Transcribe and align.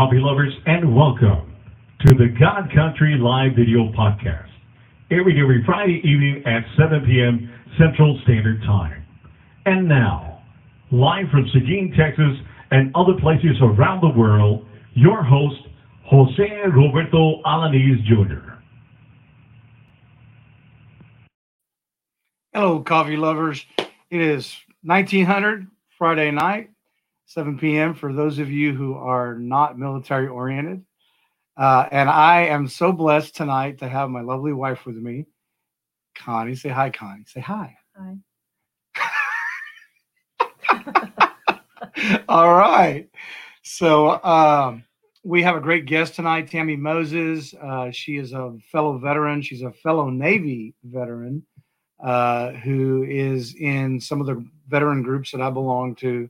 Coffee 0.00 0.16
lovers, 0.16 0.54
and 0.64 0.96
welcome 0.96 1.54
to 2.06 2.14
the 2.14 2.28
God 2.40 2.72
Country 2.74 3.18
Live 3.18 3.50
Video 3.54 3.92
Podcast. 3.92 4.48
Every 5.10 5.38
every 5.38 5.62
Friday 5.66 6.00
evening 6.02 6.42
at 6.46 6.62
7 6.78 7.04
p.m. 7.04 7.52
Central 7.78 8.18
Standard 8.22 8.62
Time. 8.62 9.04
And 9.66 9.86
now, 9.86 10.40
live 10.90 11.26
from 11.30 11.46
Seguin, 11.52 11.92
Texas, 11.98 12.34
and 12.70 12.90
other 12.94 13.12
places 13.20 13.58
around 13.60 14.00
the 14.00 14.18
world, 14.18 14.64
your 14.94 15.22
host, 15.22 15.60
Jose 16.06 16.50
Roberto 16.74 17.42
Alaniz 17.42 18.02
Jr. 18.06 18.54
Hello, 22.54 22.80
coffee 22.80 23.18
lovers. 23.18 23.66
It 24.08 24.22
is 24.22 24.56
1900 24.82 25.66
Friday 25.98 26.30
night, 26.30 26.69
7 27.30 27.58
p.m. 27.58 27.94
for 27.94 28.12
those 28.12 28.40
of 28.40 28.50
you 28.50 28.74
who 28.74 28.94
are 28.94 29.36
not 29.36 29.78
military 29.78 30.26
oriented. 30.26 30.84
Uh, 31.56 31.86
and 31.92 32.10
I 32.10 32.46
am 32.46 32.66
so 32.66 32.90
blessed 32.90 33.36
tonight 33.36 33.78
to 33.78 33.88
have 33.88 34.10
my 34.10 34.20
lovely 34.20 34.52
wife 34.52 34.84
with 34.84 34.96
me, 34.96 35.26
Connie. 36.16 36.56
Say 36.56 36.70
hi, 36.70 36.90
Connie. 36.90 37.22
Say 37.28 37.38
hi. 37.38 37.76
Hi. 37.96 38.16
All 42.28 42.52
right. 42.52 43.08
So 43.62 44.20
um, 44.24 44.82
we 45.22 45.44
have 45.44 45.54
a 45.54 45.60
great 45.60 45.86
guest 45.86 46.16
tonight, 46.16 46.50
Tammy 46.50 46.74
Moses. 46.74 47.54
Uh, 47.54 47.92
she 47.92 48.16
is 48.16 48.32
a 48.32 48.56
fellow 48.72 48.98
veteran. 48.98 49.40
She's 49.40 49.62
a 49.62 49.70
fellow 49.70 50.10
Navy 50.10 50.74
veteran 50.82 51.46
uh, 52.02 52.50
who 52.54 53.04
is 53.04 53.54
in 53.54 54.00
some 54.00 54.20
of 54.20 54.26
the 54.26 54.44
veteran 54.66 55.04
groups 55.04 55.30
that 55.30 55.40
I 55.40 55.50
belong 55.50 55.94
to. 55.96 56.28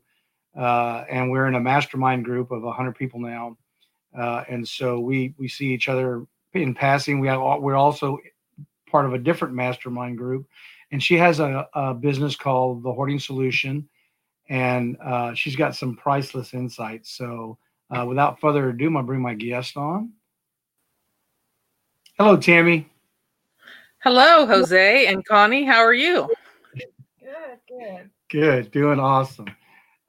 Uh, 0.56 1.04
and 1.08 1.30
we're 1.30 1.46
in 1.46 1.54
a 1.54 1.60
mastermind 1.60 2.24
group 2.24 2.50
of 2.50 2.62
100 2.62 2.92
people 2.96 3.20
now. 3.20 3.56
Uh, 4.16 4.44
and 4.48 4.66
so 4.66 4.98
we 4.98 5.34
we 5.38 5.48
see 5.48 5.66
each 5.66 5.88
other 5.88 6.26
in 6.54 6.74
passing. 6.74 7.20
We 7.20 7.28
have 7.28 7.40
we're 7.60 7.76
also 7.76 8.18
part 8.90 9.06
of 9.06 9.14
a 9.14 9.18
different 9.18 9.54
mastermind 9.54 10.18
group, 10.18 10.46
and 10.90 11.02
she 11.02 11.16
has 11.16 11.38
a, 11.38 11.68
a 11.74 11.94
business 11.94 12.34
called 12.34 12.82
the 12.82 12.92
Hoarding 12.92 13.20
Solution, 13.20 13.88
and 14.48 14.96
uh, 15.04 15.34
she's 15.34 15.54
got 15.54 15.76
some 15.76 15.96
priceless 15.96 16.54
insights. 16.54 17.12
So 17.16 17.58
uh, 17.90 18.04
without 18.06 18.40
further 18.40 18.70
ado, 18.70 18.86
I'm 18.86 18.94
gonna 18.94 19.06
bring 19.06 19.22
my 19.22 19.34
guest 19.34 19.76
on. 19.76 20.10
Hello, 22.18 22.36
Tammy. 22.36 22.88
Hello, 24.02 24.46
Jose 24.46 25.06
and 25.06 25.24
Connie. 25.24 25.64
How 25.64 25.78
are 25.78 25.94
you? 25.94 26.28
Good, 26.74 27.58
good. 27.68 28.10
Good, 28.28 28.70
doing 28.72 28.98
awesome. 28.98 29.46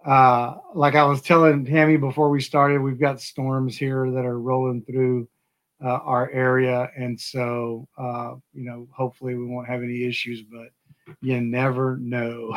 Uh, 0.06 0.56
like 0.74 0.96
I 0.96 1.04
was 1.04 1.22
telling 1.22 1.66
Tammy 1.66 1.98
before 1.98 2.30
we 2.30 2.42
started, 2.42 2.82
we've 2.82 3.00
got 3.00 3.22
storms 3.22 3.78
here 3.78 4.10
that 4.12 4.26
are 4.26 4.40
rolling 4.40 4.84
through 4.84 5.28
uh, 5.84 6.00
our 6.04 6.30
area, 6.32 6.90
and 6.96 7.20
so 7.20 7.88
uh, 7.98 8.36
you 8.54 8.66
know, 8.66 8.88
hopefully 8.92 9.36
we 9.36 9.46
won't 9.46 9.68
have 9.68 9.84
any 9.84 10.04
issues, 10.04 10.42
but 10.42 10.70
you 11.22 11.40
never 11.40 11.98
know. 11.98 12.56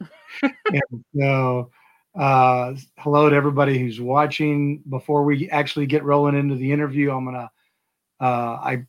and 0.42 1.04
so, 1.14 1.70
uh, 2.18 2.74
hello 2.98 3.28
to 3.28 3.36
everybody 3.36 3.78
who's 3.78 4.00
watching. 4.00 4.82
Before 4.88 5.24
we 5.24 5.50
actually 5.50 5.86
get 5.86 6.04
rolling 6.04 6.36
into 6.36 6.54
the 6.54 6.72
interview, 6.72 7.10
I'm 7.10 7.26
gonna 7.26 7.50
uh, 8.20 8.58
I 8.62 8.86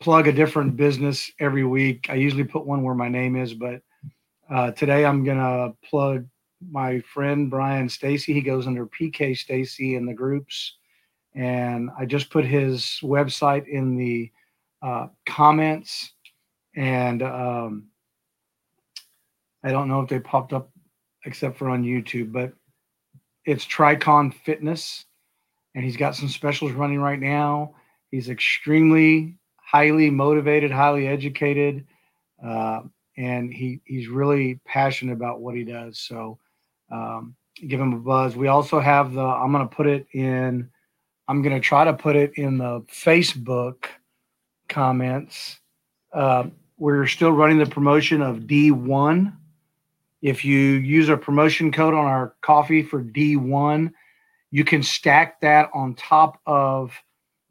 plug 0.00 0.28
a 0.28 0.32
different 0.32 0.76
business 0.76 1.30
every 1.40 1.64
week. 1.64 2.08
I 2.10 2.14
usually 2.14 2.44
put 2.44 2.66
one 2.66 2.82
where 2.82 2.94
my 2.94 3.08
name 3.08 3.34
is, 3.34 3.54
but 3.54 3.80
uh, 4.50 4.72
today 4.72 5.06
I'm 5.06 5.24
gonna 5.24 5.72
plug 5.88 6.26
my 6.70 7.00
friend 7.00 7.50
Brian 7.50 7.88
Stacy. 7.88 8.32
He 8.32 8.40
goes 8.40 8.66
under 8.66 8.86
PK 8.86 9.36
Stacy 9.36 9.94
in 9.94 10.06
the 10.06 10.14
groups, 10.14 10.76
and 11.34 11.90
I 11.98 12.04
just 12.04 12.30
put 12.30 12.44
his 12.44 12.98
website 13.02 13.66
in 13.68 13.96
the 13.96 14.30
uh, 14.82 15.08
comments. 15.26 16.12
And 16.76 17.22
um, 17.22 17.88
I 19.64 19.70
don't 19.70 19.88
know 19.88 20.00
if 20.00 20.08
they 20.08 20.20
popped 20.20 20.52
up 20.52 20.70
except 21.24 21.58
for 21.58 21.68
on 21.68 21.84
YouTube, 21.84 22.32
but 22.32 22.52
it's 23.44 23.64
Tricon 23.64 24.32
Fitness, 24.32 25.04
and 25.74 25.84
he's 25.84 25.96
got 25.96 26.14
some 26.14 26.28
specials 26.28 26.72
running 26.72 27.00
right 27.00 27.18
now. 27.18 27.74
He's 28.10 28.28
extremely 28.28 29.36
highly 29.56 30.10
motivated, 30.10 30.70
highly 30.70 31.06
educated, 31.06 31.86
uh, 32.44 32.80
and 33.16 33.52
he 33.52 33.80
he's 33.84 34.08
really 34.08 34.60
passionate 34.66 35.12
about 35.12 35.40
what 35.40 35.54
he 35.54 35.64
does. 35.64 35.98
So 35.98 36.38
um, 36.90 37.34
give 37.66 37.80
him 37.80 37.92
a 37.92 37.98
buzz. 37.98 38.36
We 38.36 38.48
also 38.48 38.80
have 38.80 39.12
the. 39.12 39.22
I'm 39.22 39.52
going 39.52 39.68
to 39.68 39.74
put 39.74 39.86
it 39.86 40.06
in. 40.12 40.70
I'm 41.26 41.42
going 41.42 41.54
to 41.54 41.60
try 41.60 41.84
to 41.84 41.92
put 41.92 42.16
it 42.16 42.32
in 42.36 42.58
the 42.58 42.80
Facebook 42.90 43.84
comments. 44.68 45.58
Uh, 46.12 46.44
we're 46.78 47.06
still 47.06 47.32
running 47.32 47.58
the 47.58 47.66
promotion 47.66 48.22
of 48.22 48.40
D1. 48.40 49.34
If 50.22 50.44
you 50.44 50.58
use 50.58 51.08
a 51.08 51.16
promotion 51.16 51.70
code 51.70 51.94
on 51.94 52.04
our 52.04 52.34
coffee 52.40 52.82
for 52.82 53.02
D1, 53.02 53.92
you 54.50 54.64
can 54.64 54.82
stack 54.82 55.40
that 55.40 55.70
on 55.74 55.94
top 55.94 56.40
of 56.46 56.92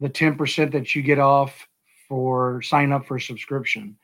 the 0.00 0.08
10% 0.08 0.72
that 0.72 0.94
you 0.94 1.02
get 1.02 1.18
off 1.18 1.68
for 2.08 2.62
sign 2.62 2.92
up 2.92 3.06
for 3.06 3.16
a 3.16 3.20
subscription. 3.20 3.96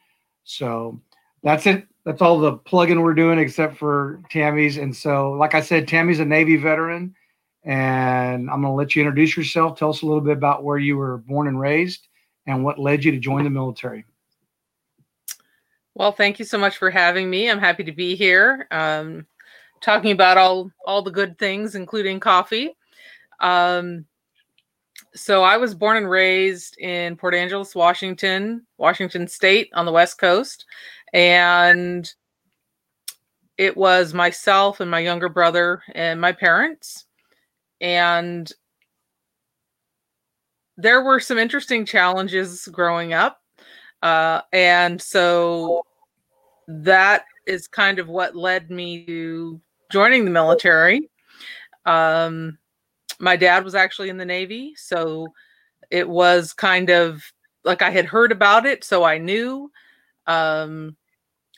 So 0.45 1.01
that's 1.43 1.67
it. 1.67 1.87
That's 2.05 2.21
all 2.21 2.39
the 2.39 2.53
plug-in 2.53 3.01
we're 3.01 3.15
doing 3.15 3.39
except 3.39 3.77
for 3.79 4.21
Tammy's. 4.31 4.77
And 4.77 4.95
so, 4.95 5.33
like 5.33 5.55
I 5.55 5.61
said, 5.61 5.89
Tammy's 5.89 6.21
a 6.21 6.25
Navy 6.25 6.57
veteran. 6.57 7.15
And 7.65 8.51
I'm 8.51 8.61
going 8.61 8.73
to 8.73 8.77
let 8.77 8.95
you 8.95 9.03
introduce 9.03 9.37
yourself. 9.39 9.79
Tell 9.79 9.89
us 9.89 10.03
a 10.03 10.07
little 10.07 10.21
bit 10.21 10.37
about 10.37 10.65
where 10.65 10.77
you 10.77 10.99
were 10.99 11.17
born 11.19 11.49
and 11.49 11.59
raised 11.59 12.09
and 12.47 12.63
what 12.63 12.79
led 12.79 13.05
you 13.05 13.11
to 13.13 13.19
join 13.19 13.45
the 13.45 13.51
military. 13.51 14.05
Well, 15.95 16.13
thank 16.13 16.39
you 16.39 16.45
so 16.45 16.59
much 16.59 16.77
for 16.77 16.91
having 16.91 17.31
me. 17.31 17.49
I'm 17.49 17.61
happy 17.61 17.85
to 17.85 17.93
be 17.93 18.17
here, 18.17 18.67
um, 18.71 19.27
talking 19.81 20.11
about 20.11 20.37
all 20.37 20.71
all 20.85 21.03
the 21.03 21.11
good 21.11 21.39
things, 21.39 21.75
including 21.75 22.21
coffee. 22.21 22.77
Um, 23.41 24.05
so 25.15 25.43
I 25.43 25.57
was 25.57 25.75
born 25.75 25.97
and 25.97 26.11
raised 26.11 26.77
in 26.79 27.17
Port 27.17 27.35
Angeles, 27.35 27.75
Washington, 27.75 28.67
Washington 28.79 29.29
State 29.29 29.71
on 29.75 29.87
the 29.87 29.93
West 29.93 30.19
Coast, 30.19 30.67
and 31.13 32.13
it 33.57 33.77
was 33.77 34.13
myself 34.13 34.81
and 34.81 34.91
my 34.91 34.99
younger 34.99 35.29
brother 35.29 35.83
and 35.95 36.21
my 36.21 36.33
parents, 36.33 37.07
and 37.81 38.51
there 40.77 41.03
were 41.03 41.21
some 41.21 41.39
interesting 41.39 41.87
challenges 41.87 42.67
growing 42.73 43.13
up. 43.13 43.41
Uh, 44.03 44.41
and 44.53 45.01
so 45.01 45.83
that 46.67 47.25
is 47.47 47.69
kind 47.69 47.99
of 47.99 48.09
what 48.09 48.37
led 48.37 48.71
me 48.71 49.05
to 49.07 49.61
joining 49.91 50.25
the 50.25 50.31
military. 50.31 51.09
Um, 51.87 52.59
my 53.19 53.37
dad 53.37 53.65
was 53.65 53.75
actually 53.75 54.09
in 54.09 54.19
the 54.19 54.25
Navy, 54.25 54.75
so 54.77 55.29
it 55.91 56.09
was 56.09 56.53
kind 56.53 56.91
of 56.91 57.23
like 57.65 57.83
I 57.83 57.91
had 57.91 58.07
heard 58.07 58.33
about 58.33 58.67
it, 58.67 58.85
so 58.85 59.05
I 59.05 59.19
knew. 59.19 59.71
Um, 60.27 60.97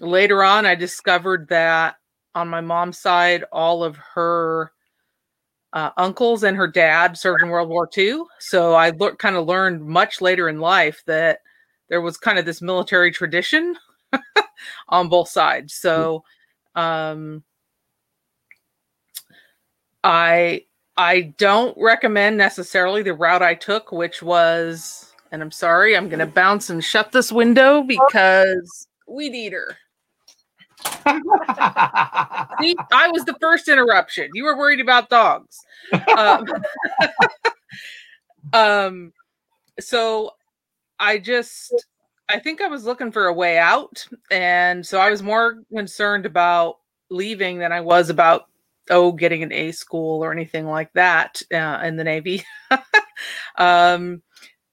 later 0.00 0.42
on, 0.42 0.66
I 0.66 0.74
discovered 0.74 1.48
that 1.48 1.96
on 2.34 2.48
my 2.48 2.60
mom's 2.60 2.98
side, 2.98 3.44
all 3.50 3.82
of 3.82 3.96
her 4.14 4.72
uh, 5.72 5.90
uncles 5.96 6.44
and 6.44 6.56
her 6.56 6.68
dad 6.68 7.16
served 7.16 7.42
in 7.42 7.48
World 7.48 7.68
War 7.68 7.88
II. 7.96 8.22
So 8.38 8.74
I 8.74 8.90
le- 8.90 9.16
kind 9.16 9.36
of 9.36 9.46
learned 9.46 9.84
much 9.84 10.20
later 10.20 10.48
in 10.48 10.60
life 10.60 11.02
that 11.06 11.40
there 11.88 12.00
was 12.00 12.16
kind 12.16 12.38
of 12.38 12.44
this 12.44 12.62
military 12.62 13.10
tradition 13.10 13.76
on 14.88 15.08
both 15.08 15.28
sides. 15.28 15.74
So 15.74 16.24
um, 16.74 17.42
I 20.04 20.65
I 20.96 21.34
don't 21.36 21.76
recommend 21.78 22.38
necessarily 22.38 23.02
the 23.02 23.14
route 23.14 23.42
I 23.42 23.54
took, 23.54 23.92
which 23.92 24.22
was, 24.22 25.12
and 25.30 25.42
I'm 25.42 25.50
sorry, 25.50 25.96
I'm 25.96 26.08
going 26.08 26.20
to 26.20 26.26
bounce 26.26 26.70
and 26.70 26.82
shut 26.82 27.12
this 27.12 27.30
window 27.30 27.82
because 27.82 28.88
weed 29.06 29.34
eater. 29.34 29.76
See, 30.84 32.76
I 32.92 33.08
was 33.12 33.24
the 33.24 33.36
first 33.40 33.68
interruption. 33.68 34.30
You 34.32 34.44
were 34.44 34.56
worried 34.56 34.80
about 34.80 35.10
dogs. 35.10 35.58
Um, 36.16 36.46
um, 38.52 39.12
so 39.78 40.30
I 40.98 41.18
just, 41.18 41.74
I 42.28 42.38
think 42.38 42.60
I 42.62 42.68
was 42.68 42.84
looking 42.84 43.12
for 43.12 43.26
a 43.26 43.32
way 43.32 43.58
out. 43.58 44.06
And 44.30 44.86
so 44.86 44.98
I 44.98 45.10
was 45.10 45.22
more 45.22 45.62
concerned 45.72 46.24
about 46.24 46.78
leaving 47.10 47.58
than 47.58 47.72
I 47.72 47.80
was 47.80 48.08
about 48.08 48.46
oh 48.90 49.12
getting 49.12 49.42
an 49.42 49.52
a 49.52 49.72
school 49.72 50.22
or 50.22 50.32
anything 50.32 50.66
like 50.66 50.92
that 50.94 51.42
uh, 51.52 51.80
in 51.84 51.96
the 51.96 52.04
navy. 52.04 52.44
Um, 53.56 54.22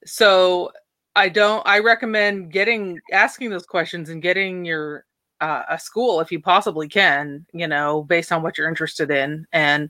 so 0.06 0.70
i 1.16 1.30
don't 1.30 1.66
i 1.66 1.80
recommend 1.80 2.52
getting 2.52 3.00
asking 3.14 3.50
those 3.50 3.66
questions 3.66 4.10
and 4.10 4.22
getting 4.22 4.66
your 4.66 5.06
uh, 5.40 5.64
a 5.70 5.80
school 5.80 6.20
if 6.20 6.30
you 6.30 6.42
possibly 6.42 6.90
can 6.90 7.46
you 7.54 7.68
know 7.68 8.04
based 8.04 8.34
on 8.34 8.44
what 8.44 8.58
you're 8.58 8.68
interested 8.68 9.10
in. 9.10 9.46
And 9.54 9.90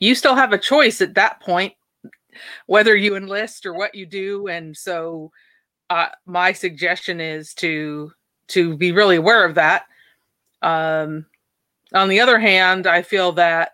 you 0.00 0.14
still 0.14 0.34
have 0.34 0.52
a 0.52 0.58
choice 0.58 1.00
at 1.00 1.14
that 1.14 1.40
point 1.40 1.74
whether 2.66 2.96
you 2.96 3.16
enlist 3.16 3.66
or 3.66 3.74
what 3.74 3.94
you 3.94 4.06
do. 4.06 4.46
And 4.46 4.76
so 4.76 5.32
uh, 5.88 6.06
my 6.26 6.52
suggestion 6.52 7.20
is 7.20 7.54
to 7.54 8.12
to 8.48 8.76
be 8.76 8.92
really 8.92 9.16
aware 9.16 9.44
of 9.44 9.54
that. 9.54 9.84
Um, 10.62 11.26
on 11.94 12.08
the 12.08 12.20
other 12.20 12.38
hand 12.38 12.86
i 12.86 13.02
feel 13.02 13.32
that 13.32 13.72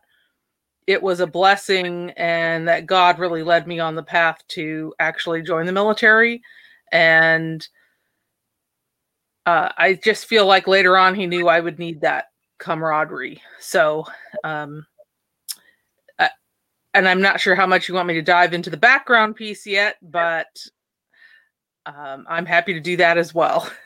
it 0.87 1.03
was 1.03 1.21
a 1.21 1.27
blessing 1.27 2.11
and 2.17 2.69
that 2.69 2.87
god 2.87 3.19
really 3.19 3.43
led 3.43 3.67
me 3.67 3.79
on 3.79 3.95
the 3.95 4.03
path 4.03 4.43
to 4.49 4.95
actually 4.99 5.43
join 5.43 5.67
the 5.67 5.73
military 5.73 6.43
and 6.93 7.69
uh, 9.47 9.69
i 9.77 9.95
just 9.95 10.27
feel 10.27 10.47
like 10.47 10.67
later 10.67 10.97
on 10.97 11.15
he 11.15 11.27
knew 11.27 11.49
i 11.49 11.61
would 11.61 11.79
need 11.79 12.01
that 12.01 12.27
camaraderie 12.59 13.41
so 13.61 14.05
um, 14.45 14.87
and 16.97 17.07
I'm 17.07 17.21
not 17.21 17.41
sure 17.41 17.55
how 17.55 17.67
much 17.67 17.89
you 17.89 17.95
want 17.95 18.09
me 18.09 18.15
to 18.15 18.23
dive 18.23 18.55
into 18.55 18.71
the 18.71 18.79
background 18.79 19.37
piece 19.37 19.67
yet, 19.67 19.97
but 20.01 20.47
um, 21.85 22.25
I'm 22.27 22.47
happy 22.47 22.73
to 22.73 22.81
do 22.81 22.97
that 22.97 23.19
as 23.19 23.33
well. 23.33 23.71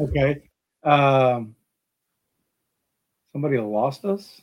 Okay. 0.00 0.48
Um, 0.84 1.56
somebody 3.38 3.56
lost 3.56 4.04
us. 4.04 4.40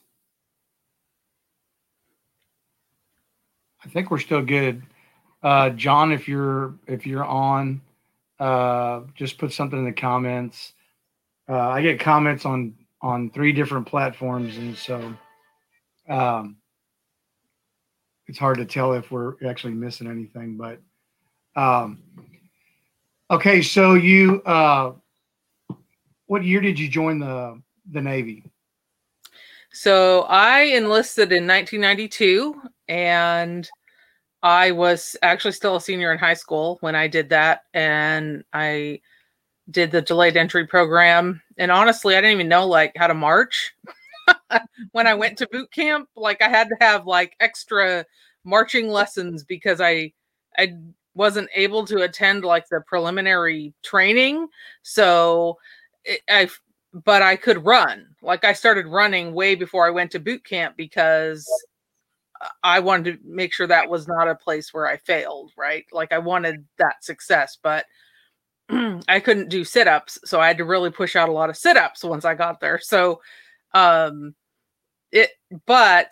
I 3.84 3.90
think 3.90 4.10
we're 4.10 4.20
still 4.20 4.42
good. 4.42 4.84
Uh, 5.44 5.72
John, 5.72 6.14
if 6.14 6.30
you're 6.30 6.76
if 6.88 7.06
you're 7.06 7.26
on, 7.26 7.82
uh, 8.40 9.02
just 9.14 9.38
put 9.38 9.52
something 9.52 9.78
in 9.78 9.84
the 9.84 9.92
comments. 9.92 10.72
Uh, 11.50 11.60
I 11.60 11.82
get 11.82 12.00
comments 12.00 12.46
on 12.46 12.74
on 13.02 13.32
three 13.32 13.52
different 13.52 13.86
platforms, 13.86 14.56
and 14.56 14.78
so 14.78 15.14
um, 16.08 16.56
it's 18.28 18.40
hard 18.40 18.60
to 18.60 18.66
tell 18.66 18.94
if 18.94 19.12
we're 19.12 19.34
actually 19.46 19.74
missing 19.74 20.08
anything. 20.08 20.56
But 20.56 20.80
um, 21.62 22.02
okay, 23.30 23.62
so 23.62 23.96
you 23.96 24.42
uh, 24.44 24.94
what 26.28 26.46
year 26.46 26.62
did 26.62 26.80
you 26.80 26.88
join 26.88 27.20
the 27.20 27.62
the 27.92 28.00
Navy? 28.00 28.46
So 29.76 30.22
I 30.30 30.62
enlisted 30.62 31.34
in 31.34 31.46
1992, 31.46 32.56
and 32.88 33.70
I 34.42 34.72
was 34.72 35.18
actually 35.22 35.52
still 35.52 35.76
a 35.76 35.82
senior 35.82 36.14
in 36.14 36.18
high 36.18 36.34
school 36.34 36.78
when 36.80 36.96
I 36.96 37.10
did 37.10 37.28
that, 37.30 37.64
and 37.74 38.46
I 38.54 39.02
did 39.70 39.92
the 39.92 40.02
delayed 40.02 40.38
entry 40.38 40.66
program. 40.66 41.42
And 41.58 41.72
honestly, 41.72 42.16
I 42.16 42.22
didn't 42.22 42.36
even 42.36 42.48
know 42.48 42.66
like 42.66 42.94
how 42.96 43.08
to 43.08 43.14
march. 43.14 43.74
when 44.94 45.08
I 45.08 45.14
went 45.14 45.38
to 45.40 45.50
boot 45.52 45.70
camp, 45.74 46.08
like 46.16 46.42
I 46.42 46.48
had 46.48 46.70
to 46.70 46.78
have 46.80 47.06
like 47.06 47.36
extra 47.42 48.06
marching 48.46 48.88
lessons 48.88 49.44
because 49.44 49.82
I 49.82 50.14
I 50.58 50.76
wasn't 51.16 51.50
able 51.54 51.86
to 51.88 52.04
attend 52.04 52.46
like 52.46 52.70
the 52.70 52.80
preliminary 52.88 53.74
training. 53.84 54.48
So 54.84 55.58
I 56.30 56.48
but 57.04 57.22
I 57.22 57.36
could 57.36 57.66
run. 57.66 58.08
Like 58.22 58.46
I 58.46 58.54
started 58.54 58.88
running 58.88 59.34
way 59.34 59.56
before 59.56 59.86
I 59.86 59.92
went 59.92 60.12
to 60.12 60.20
boot 60.20 60.46
camp 60.46 60.78
because 60.78 61.46
I 62.64 62.80
wanted 62.80 63.14
to 63.14 63.20
make 63.26 63.54
sure 63.54 63.68
that 63.68 63.90
was 63.90 64.08
not 64.08 64.30
a 64.30 64.36
place 64.36 64.74
where 64.74 64.88
I 64.88 64.98
failed, 64.98 65.52
right? 65.58 65.86
Like 65.92 66.14
I 66.14 66.20
wanted 66.20 66.66
that 66.78 67.04
success, 67.04 67.58
but 67.62 67.86
I 68.70 69.20
couldn't 69.20 69.50
do 69.50 69.64
sit-ups, 69.64 70.20
so 70.26 70.40
I 70.40 70.48
had 70.48 70.58
to 70.58 70.66
really 70.66 70.90
push 70.90 71.16
out 71.16 71.30
a 71.30 71.34
lot 71.34 71.50
of 71.50 71.58
sit-ups 71.58 72.04
once 72.04 72.26
I 72.26 72.34
got 72.34 72.60
there. 72.60 72.80
So 72.80 73.22
um 73.74 74.34
it 75.12 75.32
but 75.66 76.12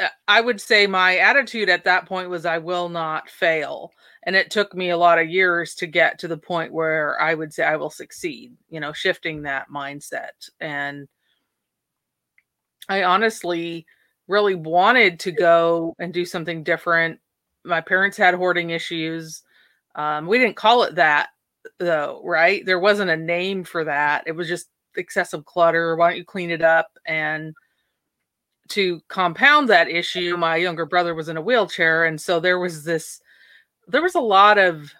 uh, 0.00 0.08
I 0.26 0.40
would 0.40 0.60
say 0.60 0.86
my 0.86 1.18
attitude 1.18 1.68
at 1.68 1.84
that 1.84 2.06
point 2.06 2.30
was 2.30 2.46
I 2.46 2.58
will 2.58 2.88
not 2.88 3.28
fail. 3.28 3.92
And 4.26 4.36
it 4.36 4.50
took 4.50 4.74
me 4.74 4.90
a 4.90 4.96
lot 4.96 5.20
of 5.20 5.30
years 5.30 5.74
to 5.76 5.86
get 5.86 6.18
to 6.18 6.28
the 6.28 6.36
point 6.36 6.72
where 6.72 7.18
I 7.20 7.32
would 7.32 7.54
say 7.54 7.64
I 7.64 7.76
will 7.76 7.90
succeed, 7.90 8.52
you 8.68 8.80
know, 8.80 8.92
shifting 8.92 9.42
that 9.42 9.70
mindset. 9.72 10.50
And 10.60 11.06
I 12.88 13.04
honestly 13.04 13.86
really 14.28 14.56
wanted 14.56 15.20
to 15.20 15.32
go 15.32 15.94
and 16.00 16.12
do 16.12 16.24
something 16.24 16.64
different. 16.64 17.20
My 17.64 17.80
parents 17.80 18.16
had 18.16 18.34
hoarding 18.34 18.70
issues. 18.70 19.42
Um, 19.94 20.26
we 20.26 20.38
didn't 20.38 20.56
call 20.56 20.82
it 20.82 20.96
that 20.96 21.28
though, 21.78 22.20
right? 22.24 22.66
There 22.66 22.80
wasn't 22.80 23.10
a 23.10 23.16
name 23.16 23.62
for 23.64 23.84
that. 23.84 24.24
It 24.26 24.32
was 24.32 24.48
just 24.48 24.68
excessive 24.96 25.44
clutter. 25.44 25.94
Why 25.96 26.10
don't 26.10 26.18
you 26.18 26.24
clean 26.24 26.50
it 26.50 26.62
up? 26.62 26.88
And 27.06 27.54
to 28.70 29.00
compound 29.08 29.68
that 29.68 29.88
issue, 29.88 30.36
my 30.36 30.56
younger 30.56 30.86
brother 30.86 31.14
was 31.14 31.28
in 31.28 31.36
a 31.36 31.42
wheelchair. 31.42 32.04
And 32.04 32.20
so 32.20 32.40
there 32.40 32.58
was 32.58 32.82
this, 32.82 33.20
there 33.86 34.02
was 34.02 34.14
a 34.14 34.20
lot 34.20 34.58
of 34.58 34.92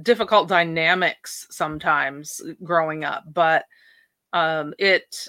difficult 0.00 0.48
dynamics 0.48 1.46
sometimes 1.50 2.40
growing 2.62 3.04
up, 3.04 3.24
but 3.32 3.64
um, 4.32 4.72
it, 4.78 5.26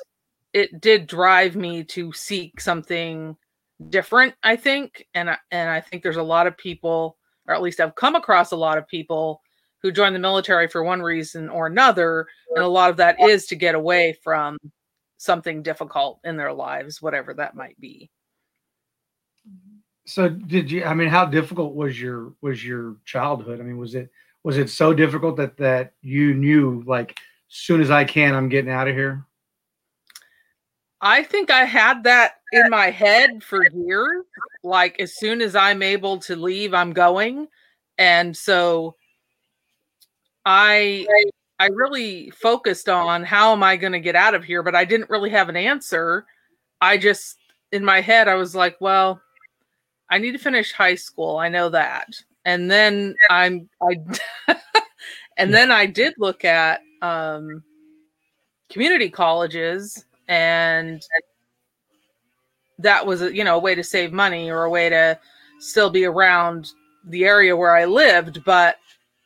it 0.54 0.80
did 0.80 1.08
drive 1.08 1.56
me 1.56 1.84
to 1.84 2.14
seek 2.14 2.62
something 2.62 3.36
different, 3.90 4.36
I 4.44 4.56
think. 4.56 5.06
And, 5.14 5.30
and 5.52 5.70
I 5.70 5.82
think 5.82 6.04
there's 6.04 6.18
a 6.18 6.24
lot 6.24 6.48
of 6.48 6.58
people, 6.58 7.18
or 7.48 7.56
at 7.56 7.62
least 7.62 7.80
I've 7.80 7.96
come 7.96 8.16
across 8.16 8.52
a 8.52 8.58
lot 8.58 8.78
of 8.78 8.88
people 8.88 9.42
who 9.82 9.92
join 9.92 10.14
the 10.14 10.20
military 10.20 10.68
for 10.68 10.84
one 10.84 11.02
reason 11.02 11.50
or 11.50 11.68
another. 11.68 12.28
And 12.56 12.64
a 12.64 12.68
lot 12.68 12.90
of 12.90 12.98
that 12.98 13.20
is 13.20 13.48
to 13.48 13.56
get 13.56 13.76
away 13.76 14.18
from 14.24 14.58
something 15.18 15.62
difficult 15.62 16.20
in 16.24 16.38
their 16.38 16.54
lives, 16.54 17.02
whatever 17.02 17.34
that 17.34 17.56
might 17.56 17.80
be. 17.80 18.10
So 20.06 20.30
did 20.30 20.70
you 20.70 20.84
I 20.84 20.94
mean 20.94 21.08
how 21.08 21.26
difficult 21.26 21.76
was 21.76 22.00
your 22.00 22.34
was 22.42 22.64
your 22.64 22.98
childhood? 23.06 23.60
I 23.60 23.64
mean 23.64 23.78
was 23.78 23.96
it 23.96 24.10
was 24.44 24.58
it 24.58 24.70
so 24.70 24.94
difficult 24.94 25.38
that 25.38 25.58
that 25.58 25.94
you 26.02 26.34
knew 26.34 26.84
like 26.86 27.18
soon 27.48 27.82
as 27.82 27.92
I 27.92 28.04
can 28.04 28.36
I'm 28.36 28.50
getting 28.50 28.72
out 28.72 28.88
of 28.88 28.96
here? 28.96 29.26
I 31.00 31.24
think 31.24 31.52
I 31.52 31.66
had 31.66 32.04
that 32.06 32.36
in 32.54 32.70
my 32.70 32.90
head 32.90 33.44
for 33.44 33.66
years. 33.74 34.24
Like 34.64 35.00
as 35.00 35.16
soon 35.16 35.42
as 35.42 35.56
I'm 35.56 35.82
able 35.82 36.20
to 36.20 36.36
leave, 36.36 36.74
I'm 36.74 36.94
going. 36.94 37.48
And 37.98 38.36
so 38.36 38.96
I 40.46 41.06
I 41.60 41.68
really 41.68 42.30
focused 42.32 42.90
on 42.90 43.24
how 43.24 43.54
am 43.54 43.64
I 43.64 43.78
going 43.78 43.94
to 43.94 44.00
get 44.00 44.16
out 44.16 44.36
of 44.36 44.44
here, 44.44 44.64
but 44.64 44.76
I 44.76 44.86
didn't 44.86 45.10
really 45.10 45.30
have 45.30 45.50
an 45.50 45.56
answer. 45.56 46.26
I 46.82 46.98
just, 46.98 47.38
in 47.72 47.86
my 47.86 48.02
head, 48.02 48.28
I 48.28 48.36
was 48.36 48.54
like, 48.54 48.76
well, 48.82 49.22
I 50.10 50.18
need 50.18 50.32
to 50.32 50.38
finish 50.38 50.72
high 50.72 50.96
school. 50.96 51.38
I 51.38 51.50
know 51.50 51.70
that. 51.70 52.08
And 52.46 52.70
then 52.70 53.16
I'm, 53.30 53.70
I, 53.82 54.00
and 55.38 55.54
then 55.54 55.72
I 55.72 55.86
did 55.86 56.14
look 56.18 56.46
at 56.46 56.82
um, 57.02 57.64
community 58.70 59.10
colleges 59.10 60.06
and 60.28 61.02
that 62.80 63.06
was 63.06 63.22
a, 63.22 63.34
you 63.34 63.44
know, 63.44 63.56
a 63.56 63.60
way 63.60 63.76
to 63.76 63.84
save 63.84 64.12
money 64.12 64.50
or 64.52 64.64
a 64.64 64.70
way 64.70 64.90
to 64.90 65.20
still 65.60 65.90
be 65.90 66.06
around 66.06 66.72
the 67.06 67.26
area 67.26 67.56
where 67.56 67.76
I 67.76 67.86
lived. 67.86 68.44
But 68.44 68.78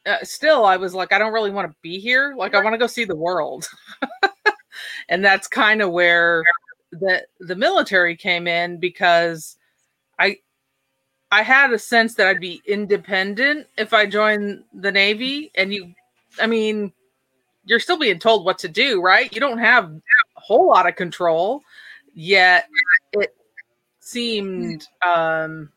uh, 0.08 0.24
still 0.24 0.66
i 0.66 0.78
was 0.78 0.94
like 0.94 1.12
i 1.12 1.18
don't 1.18 1.34
really 1.34 1.52
want 1.52 1.70
to 1.70 1.76
be 1.82 2.00
here 2.00 2.34
like 2.38 2.56
i 2.56 2.64
want 2.64 2.74
to 2.74 2.78
go 2.78 2.88
see 2.88 3.04
the 3.04 3.16
world 3.16 3.68
and 5.10 5.24
that's 5.24 5.48
kind 5.48 5.82
of 5.82 5.92
where 5.92 6.44
the 6.94 7.22
the 7.42 7.56
military 7.56 8.16
came 8.16 8.48
in 8.48 8.80
because 8.80 9.58
i 10.18 10.38
i 11.32 11.42
had 11.42 11.72
a 11.72 11.80
sense 11.80 12.16
that 12.16 12.28
i'd 12.28 12.40
be 12.40 12.62
independent 12.66 13.68
if 13.78 13.94
i 13.94 14.06
joined 14.06 14.64
the 14.74 14.92
navy 14.92 15.52
and 15.56 15.74
you 15.74 15.94
i 16.42 16.48
mean 16.48 16.92
you're 17.66 17.80
still 17.80 17.98
being 17.98 18.20
told 18.20 18.46
what 18.46 18.58
to 18.58 18.68
do 18.68 19.02
right 19.02 19.34
you 19.34 19.40
don't 19.40 19.60
have 19.60 19.92
a 19.92 20.40
whole 20.40 20.68
lot 20.68 20.88
of 20.88 20.96
control 20.96 21.62
yet 22.14 22.68
it 23.14 23.36
seemed 24.00 24.88
um 25.06 25.70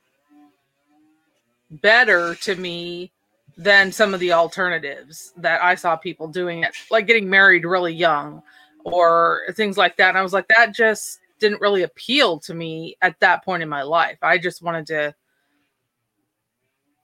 better 1.70 2.34
to 2.36 2.56
me 2.56 3.12
than 3.56 3.92
some 3.92 4.14
of 4.14 4.20
the 4.20 4.32
alternatives 4.32 5.32
that 5.36 5.62
I 5.62 5.74
saw 5.74 5.94
people 5.96 6.28
doing 6.28 6.64
it, 6.64 6.74
like 6.90 7.06
getting 7.06 7.28
married 7.28 7.64
really 7.64 7.92
young 7.92 8.42
or 8.84 9.42
things 9.52 9.76
like 9.76 9.96
that. 9.98 10.10
And 10.10 10.18
I 10.18 10.22
was 10.22 10.32
like, 10.32 10.48
that 10.48 10.74
just 10.74 11.20
didn't 11.38 11.60
really 11.60 11.82
appeal 11.82 12.38
to 12.40 12.54
me 12.54 12.96
at 13.02 13.18
that 13.20 13.44
point 13.44 13.62
in 13.62 13.68
my 13.68 13.82
life. 13.82 14.18
I 14.22 14.38
just 14.38 14.62
wanted 14.62 14.86
to 14.88 15.14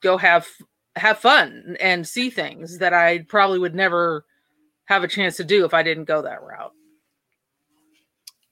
go 0.07 0.17
have 0.17 0.47
have 0.95 1.19
fun 1.19 1.77
and 1.81 2.07
see 2.07 2.31
things 2.31 2.79
that 2.79 2.95
I 2.95 3.19
probably 3.19 3.59
would 3.59 3.75
never 3.75 4.25
have 4.87 5.03
a 5.03 5.09
chance 5.09 5.37
to 5.37 5.45
do 5.45 5.65
if 5.65 5.75
I 5.75 5.83
didn't 5.83 6.05
go 6.05 6.23
that 6.23 6.43
route. 6.43 6.73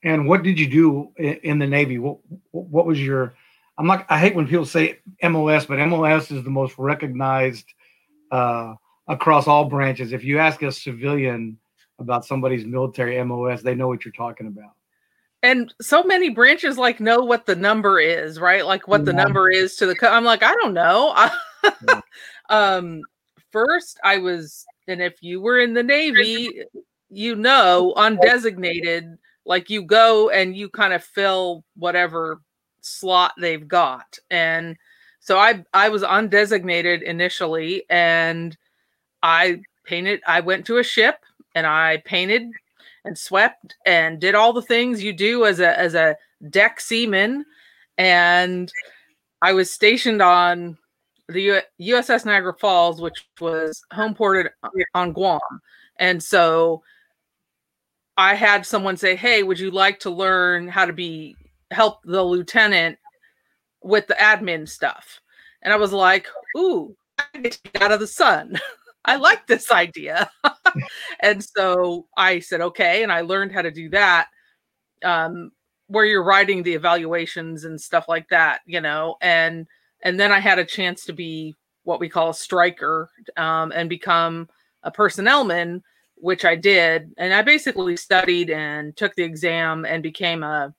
And 0.02 0.28
what 0.28 0.42
did 0.42 0.58
you 0.58 0.68
do 0.68 1.12
in 1.16 1.58
the 1.58 1.66
Navy? 1.66 1.98
What 1.98 2.18
what 2.50 2.86
was 2.86 3.00
your 3.00 3.34
I'm 3.78 3.86
not 3.86 4.04
I 4.10 4.18
hate 4.18 4.34
when 4.34 4.46
people 4.46 4.66
say 4.66 4.98
MOS, 5.22 5.66
but 5.66 5.78
MOS 5.86 6.30
is 6.30 6.42
the 6.44 6.50
most 6.50 6.74
recognized 6.76 7.66
uh, 8.30 8.74
across 9.06 9.46
all 9.46 9.64
branches. 9.64 10.12
If 10.12 10.24
you 10.24 10.38
ask 10.38 10.60
a 10.62 10.72
civilian 10.72 11.56
about 11.98 12.24
somebody's 12.24 12.66
military 12.66 13.22
MOS, 13.24 13.62
they 13.62 13.74
know 13.74 13.88
what 13.88 14.04
you're 14.04 14.12
talking 14.12 14.48
about. 14.48 14.72
And 15.44 15.74
so 15.80 16.02
many 16.02 16.30
branches 16.30 16.78
like 16.78 17.00
know 17.00 17.20
what 17.20 17.44
the 17.44 17.54
number 17.54 18.00
is, 18.00 18.40
right? 18.40 18.64
Like 18.64 18.88
what 18.88 19.04
the 19.04 19.12
number 19.12 19.50
is 19.50 19.76
to 19.76 19.86
the. 19.86 19.94
Co- 19.94 20.10
I'm 20.10 20.24
like, 20.24 20.42
I 20.42 20.54
don't 20.54 20.74
know. 20.74 21.14
Um, 22.50 23.00
first, 23.52 23.98
I 24.04 24.18
was, 24.18 24.66
and 24.86 25.00
if 25.00 25.22
you 25.22 25.40
were 25.40 25.60
in 25.60 25.72
the 25.72 25.82
Navy, 25.82 26.62
you 27.08 27.36
know, 27.36 27.94
undesignated, 27.96 29.16
like 29.46 29.70
you 29.70 29.82
go 29.82 30.28
and 30.28 30.54
you 30.54 30.68
kind 30.68 30.92
of 30.92 31.02
fill 31.02 31.64
whatever 31.74 32.42
slot 32.82 33.32
they've 33.40 33.66
got, 33.66 34.18
and 34.30 34.76
so 35.20 35.38
I 35.38 35.64
I 35.72 35.88
was 35.88 36.02
undesignated 36.02 37.02
initially, 37.02 37.84
and 37.88 38.54
I 39.22 39.62
painted. 39.84 40.20
I 40.26 40.40
went 40.40 40.66
to 40.66 40.76
a 40.76 40.84
ship 40.84 41.16
and 41.54 41.66
I 41.66 42.02
painted 42.04 42.42
and 43.04 43.16
swept 43.18 43.76
and 43.84 44.20
did 44.20 44.34
all 44.34 44.52
the 44.52 44.62
things 44.62 45.02
you 45.02 45.12
do 45.12 45.44
as 45.44 45.60
a 45.60 45.78
as 45.78 45.94
a 45.94 46.16
deck 46.50 46.80
seaman. 46.80 47.44
And 47.98 48.72
i 49.42 49.52
was 49.52 49.70
stationed 49.70 50.22
on 50.22 50.76
the 51.28 51.42
U- 51.80 51.94
uss 51.96 52.24
niagara 52.24 52.54
falls 52.58 53.00
which 53.00 53.26
was 53.40 53.82
home 53.92 54.14
ported 54.14 54.50
on 54.94 55.12
guam. 55.12 55.40
And 55.98 56.22
so 56.22 56.82
i 58.16 58.34
had 58.34 58.66
someone 58.66 58.96
say 58.96 59.16
hey 59.16 59.42
would 59.42 59.58
you 59.58 59.70
like 59.70 60.00
to 60.00 60.10
learn 60.10 60.68
how 60.68 60.84
to 60.84 60.92
be 60.92 61.36
help 61.70 62.02
the 62.04 62.22
lieutenant 62.22 62.98
with 63.82 64.06
the 64.06 64.14
admin 64.14 64.68
stuff? 64.68 65.20
And 65.62 65.72
i 65.72 65.76
was 65.76 65.92
like 65.92 66.26
ooh 66.56 66.96
I 67.18 67.38
get 67.38 67.60
out 67.80 67.92
of 67.92 68.00
the 68.00 68.08
sun 68.08 68.58
i 69.04 69.16
like 69.16 69.46
this 69.46 69.70
idea 69.70 70.30
and 71.20 71.42
so 71.44 72.06
I 72.16 72.40
said, 72.40 72.60
okay. 72.60 73.02
And 73.02 73.12
I 73.12 73.22
learned 73.22 73.52
how 73.52 73.62
to 73.62 73.70
do 73.70 73.88
that, 73.90 74.28
um, 75.04 75.52
where 75.88 76.04
you're 76.04 76.24
writing 76.24 76.62
the 76.62 76.74
evaluations 76.74 77.64
and 77.64 77.80
stuff 77.80 78.06
like 78.08 78.28
that, 78.30 78.60
you 78.66 78.80
know, 78.80 79.16
and 79.20 79.66
and 80.02 80.20
then 80.20 80.32
I 80.32 80.40
had 80.40 80.58
a 80.58 80.64
chance 80.64 81.04
to 81.06 81.12
be 81.12 81.54
what 81.84 82.00
we 82.00 82.08
call 82.08 82.30
a 82.30 82.34
striker 82.34 83.10
um, 83.36 83.72
and 83.74 83.88
become 83.88 84.48
a 84.82 84.90
personnelman, 84.92 85.82
which 86.16 86.44
I 86.44 86.56
did. 86.56 87.12
And 87.18 87.32
I 87.34 87.42
basically 87.42 87.96
studied 87.96 88.50
and 88.50 88.96
took 88.96 89.14
the 89.14 89.24
exam 89.24 89.84
and 89.86 90.02
became 90.02 90.42
a 90.42 90.74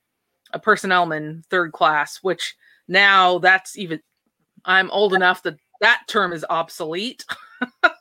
a 0.54 0.60
personnelman 0.60 1.46
third 1.48 1.72
class, 1.74 2.20
which 2.24 2.56
now 2.88 3.40
that's 3.40 3.78
even 3.78 4.02
I'm 4.66 4.92
old 4.92 5.14
enough 5.14 5.44
that 5.44 5.58
that 5.82 6.04
term 6.08 6.34
is 6.34 6.46
obsolete. 6.50 7.26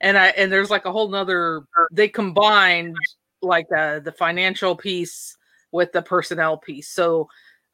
and 0.00 0.16
I 0.18 0.28
and 0.28 0.50
there's 0.50 0.70
like 0.70 0.84
a 0.84 0.92
whole 0.92 1.08
nother 1.08 1.62
they 1.90 2.08
combined 2.08 2.96
like 3.42 3.66
uh, 3.76 4.00
the 4.00 4.12
financial 4.12 4.76
piece 4.76 5.36
with 5.72 5.92
the 5.92 6.02
personnel 6.02 6.56
piece. 6.56 6.88
So 6.88 7.28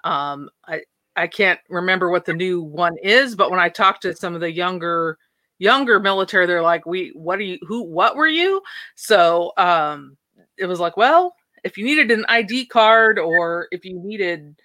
um 0.04 0.50
I 0.66 0.82
I 1.16 1.26
can't 1.26 1.60
remember 1.68 2.10
what 2.10 2.26
the 2.26 2.34
new 2.34 2.60
one 2.60 2.96
is, 3.02 3.34
but 3.34 3.50
when 3.50 3.60
I 3.60 3.68
talked 3.68 4.02
to 4.02 4.14
some 4.14 4.34
of 4.34 4.40
the 4.40 4.52
younger 4.52 5.18
younger 5.58 5.98
military, 5.98 6.46
they're 6.46 6.62
like, 6.62 6.86
"We 6.86 7.10
what 7.14 7.38
are 7.38 7.42
you 7.42 7.58
who 7.66 7.82
what 7.82 8.16
were 8.16 8.26
you?" 8.28 8.62
So 8.94 9.52
um 9.56 10.16
it 10.58 10.66
was 10.66 10.80
like, 10.80 10.96
well, 10.96 11.34
if 11.64 11.76
you 11.76 11.84
needed 11.84 12.10
an 12.10 12.24
ID 12.28 12.66
card 12.66 13.18
or 13.18 13.68
if 13.70 13.84
you 13.84 13.98
needed 13.98 14.56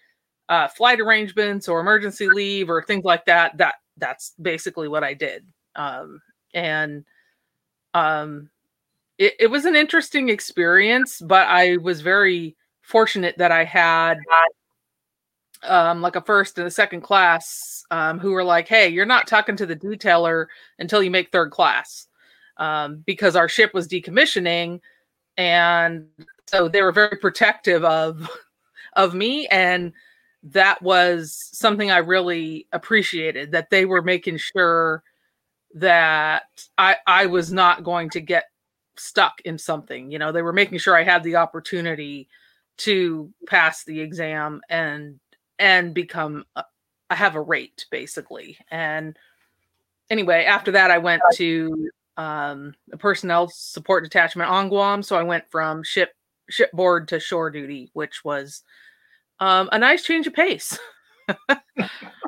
uh, 0.50 0.68
flight 0.68 1.00
arrangements 1.00 1.68
or 1.68 1.80
emergency 1.80 2.28
leave 2.30 2.70
or 2.70 2.84
things 2.84 3.04
like 3.04 3.26
that, 3.26 3.58
that 3.58 3.76
that's 3.98 4.34
basically 4.42 4.88
what 4.88 5.04
I 5.04 5.14
did. 5.14 5.46
Um, 5.76 6.22
and 6.54 7.06
um, 7.94 8.50
it, 9.18 9.36
it 9.40 9.48
was 9.48 9.66
an 9.66 9.76
interesting 9.76 10.30
experience, 10.30 11.22
but 11.22 11.48
I 11.48 11.78
was 11.78 12.02
very 12.02 12.56
fortunate 12.82 13.38
that 13.38 13.52
I 13.52 13.64
had 13.64 14.18
um, 15.64 16.02
like 16.02 16.16
a 16.16 16.22
first 16.22 16.58
and 16.58 16.68
a 16.68 16.72
second 16.72 17.02
class 17.02 17.84
um, 17.92 18.20
who 18.20 18.32
were 18.32 18.44
like, 18.44 18.68
"Hey, 18.68 18.90
you're 18.90 19.06
not 19.06 19.28
talking 19.28 19.56
to 19.58 19.66
the 19.66 19.76
detailer 19.76 20.48
until 20.80 21.04
you 21.04 21.12
make 21.12 21.32
third 21.32 21.52
class," 21.52 22.08
um, 22.58 23.04
because 23.06 23.36
our 23.36 23.48
ship 23.48 23.74
was 23.74 23.88
decommissioning, 23.88 24.80
and 25.38 26.08
so 26.48 26.68
they 26.68 26.82
were 26.82 26.92
very 26.92 27.18
protective 27.18 27.84
of 27.84 28.28
of 28.94 29.14
me, 29.14 29.48
and 29.48 29.94
that 30.44 30.82
was 30.82 31.50
something 31.54 31.92
I 31.92 31.98
really 31.98 32.68
appreciated. 32.72 33.52
That 33.52 33.70
they 33.70 33.86
were 33.86 34.02
making 34.02 34.38
sure 34.38 35.04
that 35.76 36.44
I 36.78 36.98
I 37.08 37.26
was 37.28 37.52
not 37.52 37.84
going 37.84 38.10
to 38.12 38.22
get 38.22 38.46
stuck 38.98 39.42
in 39.42 39.58
something. 39.58 40.12
You 40.12 40.20
know, 40.20 40.32
they 40.32 40.42
were 40.42 40.54
making 40.54 40.78
sure 40.80 40.96
I 40.96 41.04
had 41.04 41.24
the 41.24 41.38
opportunity 41.38 42.28
to 42.78 43.32
pass 43.48 43.84
the 43.84 44.00
exam 44.00 44.62
and 44.70 45.20
and 45.60 45.94
become 45.94 46.46
I 46.56 47.16
have 47.16 47.36
a 47.36 47.42
rate 47.42 47.86
basically. 47.92 48.58
And 48.70 49.18
anyway, 50.10 50.46
after 50.46 50.72
that 50.72 50.92
I 50.92 50.98
went 50.98 51.22
to 51.36 51.90
um 52.18 52.74
a 52.92 52.98
personnel 52.98 53.50
support 53.50 54.04
detachment 54.04 54.50
on 54.50 54.70
Guam, 54.70 55.04
so 55.04 55.16
I 55.16 55.24
went 55.24 55.50
from 55.50 55.84
ship 55.84 56.14
shipboard 56.50 57.08
to 57.10 57.20
shore 57.20 57.50
duty, 57.50 57.90
which 57.94 58.24
was 58.26 58.64
um 59.40 59.70
a 59.72 59.80
nice 59.80 60.04
change 60.04 60.28
of 60.28 60.34
pace. 60.34 60.78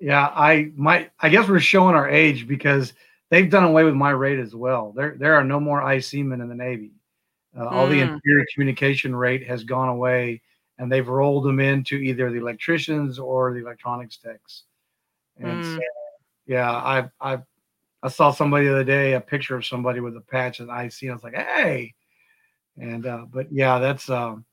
Yeah, 0.00 0.28
I 0.34 0.72
might. 0.76 1.10
I 1.20 1.28
guess 1.28 1.48
we're 1.48 1.60
showing 1.60 1.94
our 1.94 2.08
age 2.08 2.48
because 2.48 2.94
they've 3.30 3.50
done 3.50 3.64
away 3.64 3.84
with 3.84 3.94
my 3.94 4.10
rate 4.10 4.38
as 4.38 4.54
well. 4.54 4.92
There, 4.92 5.14
there 5.18 5.34
are 5.34 5.44
no 5.44 5.60
more 5.60 5.92
IC 5.92 6.14
men 6.24 6.40
in 6.40 6.48
the 6.48 6.54
Navy. 6.54 6.92
Uh, 7.56 7.66
All 7.66 7.86
the 7.86 8.00
Mm. 8.00 8.12
interior 8.14 8.46
communication 8.54 9.14
rate 9.14 9.46
has 9.46 9.62
gone 9.64 9.88
away, 9.88 10.40
and 10.78 10.90
they've 10.90 11.06
rolled 11.06 11.44
them 11.44 11.60
into 11.60 11.96
either 11.96 12.30
the 12.30 12.38
electricians 12.38 13.18
or 13.18 13.52
the 13.52 13.60
electronics 13.60 14.16
techs. 14.16 14.64
And 15.36 15.60
Mm. 15.60 15.64
so, 15.64 15.80
yeah, 16.46 16.70
I, 16.70 17.10
I, 17.20 17.38
I 18.02 18.08
saw 18.08 18.30
somebody 18.30 18.66
the 18.66 18.72
other 18.72 18.84
day 18.84 19.12
a 19.12 19.20
picture 19.20 19.56
of 19.56 19.66
somebody 19.66 20.00
with 20.00 20.16
a 20.16 20.20
patch 20.22 20.60
and 20.60 20.70
IC. 20.70 21.02
And 21.02 21.10
I 21.10 21.14
was 21.14 21.22
like, 21.24 21.34
hey, 21.34 21.94
and 22.78 23.04
uh, 23.04 23.26
but 23.30 23.52
yeah, 23.52 23.78
that's 23.78 24.08
um, 24.08 24.46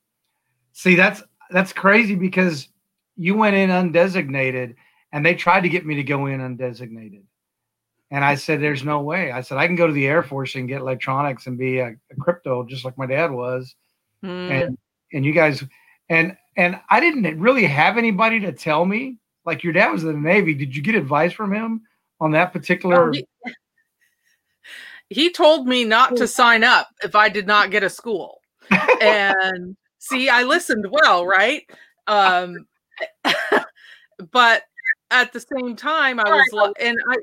see, 0.73 0.95
that's 0.95 1.23
that's 1.51 1.71
crazy 1.71 2.15
because 2.15 2.67
you 3.15 3.35
went 3.35 3.55
in 3.55 3.69
undesignated 3.69 4.75
and 5.17 5.25
they 5.25 5.33
tried 5.33 5.61
to 5.61 5.69
get 5.69 5.83
me 5.83 5.95
to 5.95 6.03
go 6.03 6.27
in 6.27 6.41
undesignated. 6.41 7.23
And 8.11 8.23
I 8.23 8.35
said, 8.35 8.61
There's 8.61 8.83
no 8.83 9.01
way. 9.01 9.31
I 9.31 9.41
said, 9.41 9.57
I 9.57 9.65
can 9.65 9.75
go 9.75 9.87
to 9.87 9.93
the 9.93 10.05
Air 10.05 10.21
Force 10.21 10.53
and 10.53 10.67
get 10.67 10.79
electronics 10.79 11.47
and 11.47 11.57
be 11.57 11.79
a, 11.79 11.87
a 11.87 12.15
crypto 12.19 12.63
just 12.63 12.85
like 12.85 12.99
my 12.99 13.07
dad 13.07 13.31
was. 13.31 13.75
Mm. 14.23 14.51
And 14.51 14.77
and 15.13 15.25
you 15.25 15.33
guys 15.33 15.63
and 16.07 16.37
and 16.55 16.79
I 16.91 16.99
didn't 16.99 17.39
really 17.39 17.65
have 17.65 17.97
anybody 17.97 18.39
to 18.41 18.51
tell 18.51 18.85
me. 18.85 19.17
Like 19.43 19.63
your 19.63 19.73
dad 19.73 19.91
was 19.91 20.03
in 20.03 20.09
the 20.09 20.29
Navy. 20.29 20.53
Did 20.53 20.75
you 20.75 20.83
get 20.83 20.93
advice 20.93 21.33
from 21.33 21.51
him 21.51 21.81
on 22.19 22.29
that 22.33 22.53
particular 22.53 23.11
he, 23.11 23.25
he 25.09 25.31
told 25.31 25.65
me 25.65 25.83
not 25.83 26.15
to 26.17 26.27
sign 26.27 26.63
up 26.63 26.89
if 27.03 27.15
I 27.15 27.27
did 27.27 27.47
not 27.47 27.71
get 27.71 27.81
a 27.81 27.89
school. 27.89 28.39
And 29.01 29.75
see, 29.97 30.29
I 30.29 30.43
listened 30.43 30.85
well, 30.91 31.25
right? 31.25 31.63
Um, 32.05 32.67
but 34.31 34.61
at 35.11 35.33
the 35.33 35.39
same 35.39 35.75
time, 35.75 36.19
I 36.19 36.29
was 36.29 36.53
like, 36.53 36.73
and 36.79 36.97
I, 37.09 37.15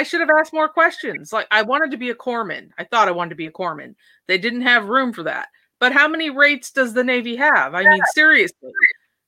I 0.00 0.02
should 0.02 0.20
have 0.20 0.30
asked 0.30 0.52
more 0.52 0.68
questions. 0.68 1.32
Like, 1.32 1.46
I 1.50 1.62
wanted 1.62 1.90
to 1.90 1.96
be 1.96 2.10
a 2.10 2.14
corpsman. 2.14 2.70
I 2.78 2.84
thought 2.84 3.08
I 3.08 3.12
wanted 3.12 3.30
to 3.30 3.36
be 3.36 3.46
a 3.46 3.52
corpsman. 3.52 3.94
They 4.28 4.38
didn't 4.38 4.62
have 4.62 4.88
room 4.88 5.12
for 5.12 5.22
that. 5.24 5.48
But 5.78 5.92
how 5.92 6.06
many 6.06 6.30
rates 6.30 6.70
does 6.70 6.94
the 6.94 7.04
Navy 7.04 7.34
have? 7.36 7.74
I 7.74 7.82
mean, 7.82 8.00
seriously, 8.14 8.70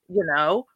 you 0.09 0.25
know, 0.25 0.67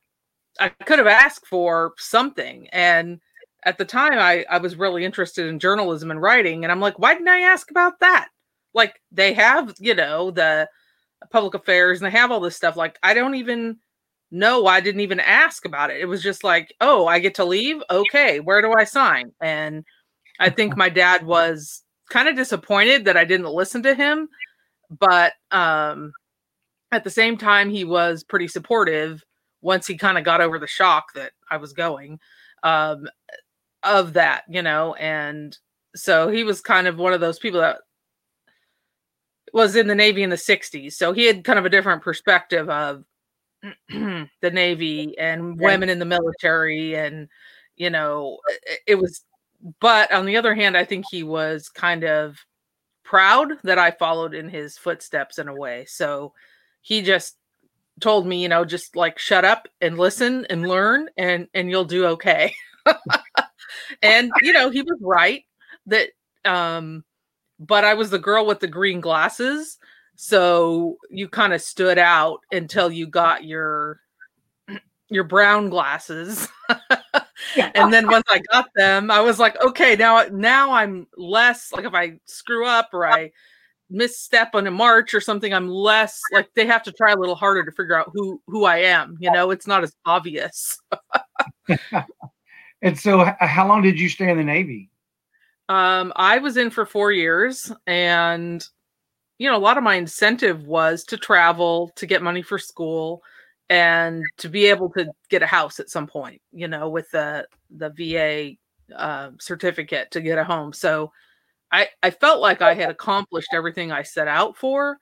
I 0.59 0.71
could 0.71 0.99
have 0.99 1.07
asked 1.07 1.47
for 1.47 1.93
something. 1.99 2.69
And 2.73 3.21
at 3.65 3.79
the 3.79 3.85
time 3.85 4.15
I, 4.15 4.45
I 4.49 4.59
was 4.59 4.77
really 4.77 5.05
interested 5.05 5.47
in 5.47 5.59
journalism 5.59 6.11
and 6.11 6.23
writing 6.23 6.65
and 6.65 6.73
i'm 6.73 6.81
like 6.81 6.99
why 6.99 7.15
didn't 7.15 7.29
i 7.29 7.41
ask 7.41 7.71
about 7.71 8.01
that 8.01 8.29
like 8.75 9.01
they 9.13 9.33
have 9.33 9.75
you 9.79 9.95
know 9.95 10.31
the 10.31 10.69
public 11.31 11.55
affairs 11.55 12.01
and 12.01 12.07
they 12.07 12.17
have 12.17 12.31
all 12.31 12.41
this 12.41 12.57
stuff 12.57 12.77
like 12.77 12.99
i 13.03 13.15
don't 13.15 13.35
even 13.35 13.77
know 14.31 14.67
i 14.67 14.81
didn't 14.81 15.01
even 15.01 15.21
ask 15.21 15.65
about 15.65 15.91
it 15.91 16.01
it 16.01 16.07
was 16.07 16.23
just 16.23 16.45
like 16.45 16.75
oh 16.81 17.07
i 17.07 17.19
get 17.19 17.35
to 17.35 17.45
leave 17.45 17.83
okay 17.91 18.41
where 18.41 18.61
do 18.61 18.73
i 18.77 18.85
sign 18.85 19.33
and 19.41 19.85
i 20.39 20.51
think 20.51 20.77
my 20.77 20.89
dad 20.89 21.25
was 21.25 21.83
kind 22.11 22.29
of 22.29 22.37
disappointed 22.37 23.05
that 23.05 23.17
i 23.17 23.25
didn't 23.25 23.47
listen 23.47 23.83
to 23.83 23.95
him 23.95 24.29
but 24.91 25.33
um 25.51 26.13
at 26.93 27.05
the 27.05 27.11
same 27.11 27.37
time 27.37 27.71
he 27.71 27.85
was 27.85 28.25
pretty 28.25 28.49
supportive 28.49 29.23
once 29.61 29.87
he 29.87 29.97
kind 29.97 30.17
of 30.19 30.25
got 30.25 30.41
over 30.41 30.59
the 30.59 30.67
shock 30.67 31.13
that 31.15 31.33
i 31.51 31.57
was 31.57 31.73
going 31.73 32.19
um 32.63 33.07
of 33.83 34.15
that, 34.15 34.45
you 34.49 34.63
know, 34.63 34.95
and 34.95 35.57
so 35.95 36.29
he 36.29 36.45
was 36.45 36.61
kind 36.61 36.87
of 36.87 36.99
one 36.99 37.13
of 37.13 37.21
those 37.21 37.39
people 37.39 37.61
that 37.61 37.79
was 39.53 39.77
in 39.77 39.87
the 39.87 39.95
Navy 39.95 40.23
in 40.23 40.31
the 40.31 40.37
60s. 40.37 40.93
So 40.93 41.13
he 41.13 41.25
had 41.25 41.45
kind 41.45 41.59
of 41.59 41.65
a 41.65 41.71
different 41.71 42.03
perspective 42.03 42.69
of 42.69 43.05
the 43.89 44.51
Navy 44.53 45.17
and 45.19 45.59
women 45.59 45.89
in 45.89 45.99
the 45.99 46.05
military 46.05 46.95
and 46.95 47.29
you 47.77 47.91
know, 47.91 48.39
it, 48.67 48.79
it 48.87 48.95
was 48.97 49.25
but 49.81 50.13
on 50.13 50.27
the 50.27 50.37
other 50.37 50.55
hand, 50.55 50.77
I 50.77 50.85
think 50.85 51.05
he 51.11 51.23
was 51.23 51.69
kind 51.69 52.05
of 52.05 52.37
proud 53.05 53.53
that 53.65 53.79
I 53.79 53.91
followed 53.91 54.35
in 54.35 54.49
his 54.49 54.79
footsteps 54.79 55.39
in 55.39 55.49
a 55.49 55.55
way. 55.55 55.87
So 55.89 56.33
he 56.83 57.03
just 57.03 57.37
told 58.01 58.27
me, 58.27 58.43
you 58.43 58.49
know, 58.49 58.65
just 58.65 58.95
like 58.97 59.19
shut 59.19 59.45
up 59.45 59.67
and 59.81 59.99
listen 59.99 60.47
and 60.51 60.69
learn 60.69 61.09
and 61.17 61.49
and 61.55 61.71
you'll 61.71 61.85
do 61.85 62.07
okay. 62.07 62.55
and 64.03 64.31
you 64.43 64.53
know, 64.53 64.71
he 64.71 64.83
was 64.83 64.99
right 65.01 65.45
that 65.87 66.11
um 66.45 67.05
but 67.59 67.85
I 67.85 67.95
was 67.95 68.11
the 68.11 68.19
girl 68.19 68.47
with 68.47 68.61
the 68.61 68.69
green 68.69 69.01
glasses, 69.01 69.79
so 70.21 70.99
you 71.11 71.29
kind 71.29 71.53
of 71.53 71.63
stood 71.63 71.97
out 71.97 72.41
until 72.51 72.91
you 72.91 73.07
got 73.07 73.45
your 73.45 74.01
your 75.09 75.23
brown 75.23 75.71
glasses. 75.71 76.49
and 77.57 77.93
then 77.93 78.09
once 78.09 78.25
I 78.29 78.41
got 78.51 78.67
them, 78.75 79.13
I 79.13 79.21
was 79.21 79.39
like, 79.39 79.57
okay, 79.65 79.95
now 79.95 80.25
now 80.33 80.73
I'm 80.73 81.07
less 81.17 81.71
like 81.73 81.85
if 81.85 81.95
I 81.95 82.19
screw 82.25 82.67
up 82.67 82.89
or 82.93 83.07
I 83.07 83.31
misstep 83.91 84.57
on 84.57 84.67
a 84.67 84.73
march 84.73 85.15
or 85.15 85.21
something, 85.21 85.55
I'm 85.55 85.69
less 85.69 86.21
like 86.33 86.53
they 86.57 86.67
have 86.67 86.83
to 86.83 86.93
try 86.93 87.13
a 87.13 87.17
little 87.17 87.37
harder 87.37 87.65
to 87.65 87.71
figure 87.71 87.95
out 87.95 88.11
who 88.13 88.43
who 88.49 88.65
I 88.65 88.79
am. 88.79 89.19
You 89.21 89.31
know, 89.31 89.53
it's 89.53 89.69
not 89.69 89.85
as 89.85 89.95
obvious. 90.05 90.81
and 92.83 92.99
so, 92.99 93.25
how 93.39 93.69
long 93.69 93.83
did 93.83 94.01
you 94.01 94.09
stay 94.09 94.29
in 94.29 94.37
the 94.37 94.43
Navy? 94.43 94.91
Um, 95.69 96.13
I 96.17 96.39
was 96.39 96.57
in 96.57 96.71
for 96.71 96.85
four 96.85 97.13
years, 97.13 97.71
and 97.87 98.67
you 99.39 99.49
know, 99.49 99.57
a 99.57 99.59
lot 99.59 99.79
of 99.79 99.85
my 99.85 99.95
incentive 99.95 100.67
was 100.67 101.05
to 101.05 101.17
travel, 101.17 101.91
to 101.97 102.07
get 102.07 102.23
money 102.23 102.43
for 102.43 102.59
school, 102.59 103.23
and 103.71 104.25
to 104.39 104.49
be 104.49 104.67
able 104.67 104.91
to 104.91 105.11
get 105.31 105.43
a 105.43 105.47
house 105.47 105.81
at 105.81 105.91
some 105.91 106.07
point. 106.07 106.41
You 106.53 106.69
know, 106.69 106.89
with 106.89 107.11
the 107.11 107.47
the 107.71 107.91
VA 107.91 108.57
uh, 108.95 109.31
certificate 109.41 110.11
to 110.13 110.21
get 110.21 110.39
a 110.39 110.45
home. 110.45 110.73
So 110.73 111.13
I, 111.71 111.89
I 112.03 112.11
felt 112.11 112.41
like 112.41 112.63
I 112.63 112.75
had 112.75 112.91
accomplished 112.91 113.49
everything 113.53 113.93
I 113.93 114.03
set 114.03 114.29
out 114.29 114.57
for, 114.57 114.99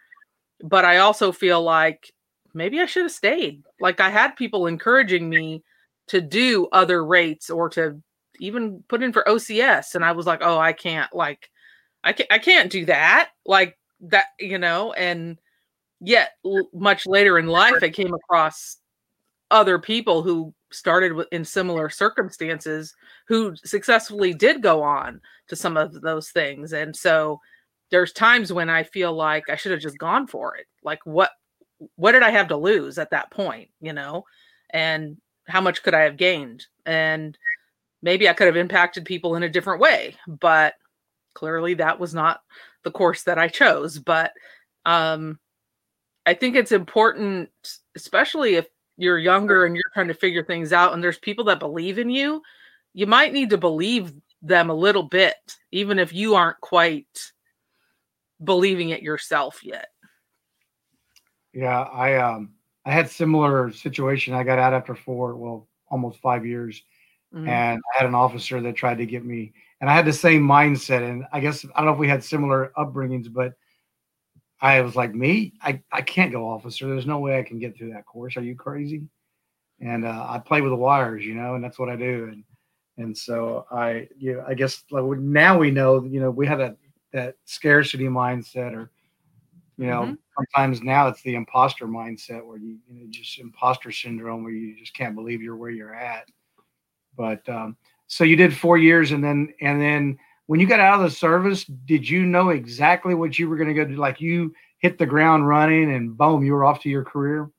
but 0.62 0.84
I 0.84 0.98
also 0.98 1.32
feel 1.32 1.62
like 1.62 2.12
maybe 2.54 2.80
I 2.80 2.86
should 2.86 3.04
have 3.04 3.12
stayed. 3.12 3.62
Like 3.80 4.00
I 4.00 4.10
had 4.10 4.36
people 4.36 4.66
encouraging 4.66 5.28
me 5.28 5.62
to 6.08 6.20
do 6.20 6.68
other 6.72 7.04
rates 7.04 7.50
or 7.50 7.68
to 7.70 8.00
even 8.40 8.82
put 8.88 9.02
in 9.02 9.12
for 9.12 9.24
OCS. 9.26 9.94
And 9.94 10.04
I 10.04 10.12
was 10.12 10.26
like, 10.26 10.40
oh, 10.42 10.58
I 10.58 10.72
can't 10.72 11.14
like, 11.14 11.50
I 12.02 12.12
can't, 12.12 12.32
I 12.32 12.38
can't 12.38 12.70
do 12.70 12.84
that. 12.86 13.30
Like 13.44 13.78
that, 14.00 14.26
you 14.38 14.58
know, 14.58 14.92
and 14.92 15.38
yet 16.00 16.32
much 16.72 17.06
later 17.06 17.38
in 17.38 17.46
life, 17.46 17.82
I 17.82 17.90
came 17.90 18.14
across 18.14 18.78
other 19.50 19.78
people 19.78 20.22
who 20.22 20.52
started 20.72 21.24
in 21.30 21.44
similar 21.44 21.88
circumstances 21.88 22.94
who 23.28 23.54
successfully 23.64 24.34
did 24.34 24.62
go 24.62 24.82
on 24.82 25.20
to 25.48 25.56
some 25.56 25.76
of 25.76 26.00
those 26.00 26.30
things 26.30 26.72
and 26.72 26.94
so 26.94 27.40
there's 27.90 28.12
times 28.12 28.52
when 28.52 28.68
i 28.68 28.82
feel 28.82 29.12
like 29.12 29.48
i 29.48 29.54
should 29.54 29.70
have 29.70 29.80
just 29.80 29.98
gone 29.98 30.26
for 30.26 30.56
it 30.56 30.66
like 30.82 30.98
what 31.04 31.30
what 31.94 32.12
did 32.12 32.22
i 32.22 32.30
have 32.30 32.48
to 32.48 32.56
lose 32.56 32.98
at 32.98 33.10
that 33.10 33.30
point 33.30 33.70
you 33.80 33.92
know 33.92 34.24
and 34.70 35.16
how 35.46 35.60
much 35.60 35.84
could 35.84 35.94
i 35.94 36.00
have 36.00 36.16
gained? 36.16 36.66
And 36.84 37.38
maybe 38.02 38.28
i 38.28 38.32
could 38.32 38.48
have 38.48 38.56
impacted 38.56 39.04
people 39.04 39.36
in 39.36 39.44
a 39.44 39.48
different 39.48 39.80
way 39.80 40.16
but 40.26 40.74
clearly 41.34 41.74
that 41.74 42.00
was 42.00 42.14
not 42.14 42.40
the 42.86 42.92
course 42.92 43.24
that 43.24 43.36
i 43.36 43.48
chose 43.48 43.98
but 43.98 44.30
um 44.84 45.40
i 46.24 46.32
think 46.32 46.54
it's 46.54 46.70
important 46.70 47.50
especially 47.96 48.54
if 48.54 48.68
you're 48.96 49.18
younger 49.18 49.66
and 49.66 49.74
you're 49.74 49.90
trying 49.92 50.06
to 50.06 50.14
figure 50.14 50.44
things 50.44 50.72
out 50.72 50.94
and 50.94 51.02
there's 51.02 51.18
people 51.18 51.44
that 51.44 51.58
believe 51.58 51.98
in 51.98 52.08
you 52.08 52.40
you 52.94 53.04
might 53.04 53.32
need 53.32 53.50
to 53.50 53.58
believe 53.58 54.12
them 54.40 54.70
a 54.70 54.74
little 54.74 55.02
bit 55.02 55.34
even 55.72 55.98
if 55.98 56.12
you 56.12 56.36
aren't 56.36 56.60
quite 56.60 57.32
believing 58.44 58.90
it 58.90 59.02
yourself 59.02 59.58
yet 59.64 59.88
yeah 61.52 61.80
i 61.92 62.14
um 62.14 62.52
i 62.84 62.92
had 62.92 63.10
similar 63.10 63.72
situation 63.72 64.32
i 64.32 64.44
got 64.44 64.60
out 64.60 64.72
after 64.72 64.94
four 64.94 65.34
well 65.34 65.66
almost 65.88 66.20
five 66.20 66.46
years 66.46 66.84
mm-hmm. 67.34 67.48
and 67.48 67.80
i 67.80 67.98
had 67.98 68.06
an 68.06 68.14
officer 68.14 68.60
that 68.60 68.76
tried 68.76 68.98
to 68.98 69.06
get 69.06 69.24
me 69.24 69.52
and 69.80 69.90
i 69.90 69.94
had 69.94 70.06
the 70.06 70.12
same 70.12 70.42
mindset 70.42 71.08
and 71.08 71.24
i 71.32 71.40
guess 71.40 71.64
i 71.74 71.78
don't 71.78 71.86
know 71.86 71.92
if 71.92 71.98
we 71.98 72.08
had 72.08 72.22
similar 72.22 72.72
upbringings 72.76 73.32
but 73.32 73.54
I 74.60 74.80
was 74.80 74.96
like, 74.96 75.14
me, 75.14 75.52
I, 75.60 75.82
I 75.92 76.00
can't 76.02 76.32
go 76.32 76.48
officer. 76.48 76.86
There's 76.88 77.06
no 77.06 77.18
way 77.18 77.38
I 77.38 77.42
can 77.42 77.58
get 77.58 77.76
through 77.76 77.92
that 77.92 78.06
course. 78.06 78.36
Are 78.36 78.42
you 78.42 78.56
crazy? 78.56 79.02
And 79.80 80.06
uh, 80.06 80.26
I 80.28 80.38
play 80.38 80.62
with 80.62 80.70
the 80.72 80.76
wires, 80.76 81.24
you 81.24 81.34
know, 81.34 81.54
and 81.54 81.62
that's 81.62 81.78
what 81.78 81.90
I 81.90 81.96
do. 81.96 82.30
And 82.32 82.44
and 82.98 83.16
so 83.16 83.66
I, 83.70 84.08
you 84.16 84.34
know, 84.34 84.44
I 84.48 84.54
guess 84.54 84.82
like 84.90 85.04
now 85.04 85.58
we 85.58 85.70
know, 85.70 86.02
you 86.04 86.20
know, 86.20 86.30
we 86.30 86.46
have 86.46 86.58
that 86.58 86.78
that 87.12 87.34
scarcity 87.44 88.06
mindset, 88.06 88.74
or 88.74 88.90
you 89.76 89.86
know, 89.86 90.02
mm-hmm. 90.02 90.14
sometimes 90.34 90.82
now 90.82 91.08
it's 91.08 91.20
the 91.20 91.34
imposter 91.34 91.86
mindset 91.86 92.44
where 92.44 92.56
you, 92.56 92.78
you 92.88 93.00
know, 93.00 93.06
just 93.10 93.38
imposter 93.38 93.92
syndrome 93.92 94.42
where 94.42 94.52
you 94.52 94.74
just 94.78 94.94
can't 94.94 95.14
believe 95.14 95.42
you're 95.42 95.56
where 95.56 95.70
you're 95.70 95.94
at. 95.94 96.24
But 97.14 97.46
um, 97.50 97.76
so 98.08 98.24
you 98.24 98.36
did 98.36 98.56
four 98.56 98.78
years, 98.78 99.12
and 99.12 99.22
then 99.22 99.52
and 99.60 99.80
then 99.80 100.18
when 100.46 100.60
you 100.60 100.66
got 100.66 100.80
out 100.80 101.00
of 101.00 101.02
the 101.02 101.10
service, 101.10 101.64
did 101.64 102.08
you 102.08 102.24
know 102.24 102.50
exactly 102.50 103.14
what 103.14 103.38
you 103.38 103.48
were 103.48 103.56
going 103.56 103.68
to 103.68 103.74
go 103.74 103.84
do? 103.84 103.96
Like 103.96 104.20
you 104.20 104.54
hit 104.78 104.98
the 104.98 105.06
ground 105.06 105.48
running 105.48 105.92
and 105.92 106.16
boom, 106.16 106.44
you 106.44 106.52
were 106.52 106.64
off 106.64 106.82
to 106.82 106.88
your 106.88 107.04
career? 107.04 107.50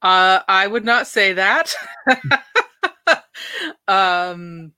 Uh, 0.00 0.40
I 0.46 0.66
would 0.66 0.84
not 0.84 1.06
say 1.06 1.32
that. 1.32 1.74
um, 3.88 4.72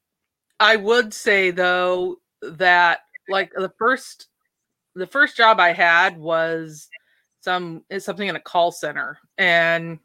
I 0.60 0.76
would 0.76 1.12
say 1.12 1.50
though 1.50 2.16
that 2.42 3.00
like 3.28 3.50
the 3.54 3.72
first, 3.76 4.28
the 4.94 5.06
first 5.06 5.36
job 5.36 5.60
I 5.60 5.72
had 5.72 6.16
was 6.16 6.88
some 7.40 7.84
something 7.98 8.28
in 8.28 8.36
a 8.36 8.40
call 8.40 8.72
center, 8.72 9.18
and 9.36 9.98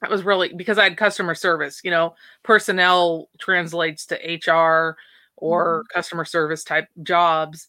that 0.00 0.10
was 0.10 0.22
really 0.22 0.52
because 0.52 0.78
I 0.78 0.84
had 0.84 0.96
customer 0.96 1.34
service. 1.34 1.80
You 1.84 1.90
know, 1.90 2.14
personnel 2.42 3.28
translates 3.38 4.06
to 4.06 4.16
HR 4.16 4.96
or 5.36 5.80
mm-hmm. 5.80 5.96
customer 5.96 6.24
service 6.24 6.64
type 6.64 6.88
jobs. 7.02 7.68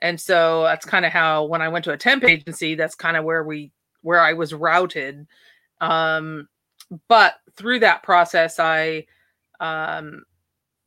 And 0.00 0.20
so 0.20 0.62
that's 0.62 0.84
kind 0.84 1.04
of 1.04 1.12
how 1.12 1.44
when 1.44 1.62
I 1.62 1.68
went 1.68 1.84
to 1.84 1.92
a 1.92 1.96
temp 1.96 2.24
agency, 2.24 2.74
that's 2.74 2.94
kind 2.94 3.16
of 3.16 3.24
where 3.24 3.44
we 3.44 3.72
where 4.02 4.20
I 4.20 4.32
was 4.32 4.52
routed. 4.52 5.26
Um, 5.80 6.48
but 7.08 7.34
through 7.56 7.80
that 7.80 8.02
process, 8.02 8.58
I 8.58 9.06
um, 9.60 10.24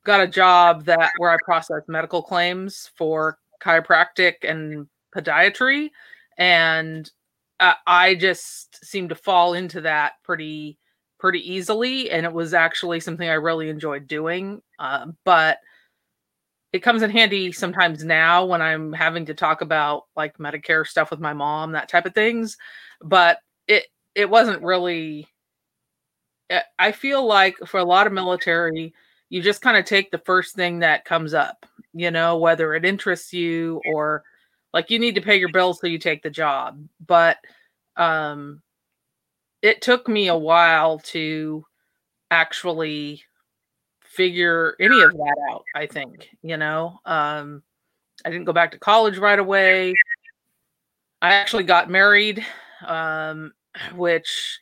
got 0.03 0.21
a 0.21 0.27
job 0.27 0.85
that 0.85 1.11
where 1.17 1.31
I 1.31 1.37
processed 1.43 1.87
medical 1.87 2.21
claims 2.21 2.91
for 2.95 3.39
chiropractic 3.63 4.35
and 4.43 4.87
podiatry, 5.15 5.89
and 6.37 7.09
uh, 7.59 7.73
I 7.87 8.15
just 8.15 8.83
seemed 8.85 9.09
to 9.09 9.15
fall 9.15 9.53
into 9.53 9.81
that 9.81 10.13
pretty 10.23 10.77
pretty 11.19 11.39
easily, 11.53 12.11
and 12.11 12.25
it 12.25 12.33
was 12.33 12.53
actually 12.53 12.99
something 12.99 13.27
I 13.27 13.33
really 13.33 13.69
enjoyed 13.69 14.07
doing. 14.07 14.61
Uh, 14.79 15.07
but 15.23 15.59
it 16.73 16.79
comes 16.79 17.01
in 17.01 17.09
handy 17.09 17.51
sometimes 17.51 18.03
now 18.03 18.45
when 18.45 18.61
I'm 18.61 18.91
having 18.91 19.25
to 19.27 19.33
talk 19.33 19.61
about 19.61 20.03
like 20.15 20.37
Medicare 20.37 20.85
stuff 20.85 21.09
with 21.09 21.19
my 21.19 21.33
mom, 21.33 21.71
that 21.71 21.87
type 21.89 22.05
of 22.05 22.13
things. 22.13 22.57
But 23.01 23.39
it 23.67 23.85
it 24.13 24.29
wasn't 24.29 24.61
really. 24.61 25.27
Eh, 26.49 26.61
I 26.79 26.91
feel 26.91 27.25
like 27.25 27.57
for 27.65 27.79
a 27.79 27.83
lot 27.83 28.07
of 28.07 28.13
military, 28.13 28.93
you 29.29 29.41
just 29.41 29.61
kind 29.61 29.77
of 29.77 29.85
take 29.85 30.11
the 30.11 30.19
first 30.19 30.55
thing 30.55 30.79
that 30.79 31.05
comes 31.05 31.33
up, 31.33 31.65
you 31.93 32.11
know, 32.11 32.37
whether 32.37 32.73
it 32.75 32.85
interests 32.85 33.33
you 33.33 33.81
or 33.93 34.23
like 34.75 34.91
you 34.91 34.99
need 34.99 35.15
to 35.15 35.21
pay 35.21 35.37
your 35.37 35.51
bills 35.51 35.79
so 35.79 35.87
you 35.87 35.97
take 35.97 36.21
the 36.21 36.29
job. 36.29 36.85
But 37.07 37.37
um, 37.95 38.61
it 39.61 39.81
took 39.81 40.07
me 40.07 40.27
a 40.27 40.37
while 40.37 40.99
to 40.99 41.65
actually 42.29 43.23
figure 44.01 44.75
any 44.79 45.01
of 45.01 45.11
that 45.11 45.35
out 45.51 45.63
i 45.75 45.85
think 45.85 46.29
you 46.41 46.57
know? 46.57 46.99
Um 47.05 47.61
i 48.25 48.29
didn't 48.29 48.45
go 48.45 48.53
back 48.53 48.71
to 48.71 48.79
college 48.79 49.17
right 49.17 49.37
away. 49.37 49.93
I 51.21 51.33
actually 51.33 51.63
got 51.63 51.89
married 51.89 52.45
um 52.85 53.53
which 53.95 54.59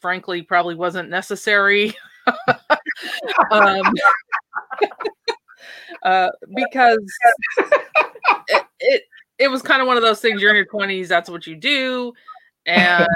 frankly 0.00 0.42
probably 0.42 0.74
wasn't 0.74 1.10
necessary. 1.10 1.94
Um 3.50 3.92
uh 6.02 6.28
because 6.54 7.04
it, 8.48 8.64
it 8.80 9.02
it 9.38 9.48
was 9.48 9.62
kind 9.62 9.80
of 9.82 9.86
one 9.88 9.96
of 9.96 10.02
those 10.02 10.20
things 10.20 10.40
you're 10.40 10.50
in 10.50 10.56
your 10.56 10.66
20s 10.66 11.08
that's 11.08 11.30
what 11.30 11.46
you 11.46 11.56
do 11.56 12.12
and 12.66 13.06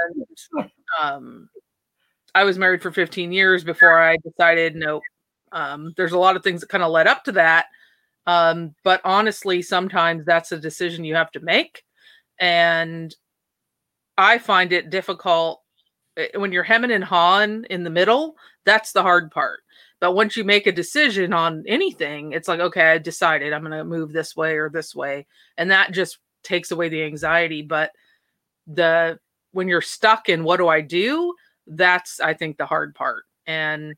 um 1.00 1.48
I 2.34 2.44
was 2.44 2.58
married 2.58 2.82
for 2.82 2.92
15 2.92 3.32
years 3.32 3.64
before 3.64 3.98
I 4.00 4.16
decided, 4.18 4.76
nope, 4.76 5.02
um, 5.52 5.92
there's 5.96 6.12
a 6.12 6.18
lot 6.18 6.36
of 6.36 6.42
things 6.44 6.60
that 6.60 6.68
kind 6.68 6.84
of 6.84 6.92
led 6.92 7.06
up 7.06 7.24
to 7.24 7.32
that. 7.32 7.66
Um, 8.26 8.74
but 8.84 9.00
honestly, 9.04 9.62
sometimes 9.62 10.24
that's 10.24 10.52
a 10.52 10.58
decision 10.58 11.04
you 11.04 11.14
have 11.16 11.32
to 11.32 11.40
make. 11.40 11.82
And 12.38 13.14
I 14.16 14.38
find 14.38 14.72
it 14.72 14.90
difficult 14.90 15.62
eh, 16.16 16.28
when 16.36 16.52
you're 16.52 16.62
hemming 16.62 16.92
and 16.92 17.04
hawing 17.04 17.64
in 17.70 17.82
the 17.84 17.90
middle. 17.90 18.36
That's 18.64 18.92
the 18.92 19.02
hard 19.02 19.30
part. 19.30 19.60
But 20.00 20.12
once 20.12 20.36
you 20.36 20.44
make 20.44 20.66
a 20.66 20.72
decision 20.72 21.32
on 21.34 21.62
anything, 21.68 22.32
it's 22.32 22.48
like, 22.48 22.60
okay, 22.60 22.92
I 22.92 22.98
decided 22.98 23.52
I'm 23.52 23.60
going 23.62 23.72
to 23.72 23.84
move 23.84 24.12
this 24.12 24.34
way 24.34 24.56
or 24.56 24.70
this 24.70 24.94
way. 24.94 25.26
And 25.58 25.70
that 25.70 25.92
just 25.92 26.18
takes 26.42 26.70
away 26.70 26.88
the 26.88 27.04
anxiety. 27.04 27.62
But 27.62 27.92
the 28.66 29.18
when 29.52 29.68
you're 29.68 29.82
stuck 29.82 30.28
in 30.28 30.44
what 30.44 30.56
do 30.56 30.68
I 30.68 30.80
do, 30.80 31.34
that's 31.66 32.20
I 32.20 32.34
think 32.34 32.56
the 32.56 32.66
hard 32.66 32.94
part. 32.94 33.24
And 33.46 33.94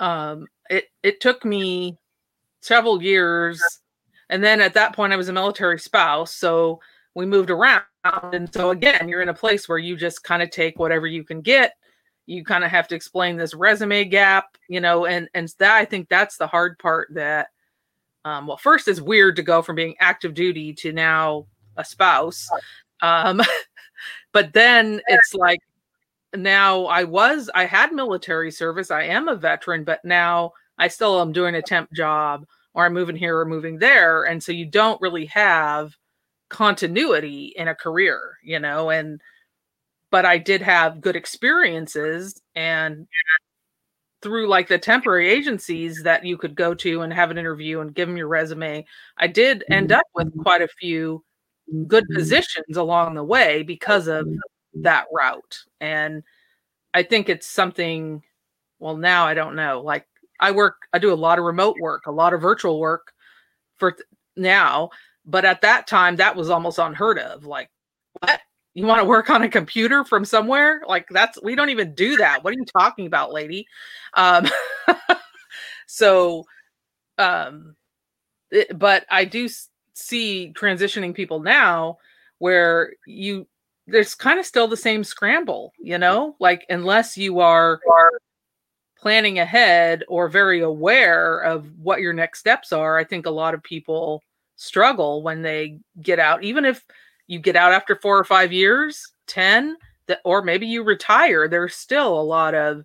um 0.00 0.46
it 0.70 0.84
it 1.02 1.20
took 1.20 1.44
me 1.44 1.96
several 2.60 3.02
years 3.02 3.62
and 4.28 4.44
then 4.44 4.60
at 4.60 4.74
that 4.74 4.94
point 4.94 5.12
I 5.12 5.16
was 5.16 5.28
a 5.28 5.32
military 5.32 5.78
spouse, 5.78 6.34
so 6.34 6.80
we 7.14 7.24
moved 7.26 7.50
around 7.50 7.82
and 8.04 8.52
so 8.52 8.70
again, 8.70 9.08
you're 9.08 9.22
in 9.22 9.30
a 9.30 9.34
place 9.34 9.68
where 9.68 9.78
you 9.78 9.96
just 9.96 10.24
kind 10.24 10.42
of 10.42 10.50
take 10.50 10.78
whatever 10.78 11.06
you 11.06 11.24
can 11.24 11.40
get. 11.40 11.74
You 12.28 12.44
kind 12.44 12.62
of 12.62 12.70
have 12.70 12.86
to 12.88 12.94
explain 12.94 13.36
this 13.36 13.54
resume 13.54 14.04
gap, 14.04 14.56
you 14.68 14.80
know, 14.80 15.06
and 15.06 15.28
and 15.34 15.52
that 15.58 15.74
I 15.74 15.84
think 15.84 16.08
that's 16.08 16.36
the 16.36 16.46
hard 16.46 16.78
part 16.78 17.08
that 17.14 17.48
um, 18.24 18.46
well, 18.46 18.58
first 18.58 18.88
it's 18.88 19.00
weird 19.00 19.36
to 19.36 19.42
go 19.42 19.62
from 19.62 19.76
being 19.76 19.94
active 19.98 20.34
duty 20.34 20.74
to 20.74 20.92
now 20.92 21.46
a 21.76 21.84
spouse. 21.84 22.48
Um, 23.00 23.40
but 24.32 24.52
then 24.52 25.00
it's 25.06 25.32
like 25.32 25.60
now 26.36 26.84
I 26.84 27.04
was 27.04 27.48
I 27.54 27.64
had 27.64 27.92
military 27.92 28.50
service. 28.50 28.90
I 28.90 29.04
am 29.04 29.28
a 29.28 29.36
veteran, 29.36 29.84
but 29.84 30.04
now 30.04 30.52
I 30.76 30.88
still 30.88 31.20
am 31.20 31.32
doing 31.32 31.54
a 31.54 31.62
temp 31.62 31.92
job 31.94 32.46
or 32.74 32.84
I'm 32.84 32.92
moving 32.92 33.16
here 33.16 33.38
or 33.38 33.46
moving 33.46 33.78
there. 33.78 34.24
And 34.24 34.42
so 34.42 34.52
you 34.52 34.66
don't 34.66 35.00
really 35.00 35.26
have 35.26 35.96
continuity 36.50 37.52
in 37.56 37.68
a 37.68 37.74
career, 37.74 38.38
you 38.42 38.58
know, 38.58 38.90
and 38.90 39.20
but 40.10 40.24
I 40.24 40.38
did 40.38 40.62
have 40.62 41.00
good 41.00 41.16
experiences 41.16 42.40
and 42.54 43.06
through 44.20 44.48
like 44.48 44.68
the 44.68 44.78
temporary 44.78 45.28
agencies 45.28 46.02
that 46.02 46.24
you 46.24 46.36
could 46.36 46.54
go 46.54 46.74
to 46.74 47.02
and 47.02 47.12
have 47.12 47.30
an 47.30 47.38
interview 47.38 47.80
and 47.80 47.94
give 47.94 48.08
them 48.08 48.16
your 48.16 48.28
resume, 48.28 48.84
I 49.16 49.26
did 49.26 49.64
end 49.70 49.92
up 49.92 50.06
with 50.14 50.28
mm-hmm. 50.28 50.42
quite 50.42 50.62
a 50.62 50.68
few 50.68 51.24
good 51.86 52.04
mm-hmm. 52.04 52.18
positions 52.18 52.76
along 52.76 53.14
the 53.14 53.24
way 53.24 53.62
because 53.62 54.08
of 54.08 54.26
mm-hmm. 54.26 54.82
that 54.82 55.06
route. 55.12 55.58
And 55.80 56.22
I 56.94 57.02
think 57.02 57.28
it's 57.28 57.46
something, 57.46 58.22
well, 58.80 58.96
now 58.96 59.26
I 59.26 59.34
don't 59.34 59.56
know. 59.56 59.82
Like 59.82 60.06
I 60.40 60.50
work, 60.50 60.76
I 60.92 60.98
do 60.98 61.12
a 61.12 61.14
lot 61.14 61.38
of 61.38 61.44
remote 61.44 61.76
work, 61.80 62.06
a 62.06 62.12
lot 62.12 62.34
of 62.34 62.40
virtual 62.40 62.80
work 62.80 63.12
for 63.76 63.92
th- 63.92 64.02
now. 64.36 64.90
But 65.24 65.44
at 65.44 65.60
that 65.60 65.86
time, 65.86 66.16
that 66.16 66.36
was 66.36 66.48
almost 66.48 66.78
unheard 66.78 67.18
of. 67.18 67.44
Like, 67.44 67.70
what? 68.20 68.40
You 68.74 68.86
want 68.86 69.00
to 69.00 69.04
work 69.04 69.30
on 69.30 69.42
a 69.42 69.48
computer 69.48 70.04
from 70.04 70.24
somewhere? 70.24 70.82
Like, 70.86 71.06
that's, 71.10 71.40
we 71.42 71.54
don't 71.54 71.70
even 71.70 71.94
do 71.94 72.16
that. 72.16 72.44
What 72.44 72.52
are 72.52 72.58
you 72.58 72.64
talking 72.64 73.06
about, 73.06 73.32
lady? 73.32 73.66
Um, 74.14 74.46
so, 75.86 76.44
um, 77.18 77.74
it, 78.50 78.78
but 78.78 79.04
I 79.10 79.24
do 79.24 79.48
see 79.94 80.52
transitioning 80.56 81.14
people 81.14 81.40
now 81.40 81.98
where 82.38 82.92
you 83.06 83.46
there's 83.88 84.14
kind 84.14 84.38
of 84.38 84.46
still 84.46 84.68
the 84.68 84.76
same 84.76 85.02
scramble, 85.02 85.72
you 85.78 85.96
know, 85.96 86.36
like 86.38 86.66
unless 86.68 87.16
you 87.16 87.40
are, 87.40 87.80
are 87.90 88.10
planning 88.98 89.38
ahead 89.38 90.04
or 90.08 90.28
very 90.28 90.60
aware 90.60 91.40
of 91.40 91.66
what 91.78 92.00
your 92.00 92.12
next 92.12 92.38
steps 92.38 92.70
are, 92.70 92.98
I 92.98 93.04
think 93.04 93.24
a 93.24 93.30
lot 93.30 93.54
of 93.54 93.62
people 93.62 94.22
struggle 94.56 95.22
when 95.22 95.40
they 95.40 95.78
get 96.02 96.18
out, 96.18 96.44
even 96.44 96.66
if 96.66 96.84
you 97.28 97.38
get 97.38 97.54
out 97.54 97.72
after 97.72 97.94
four 97.94 98.18
or 98.18 98.24
five 98.24 98.52
years, 98.52 99.12
10, 99.28 99.76
that, 100.08 100.20
or 100.24 100.42
maybe 100.42 100.66
you 100.66 100.82
retire, 100.82 101.46
there's 101.46 101.76
still 101.76 102.18
a 102.18 102.22
lot 102.22 102.54
of 102.54 102.82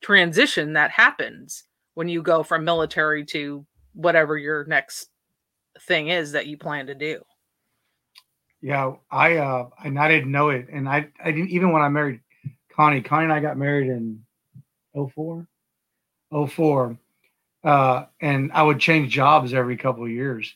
transition 0.00 0.72
that 0.72 0.90
happens 0.90 1.64
when 1.94 2.08
you 2.08 2.22
go 2.22 2.42
from 2.42 2.64
military 2.64 3.24
to 3.26 3.66
whatever 3.92 4.38
your 4.38 4.64
next 4.64 5.10
thing 5.82 6.08
is 6.08 6.32
that 6.32 6.46
you 6.46 6.56
plan 6.56 6.86
to 6.86 6.94
do. 6.94 7.20
Yeah, 8.62 8.92
I 9.10 9.36
uh 9.36 9.70
and 9.84 9.98
I 9.98 10.08
didn't 10.08 10.30
know 10.30 10.50
it. 10.50 10.68
And 10.70 10.88
I 10.88 11.08
I 11.22 11.30
didn't 11.30 11.50
even 11.50 11.72
when 11.72 11.82
I 11.82 11.88
married 11.88 12.20
Connie, 12.74 13.00
Connie 13.00 13.24
and 13.24 13.32
I 13.32 13.40
got 13.40 13.56
married 13.56 13.88
in 13.88 14.22
04. 14.94 15.46
04. 16.48 16.98
Uh 17.64 18.04
and 18.20 18.52
I 18.52 18.62
would 18.62 18.78
change 18.78 19.12
jobs 19.12 19.54
every 19.54 19.76
couple 19.76 20.04
of 20.04 20.10
years. 20.10 20.54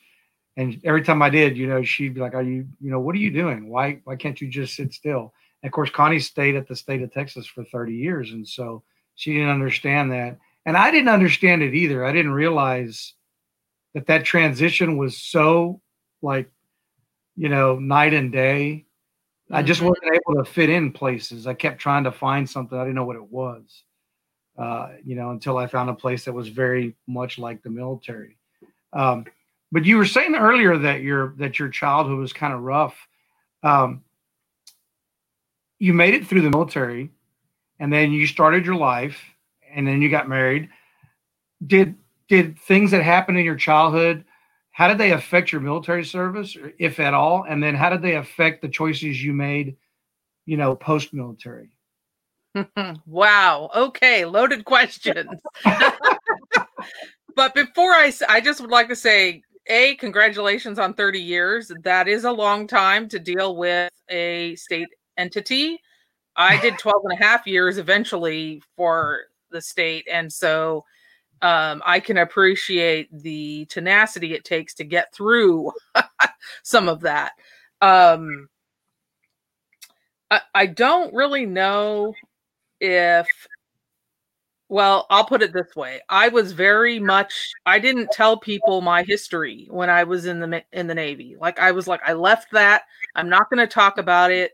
And 0.57 0.81
every 0.85 1.03
time 1.03 1.21
I 1.23 1.31
did, 1.31 1.57
you 1.57 1.67
know, 1.67 1.83
she'd 1.83 2.14
be 2.14 2.21
like, 2.21 2.35
Are 2.35 2.43
you, 2.43 2.67
you 2.81 2.90
know, 2.90 3.01
what 3.01 3.14
are 3.14 3.19
you 3.19 3.31
doing? 3.31 3.69
Why 3.69 4.01
why 4.05 4.17
can't 4.17 4.40
you 4.40 4.49
just 4.49 4.77
sit 4.77 4.93
still? 4.93 5.33
And 5.62 5.69
of 5.69 5.73
course, 5.73 5.90
Connie 5.90 6.21
stayed 6.21 6.55
at 6.57 6.69
the 6.69 6.77
state 6.77 7.03
of 7.03 7.12
Texas 7.12 7.47
for 7.47 7.64
30 7.64 7.95
years. 7.95 8.33
And 8.33 8.47
so 8.47 8.83
she 9.17 9.33
didn't 9.33 9.51
understand 9.51 10.12
that. 10.12 10.38
And 10.67 10.77
I 10.77 10.90
didn't 10.90 11.09
understand 11.09 11.62
it 11.62 11.75
either. 11.75 12.05
I 12.05 12.12
didn't 12.12 12.33
realize 12.33 13.14
that 13.95 14.07
that 14.07 14.25
transition 14.25 14.97
was 14.97 15.17
so 15.17 15.81
like 16.23 16.51
you 17.37 17.49
know 17.49 17.79
night 17.79 18.14
and 18.14 18.33
day 18.33 18.85
i 19.51 19.62
just 19.62 19.81
Mhm. 19.81 19.88
wasn't 19.88 20.14
able 20.14 20.43
to 20.43 20.51
fit 20.51 20.71
in 20.71 20.93
places 20.93 21.47
i 21.47 21.55
kept 21.55 21.81
trying 21.81 22.05
to 22.05 22.12
find 22.12 22.49
something 22.49 22.79
i 22.79 22.83
didn't 22.83 22.95
know 22.97 23.05
what 23.05 23.17
it 23.17 23.31
was 23.31 23.85
uh, 24.57 24.90
you 25.05 25.17
know 25.17 25.31
until 25.31 25.59
i 25.59 25.67
found 25.67 25.90
a 25.90 25.95
place 25.95 26.25
that 26.25 26.33
was 26.33 26.49
very 26.49 26.95
much 27.07 27.38
like 27.38 27.62
the 27.62 27.71
military 27.71 28.37
um, 28.93 29.25
but 29.74 29.84
you 29.84 29.96
were 29.96 30.06
saying 30.06 30.37
earlier 30.37 30.78
that 30.78 31.02
your 31.02 31.34
that 31.37 31.58
your 31.58 31.68
childhood 31.68 32.18
was 32.18 32.32
kind 32.32 32.54
of 32.54 32.60
rough 32.60 32.96
um, 33.64 34.02
you 35.80 35.92
made 35.92 36.14
it 36.14 36.26
through 36.26 36.42
the 36.42 36.50
military 36.50 37.10
and 37.80 37.92
then 37.92 38.12
you 38.12 38.26
started 38.26 38.64
your 38.64 38.76
life 38.76 39.20
and 39.74 39.87
then 39.87 40.00
you 40.00 40.08
got 40.08 40.28
married 40.28 40.68
did 41.66 41.96
did 42.28 42.58
things 42.60 42.92
that 42.92 43.02
happened 43.02 43.37
in 43.37 43.44
your 43.44 43.56
childhood 43.56 44.24
how 44.70 44.87
did 44.87 44.98
they 44.98 45.10
affect 45.10 45.50
your 45.50 45.60
military 45.60 46.04
service 46.04 46.56
if 46.78 47.00
at 47.00 47.12
all 47.12 47.44
and 47.48 47.60
then 47.60 47.74
how 47.74 47.90
did 47.90 48.00
they 48.00 48.14
affect 48.14 48.62
the 48.62 48.68
choices 48.68 49.22
you 49.22 49.32
made 49.32 49.76
you 50.46 50.56
know 50.56 50.76
post 50.76 51.12
military 51.12 51.68
wow. 53.06 53.68
Okay. 53.74 54.24
Loaded 54.24 54.64
questions. 54.64 55.28
but 57.34 57.54
before 57.54 57.90
I, 57.90 58.12
I 58.28 58.40
just 58.40 58.60
would 58.60 58.70
like 58.70 58.88
to 58.88 58.96
say, 58.96 59.42
A, 59.66 59.94
congratulations 59.96 60.79
on 60.79 60.94
30 60.94 61.20
years. 61.20 61.72
That 61.83 62.09
is 62.09 62.24
a 62.24 62.33
long 62.33 62.66
time 62.66 63.09
to 63.09 63.18
deal 63.18 63.57
with 63.57 63.92
a 64.11 64.55
state 64.57 64.88
entity. 65.16 65.81
I 66.37 66.61
did 66.61 66.79
12 66.79 67.03
and 67.05 67.20
a 67.20 67.22
half 67.24 67.46
years 67.46 67.79
eventually 67.79 68.62
for 68.77 69.20
the 69.50 69.61
state. 69.62 70.07
And 70.12 70.33
so 70.33 70.85
um, 71.42 71.83
I 71.85 72.00
can 72.00 72.18
appreciate 72.18 73.09
the 73.12 73.66
tenacity 73.66 74.35
it 74.35 74.44
takes 74.44 74.74
to 74.74 74.85
get 74.85 75.12
through 75.14 75.72
some 76.62 76.88
of 76.88 77.00
that. 77.00 77.33
Um, 77.81 78.48
I, 80.31 80.40
I 80.55 80.66
don't 80.66 81.12
really 81.14 81.46
know 81.46 82.14
if 82.81 83.27
well 84.68 85.07
i'll 85.11 85.24
put 85.24 85.42
it 85.42 85.53
this 85.53 85.77
way 85.77 86.00
i 86.09 86.29
was 86.29 86.53
very 86.53 86.98
much 86.98 87.50
i 87.66 87.79
didn't 87.79 88.11
tell 88.12 88.37
people 88.37 88.81
my 88.81 89.03
history 89.03 89.66
when 89.70 89.90
i 89.90 90.03
was 90.03 90.27
in 90.27 90.40
the 90.40 90.62
in 90.72 90.87
the 90.87 90.94
navy 90.94 91.37
like 91.40 91.59
i 91.59 91.70
was 91.70 91.87
like 91.87 92.00
i 92.07 92.12
left 92.12 92.50
that 92.53 92.83
i'm 93.14 93.29
not 93.29 93.50
going 93.50 93.59
to 93.59 93.72
talk 93.72 93.98
about 93.98 94.31
it 94.31 94.53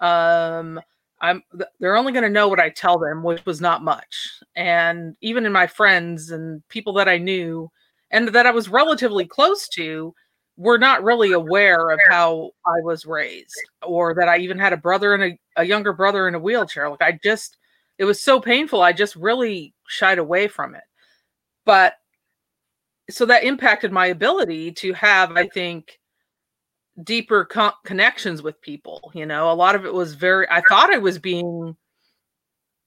um 0.00 0.80
i'm 1.20 1.42
they're 1.78 1.96
only 1.96 2.12
going 2.12 2.24
to 2.24 2.30
know 2.30 2.48
what 2.48 2.60
i 2.60 2.70
tell 2.70 2.98
them 2.98 3.22
which 3.22 3.44
was 3.44 3.60
not 3.60 3.84
much 3.84 4.30
and 4.56 5.14
even 5.20 5.44
in 5.44 5.52
my 5.52 5.66
friends 5.66 6.30
and 6.30 6.66
people 6.68 6.92
that 6.94 7.08
i 7.08 7.18
knew 7.18 7.70
and 8.10 8.28
that 8.28 8.46
i 8.46 8.50
was 8.50 8.68
relatively 8.68 9.26
close 9.26 9.68
to 9.68 10.14
were 10.56 10.78
not 10.78 11.02
really 11.02 11.32
aware 11.32 11.90
of 11.90 12.00
how 12.08 12.50
i 12.66 12.80
was 12.82 13.04
raised 13.04 13.54
or 13.82 14.14
that 14.14 14.28
i 14.28 14.38
even 14.38 14.58
had 14.58 14.72
a 14.72 14.76
brother 14.78 15.12
and 15.14 15.22
a, 15.22 15.60
a 15.60 15.64
younger 15.64 15.92
brother 15.92 16.26
in 16.28 16.34
a 16.34 16.40
wheelchair 16.40 16.88
like 16.88 17.02
i 17.02 17.18
just 17.22 17.58
it 17.98 18.04
was 18.04 18.22
so 18.22 18.40
painful 18.40 18.82
i 18.82 18.92
just 18.92 19.16
really 19.16 19.74
shied 19.86 20.18
away 20.18 20.48
from 20.48 20.74
it. 20.74 20.84
But 21.64 21.94
so 23.10 23.26
that 23.26 23.44
impacted 23.44 23.92
my 23.92 24.06
ability 24.06 24.72
to 24.72 24.92
have 24.94 25.32
i 25.32 25.46
think 25.48 25.98
deeper 27.02 27.44
co- 27.44 27.72
connections 27.84 28.42
with 28.42 28.60
people 28.60 29.12
you 29.14 29.26
know? 29.26 29.50
A 29.50 29.54
lot 29.54 29.74
of 29.74 29.84
it 29.84 29.92
was 29.92 30.14
very 30.14 30.48
i 30.50 30.62
thought 30.68 30.92
i 30.92 30.98
was 30.98 31.18
being 31.18 31.76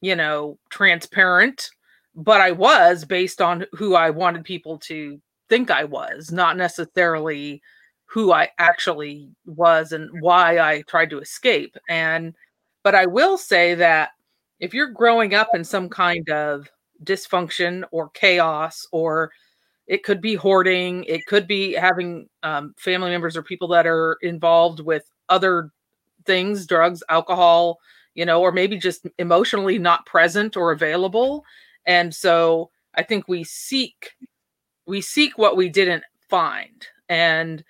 you 0.02 0.16
know 0.16 0.58
transparent 0.70 1.70
but 2.16 2.42
i 2.42 2.52
was 2.52 3.06
based 3.06 3.42
on 3.42 3.66
who 3.74 3.96
i 3.96 4.10
wanted 4.10 4.44
people 4.44 4.78
to 4.80 5.20
think 5.50 5.70
i 5.72 5.84
was 5.84 6.32
not 6.32 6.58
necessarily 6.58 7.62
who 8.06 8.32
i 8.32 8.50
actually 8.58 9.30
was 9.46 9.92
and 9.92 10.10
why 10.22 10.60
i 10.60 10.82
tried 10.84 11.10
to 11.10 11.20
escape. 11.20 11.76
And 11.90 12.34
but 12.84 12.96
i 12.96 13.06
will 13.06 13.38
say 13.38 13.76
that 13.76 14.12
if 14.60 14.74
you're 14.74 14.90
growing 14.90 15.34
up 15.34 15.50
in 15.54 15.64
some 15.64 15.90
kind 15.90 16.30
of 16.30 16.70
dysfunction 17.04 17.84
or 17.92 18.10
chaos 18.10 18.86
or 18.92 19.32
it 19.88 20.04
could 20.04 20.20
be 20.22 20.36
hoarding 20.36 21.04
it 21.06 21.26
could 21.28 21.48
be 21.48 21.74
having 21.74 22.28
um, 22.44 22.74
family 22.78 23.10
members 23.12 23.38
or 23.38 23.44
people 23.44 23.68
that 23.68 23.86
are 23.88 24.18
involved 24.22 24.80
with 24.80 25.10
other 25.30 25.70
things 26.26 26.66
drugs 26.66 27.04
alcohol 27.10 27.78
you 28.16 28.26
know 28.26 28.42
or 28.42 28.52
maybe 28.52 28.78
just 28.78 29.06
emotionally 29.20 29.78
not 29.78 30.06
present 30.06 30.58
or 30.58 30.72
available. 30.72 31.44
And 31.86 32.14
so 32.14 32.72
i 32.96 33.04
think 33.04 33.28
we 33.28 33.44
seek 33.44 34.14
we 34.88 35.02
seek 35.02 35.38
what 35.38 35.58
we 35.58 35.70
didn't 35.70 36.04
find. 36.30 36.88
And 37.10 37.64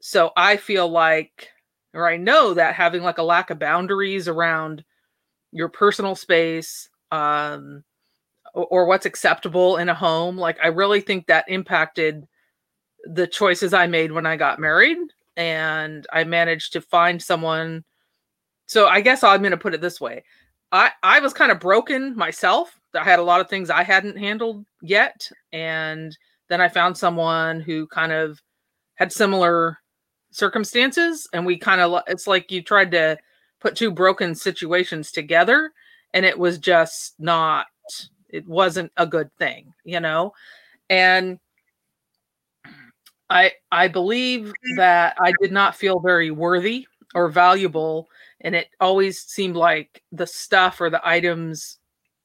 so 0.00 0.32
i 0.36 0.56
feel 0.56 0.88
like 0.88 1.48
or 1.94 2.08
I 2.08 2.16
know 2.16 2.54
that 2.54 2.74
having 2.74 3.02
like 3.02 3.18
a 3.18 3.22
lack 3.22 3.50
of 3.50 3.58
boundaries 3.58 4.28
around 4.28 4.84
your 5.52 5.68
personal 5.68 6.14
space 6.14 6.88
um, 7.10 7.82
or, 8.54 8.66
or 8.66 8.86
what's 8.86 9.06
acceptable 9.06 9.76
in 9.76 9.88
a 9.88 9.94
home, 9.94 10.36
like 10.36 10.58
I 10.62 10.68
really 10.68 11.00
think 11.00 11.26
that 11.26 11.44
impacted 11.48 12.26
the 13.04 13.26
choices 13.26 13.72
I 13.72 13.86
made 13.86 14.12
when 14.12 14.26
I 14.26 14.36
got 14.36 14.58
married. 14.58 14.98
And 15.36 16.06
I 16.12 16.24
managed 16.24 16.72
to 16.74 16.80
find 16.80 17.22
someone. 17.22 17.84
So 18.66 18.88
I 18.88 19.00
guess 19.00 19.22
I'm 19.24 19.40
going 19.40 19.52
to 19.52 19.56
put 19.56 19.74
it 19.74 19.80
this 19.80 20.00
way 20.00 20.22
I, 20.72 20.90
I 21.02 21.20
was 21.20 21.32
kind 21.32 21.50
of 21.50 21.60
broken 21.60 22.16
myself. 22.16 22.78
I 22.94 23.04
had 23.04 23.18
a 23.18 23.24
lot 23.24 23.40
of 23.40 23.48
things 23.48 23.70
I 23.70 23.82
hadn't 23.82 24.18
handled 24.18 24.64
yet. 24.82 25.28
And 25.52 26.16
then 26.48 26.60
I 26.60 26.68
found 26.68 26.96
someone 26.96 27.60
who 27.60 27.86
kind 27.88 28.12
of 28.12 28.40
had 28.96 29.12
similar 29.12 29.78
circumstances. 30.30 31.28
And 31.32 31.44
we 31.44 31.58
kind 31.58 31.80
of, 31.80 32.02
it's 32.06 32.26
like 32.26 32.50
you 32.50 32.62
tried 32.62 32.92
to 32.92 33.18
put 33.60 33.76
two 33.76 33.90
broken 33.90 34.34
situations 34.34 35.12
together 35.12 35.72
and 36.12 36.24
it 36.24 36.38
was 36.38 36.58
just 36.58 37.14
not, 37.18 37.66
it 38.28 38.46
wasn't 38.46 38.90
a 38.96 39.06
good 39.06 39.30
thing, 39.38 39.72
you 39.84 40.00
know? 40.00 40.32
And 40.88 41.38
I, 43.28 43.52
I 43.70 43.88
believe 43.88 44.46
mm. 44.46 44.76
that 44.76 45.16
I 45.20 45.32
did 45.40 45.52
not 45.52 45.76
feel 45.76 46.00
very 46.00 46.30
worthy 46.30 46.86
or 47.14 47.28
valuable 47.28 48.08
and 48.40 48.54
it 48.54 48.68
always 48.80 49.20
seemed 49.20 49.56
like 49.56 50.02
the 50.12 50.26
stuff 50.26 50.80
or 50.80 50.90
the 50.90 51.06
items 51.06 51.78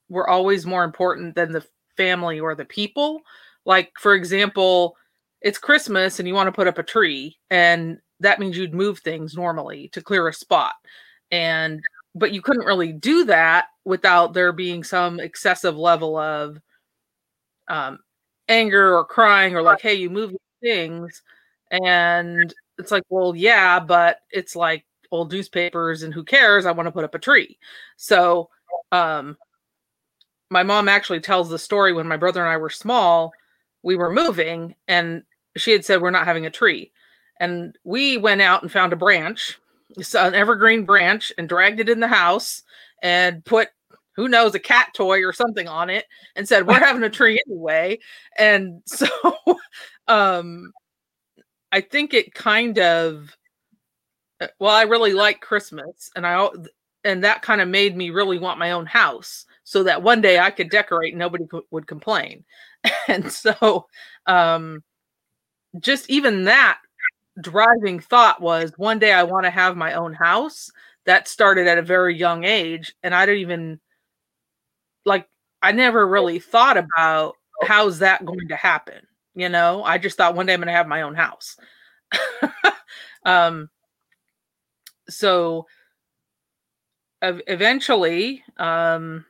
were 0.09 0.29
always 0.29 0.65
more 0.65 0.83
important 0.83 1.35
than 1.35 1.51
the 1.51 1.65
family 1.97 2.39
or 2.39 2.55
the 2.55 2.65
people. 2.65 3.21
Like 3.65 3.91
for 3.99 4.15
example 4.15 4.95
it's 5.45 5.57
christmas 5.59 6.19
and 6.19 6.27
you 6.27 6.33
want 6.33 6.47
to 6.47 6.51
put 6.51 6.67
up 6.67 6.79
a 6.79 6.83
tree 6.83 7.37
and 7.49 7.99
that 8.19 8.39
means 8.39 8.57
you'd 8.57 8.73
move 8.73 8.99
things 8.99 9.35
normally 9.35 9.89
to 9.89 10.01
clear 10.01 10.27
a 10.27 10.33
spot 10.33 10.73
and 11.31 11.81
but 12.13 12.31
you 12.31 12.41
couldn't 12.41 12.65
really 12.65 12.93
do 12.93 13.25
that 13.25 13.67
without 13.83 14.33
there 14.33 14.51
being 14.51 14.83
some 14.83 15.19
excessive 15.19 15.77
level 15.77 16.17
of 16.17 16.59
um, 17.67 17.99
anger 18.47 18.97
or 18.97 19.05
crying 19.05 19.55
or 19.55 19.61
like 19.61 19.81
hey 19.81 19.93
you 19.93 20.09
move 20.09 20.33
things 20.61 21.21
and 21.71 22.53
it's 22.77 22.91
like 22.91 23.03
well 23.09 23.35
yeah 23.35 23.79
but 23.79 24.19
it's 24.31 24.55
like 24.55 24.85
old 25.11 25.31
newspapers 25.31 26.03
and 26.03 26.13
who 26.13 26.23
cares? 26.23 26.65
I 26.65 26.71
want 26.71 26.87
to 26.87 26.91
put 26.91 27.03
up 27.03 27.15
a 27.15 27.19
tree. 27.19 27.57
So, 27.97 28.49
um, 28.91 29.37
my 30.51 30.61
mom 30.61 30.87
actually 30.87 31.21
tells 31.21 31.49
the 31.49 31.57
story 31.57 31.91
when 31.91 32.07
my 32.07 32.17
brother 32.17 32.41
and 32.41 32.49
I 32.49 32.57
were 32.57 32.69
small, 32.69 33.33
we 33.81 33.95
were 33.95 34.11
moving 34.11 34.75
and 34.87 35.23
she 35.57 35.71
had 35.71 35.83
said, 35.83 36.01
We're 36.01 36.11
not 36.11 36.25
having 36.25 36.45
a 36.45 36.51
tree. 36.51 36.91
And 37.39 37.75
we 37.83 38.17
went 38.17 38.41
out 38.41 38.61
and 38.61 38.71
found 38.71 38.93
a 38.93 38.97
branch, 38.97 39.59
an 40.15 40.33
evergreen 40.33 40.85
branch, 40.85 41.31
and 41.37 41.49
dragged 41.49 41.79
it 41.79 41.89
in 41.89 41.99
the 41.99 42.07
house 42.07 42.63
and 43.01 43.43
put 43.45 43.69
who 44.15 44.29
knows 44.29 44.55
a 44.55 44.59
cat 44.59 44.89
toy 44.95 45.23
or 45.25 45.33
something 45.33 45.67
on 45.67 45.89
it 45.89 46.05
and 46.37 46.47
said 46.47 46.65
we're 46.65 46.79
having 46.79 47.03
a 47.03 47.09
tree 47.11 47.41
anyway 47.47 47.99
and 48.37 48.81
so 48.85 49.07
um 50.07 50.71
i 51.73 51.81
think 51.81 52.13
it 52.13 52.33
kind 52.33 52.79
of 52.79 53.35
uh, 54.41 54.47
well, 54.59 54.75
I 54.75 54.83
really 54.83 55.13
like 55.13 55.41
Christmas, 55.41 56.09
and 56.15 56.25
I 56.27 56.47
and 57.03 57.23
that 57.23 57.41
kind 57.41 57.61
of 57.61 57.67
made 57.67 57.95
me 57.95 58.09
really 58.09 58.39
want 58.39 58.59
my 58.59 58.71
own 58.71 58.85
house 58.85 59.45
so 59.63 59.83
that 59.83 60.01
one 60.03 60.21
day 60.21 60.39
I 60.39 60.51
could 60.51 60.69
decorate 60.69 61.13
and 61.13 61.19
nobody 61.19 61.45
would 61.71 61.87
complain. 61.87 62.43
And 63.07 63.31
so, 63.31 63.87
um, 64.27 64.83
just 65.79 66.07
even 66.09 66.43
that 66.45 66.79
driving 67.39 67.99
thought 67.99 68.41
was 68.41 68.73
one 68.77 68.99
day 68.99 69.13
I 69.13 69.23
want 69.23 69.45
to 69.45 69.49
have 69.49 69.77
my 69.77 69.93
own 69.93 70.13
house. 70.13 70.71
That 71.05 71.27
started 71.27 71.67
at 71.67 71.77
a 71.77 71.83
very 71.83 72.17
young 72.17 72.45
age, 72.45 72.95
and 73.03 73.13
I 73.13 73.25
don't 73.25 73.37
even 73.37 73.79
like. 75.05 75.27
I 75.61 75.71
never 75.71 76.07
really 76.07 76.39
thought 76.39 76.77
about 76.77 77.35
how's 77.61 77.99
that 77.99 78.25
going 78.25 78.47
to 78.49 78.55
happen. 78.55 79.05
You 79.35 79.49
know, 79.49 79.83
I 79.83 79.97
just 79.99 80.17
thought 80.17 80.35
one 80.35 80.47
day 80.47 80.53
I'm 80.53 80.59
going 80.59 80.67
to 80.67 80.73
have 80.73 80.87
my 80.87 81.03
own 81.03 81.13
house. 81.13 81.57
um, 83.25 83.69
so 85.09 85.67
eventually 87.21 88.43
um, 88.57 89.25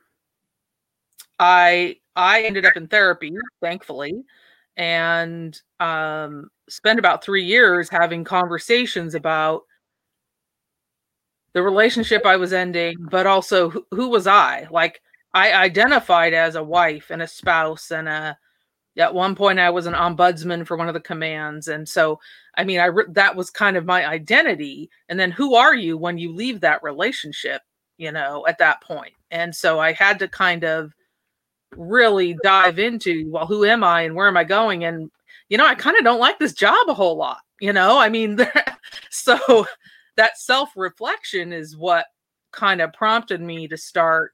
i 1.38 1.96
i 2.14 2.42
ended 2.42 2.64
up 2.64 2.76
in 2.76 2.86
therapy 2.88 3.32
thankfully 3.60 4.24
and 4.76 5.60
um, 5.80 6.50
spent 6.68 6.98
about 6.98 7.22
three 7.22 7.44
years 7.44 7.88
having 7.88 8.24
conversations 8.24 9.14
about 9.14 9.62
the 11.52 11.62
relationship 11.62 12.26
i 12.26 12.36
was 12.36 12.52
ending 12.52 12.96
but 13.10 13.26
also 13.26 13.70
who, 13.70 13.86
who 13.92 14.08
was 14.08 14.26
i? 14.26 14.66
Like 14.70 15.00
i 15.34 15.52
identified 15.52 16.34
as 16.34 16.54
a 16.54 16.64
wife 16.64 17.10
and 17.10 17.22
a 17.22 17.28
spouse 17.28 17.90
and 17.90 18.08
a 18.08 18.36
at 18.98 19.14
one 19.14 19.34
point 19.34 19.58
i 19.58 19.70
was 19.70 19.86
an 19.86 19.94
ombudsman 19.94 20.66
for 20.66 20.76
one 20.76 20.88
of 20.88 20.94
the 20.94 21.00
commands 21.00 21.68
and 21.68 21.88
so 21.88 22.18
i 22.56 22.64
mean 22.64 22.80
i 22.80 22.90
that 23.10 23.36
was 23.36 23.50
kind 23.50 23.76
of 23.76 23.84
my 23.84 24.06
identity 24.06 24.90
and 25.08 25.20
then 25.20 25.30
who 25.30 25.54
are 25.54 25.74
you 25.74 25.96
when 25.98 26.18
you 26.18 26.34
leave 26.34 26.60
that 26.60 26.82
relationship 26.82 27.62
you 27.98 28.12
know 28.12 28.46
at 28.46 28.58
that 28.58 28.80
point? 28.82 29.12
And 29.30 29.54
so 29.54 29.78
i 29.78 29.92
had 29.92 30.18
to 30.20 30.28
kind 30.28 30.64
of 30.64 30.92
really 31.76 32.36
dive 32.42 32.78
into 32.78 33.28
well 33.30 33.46
who 33.46 33.64
am 33.64 33.82
i 33.84 34.02
and 34.02 34.14
where 34.14 34.28
am 34.28 34.36
i 34.36 34.44
going? 34.44 34.84
And 34.84 35.10
you 35.48 35.56
know 35.56 35.66
i 35.66 35.74
kind 35.74 35.96
of 35.96 36.04
don't 36.04 36.20
like 36.20 36.38
this 36.38 36.52
job 36.52 36.76
a 36.88 36.94
whole 36.94 37.16
lot 37.16 37.40
you 37.60 37.72
know 37.72 37.98
i 37.98 38.08
mean 38.08 38.38
so 39.10 39.66
that 40.16 40.38
self 40.38 40.70
reflection 40.76 41.52
is 41.52 41.76
what 41.76 42.06
kind 42.52 42.80
of 42.80 42.92
prompted 42.92 43.40
me 43.40 43.68
to 43.68 43.76
start 43.76 44.32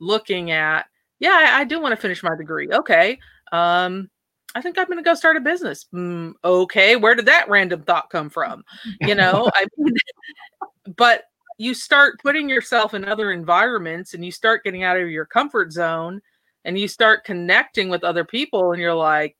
looking 0.00 0.50
at 0.50 0.86
yeah 1.20 1.52
I, 1.54 1.60
I 1.60 1.64
do 1.64 1.80
want 1.80 1.92
to 1.92 2.00
finish 2.00 2.22
my 2.22 2.36
degree 2.36 2.68
okay 2.72 3.18
um, 3.52 4.10
I 4.54 4.60
think 4.60 4.78
I'm 4.78 4.86
going 4.86 4.98
to 4.98 5.02
go 5.02 5.14
start 5.14 5.36
a 5.36 5.40
business. 5.40 5.86
Mm, 5.92 6.34
okay, 6.44 6.96
where 6.96 7.14
did 7.14 7.26
that 7.26 7.48
random 7.48 7.82
thought 7.82 8.10
come 8.10 8.30
from? 8.30 8.64
You 9.00 9.14
know, 9.14 9.50
I 9.54 9.66
mean, 9.76 9.94
but 10.96 11.24
you 11.58 11.74
start 11.74 12.20
putting 12.20 12.48
yourself 12.48 12.94
in 12.94 13.04
other 13.04 13.32
environments 13.32 14.14
and 14.14 14.24
you 14.24 14.32
start 14.32 14.64
getting 14.64 14.82
out 14.82 14.96
of 14.98 15.08
your 15.08 15.24
comfort 15.24 15.72
zone 15.72 16.20
and 16.64 16.78
you 16.78 16.88
start 16.88 17.24
connecting 17.24 17.88
with 17.88 18.04
other 18.04 18.24
people 18.24 18.72
and 18.72 18.80
you're 18.80 18.94
like, 18.94 19.36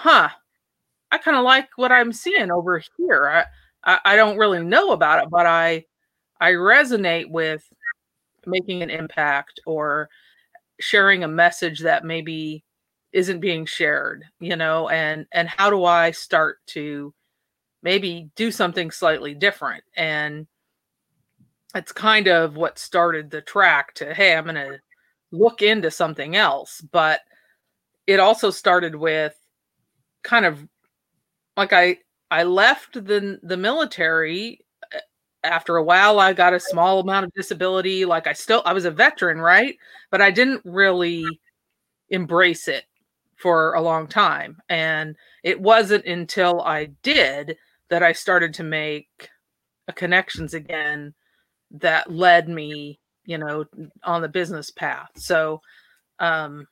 huh, 0.00 0.30
I 1.10 1.18
kind 1.18 1.36
of 1.36 1.44
like 1.44 1.68
what 1.76 1.92
I'm 1.92 2.12
seeing 2.12 2.50
over 2.50 2.82
here. 2.96 3.46
I, 3.84 3.92
I, 3.92 4.12
I 4.12 4.16
don't 4.16 4.38
really 4.38 4.62
know 4.62 4.92
about 4.92 5.22
it, 5.22 5.30
but 5.30 5.46
I 5.46 5.84
I 6.40 6.52
resonate 6.52 7.30
with 7.30 7.62
making 8.46 8.82
an 8.82 8.90
impact 8.90 9.60
or 9.66 10.08
sharing 10.80 11.22
a 11.22 11.28
message 11.28 11.80
that 11.80 12.04
maybe 12.04 12.64
isn't 13.12 13.40
being 13.40 13.66
shared 13.66 14.24
you 14.38 14.56
know 14.56 14.88
and 14.88 15.26
and 15.32 15.48
how 15.48 15.68
do 15.68 15.84
i 15.84 16.10
start 16.10 16.58
to 16.66 17.12
maybe 17.82 18.30
do 18.36 18.50
something 18.50 18.90
slightly 18.90 19.34
different 19.34 19.82
and 19.96 20.46
it's 21.74 21.92
kind 21.92 22.28
of 22.28 22.56
what 22.56 22.78
started 22.78 23.30
the 23.30 23.40
track 23.42 23.92
to 23.94 24.14
hey 24.14 24.34
i'm 24.34 24.44
going 24.44 24.54
to 24.54 24.78
look 25.32 25.60
into 25.60 25.90
something 25.90 26.36
else 26.36 26.80
but 26.92 27.20
it 28.06 28.20
also 28.20 28.50
started 28.50 28.94
with 28.94 29.34
kind 30.22 30.44
of 30.44 30.66
like 31.56 31.72
i 31.72 31.96
i 32.30 32.42
left 32.42 32.94
the 32.94 33.38
the 33.42 33.56
military 33.56 34.60
uh, 34.94 34.98
after 35.44 35.76
a 35.76 35.82
while 35.82 36.20
i 36.20 36.32
got 36.32 36.54
a 36.54 36.60
small 36.60 37.00
amount 37.00 37.24
of 37.24 37.32
disability 37.32 38.04
like 38.04 38.26
i 38.26 38.32
still 38.32 38.62
i 38.64 38.72
was 38.72 38.84
a 38.84 38.90
veteran 38.90 39.38
right 39.38 39.76
but 40.10 40.20
i 40.20 40.30
didn't 40.30 40.62
really 40.64 41.24
embrace 42.10 42.68
it 42.68 42.84
for 43.40 43.72
a 43.74 43.80
long 43.80 44.06
time. 44.06 44.58
And 44.68 45.16
it 45.42 45.60
wasn't 45.60 46.04
until 46.04 46.60
I 46.60 46.86
did 47.02 47.56
that 47.88 48.02
I 48.02 48.12
started 48.12 48.52
to 48.54 48.62
make 48.62 49.30
connections 49.94 50.54
again 50.54 51.14
that 51.72 52.12
led 52.12 52.48
me, 52.48 53.00
you 53.24 53.38
know, 53.38 53.64
on 54.04 54.22
the 54.22 54.28
business 54.28 54.70
path. 54.70 55.10
So, 55.16 55.62
um, 56.18 56.66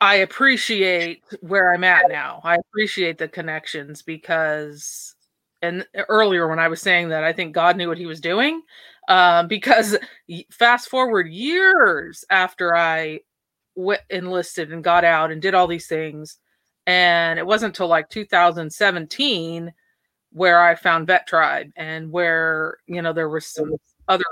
I 0.00 0.16
appreciate 0.16 1.22
where 1.40 1.72
I'm 1.72 1.84
at 1.84 2.04
now. 2.08 2.40
I 2.44 2.56
appreciate 2.56 3.18
the 3.18 3.28
connections 3.28 4.02
because, 4.02 5.14
and 5.62 5.86
earlier 6.08 6.48
when 6.48 6.58
I 6.58 6.68
was 6.68 6.82
saying 6.82 7.08
that, 7.08 7.24
I 7.24 7.32
think 7.32 7.54
God 7.54 7.76
knew 7.76 7.88
what 7.88 7.98
he 7.98 8.06
was 8.06 8.20
doing 8.20 8.62
um, 9.08 9.48
because 9.48 9.96
fast 10.50 10.88
forward 10.88 11.28
years 11.28 12.24
after 12.30 12.76
I 12.76 13.20
w- 13.76 13.98
enlisted 14.10 14.72
and 14.72 14.84
got 14.84 15.04
out 15.04 15.30
and 15.32 15.40
did 15.40 15.54
all 15.54 15.66
these 15.66 15.86
things, 15.86 16.38
and 16.86 17.38
it 17.38 17.46
wasn't 17.46 17.70
until 17.70 17.88
like 17.88 18.10
2017 18.10 19.72
where 20.32 20.62
I 20.62 20.74
found 20.74 21.06
Vet 21.06 21.26
Tribe 21.26 21.70
and 21.76 22.12
where 22.12 22.76
you 22.86 23.00
know 23.00 23.14
there 23.14 23.30
were 23.30 23.40
some 23.40 23.76
other 24.08 24.24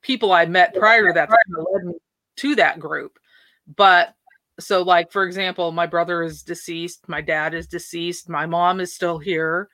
people 0.00 0.32
I 0.32 0.46
met 0.46 0.74
prior 0.74 1.08
to 1.08 1.12
that 1.12 1.28
that 1.28 1.38
led 1.48 1.84
me 1.84 1.94
to 2.36 2.54
that 2.56 2.80
group. 2.80 3.18
But 3.76 4.14
so 4.60 4.82
like 4.82 5.10
for 5.10 5.24
example 5.24 5.72
my 5.72 5.86
brother 5.86 6.22
is 6.22 6.42
deceased 6.42 7.08
my 7.08 7.20
dad 7.20 7.54
is 7.54 7.66
deceased 7.66 8.28
my 8.28 8.46
mom 8.46 8.80
is 8.80 8.94
still 8.94 9.18
here. 9.18 9.68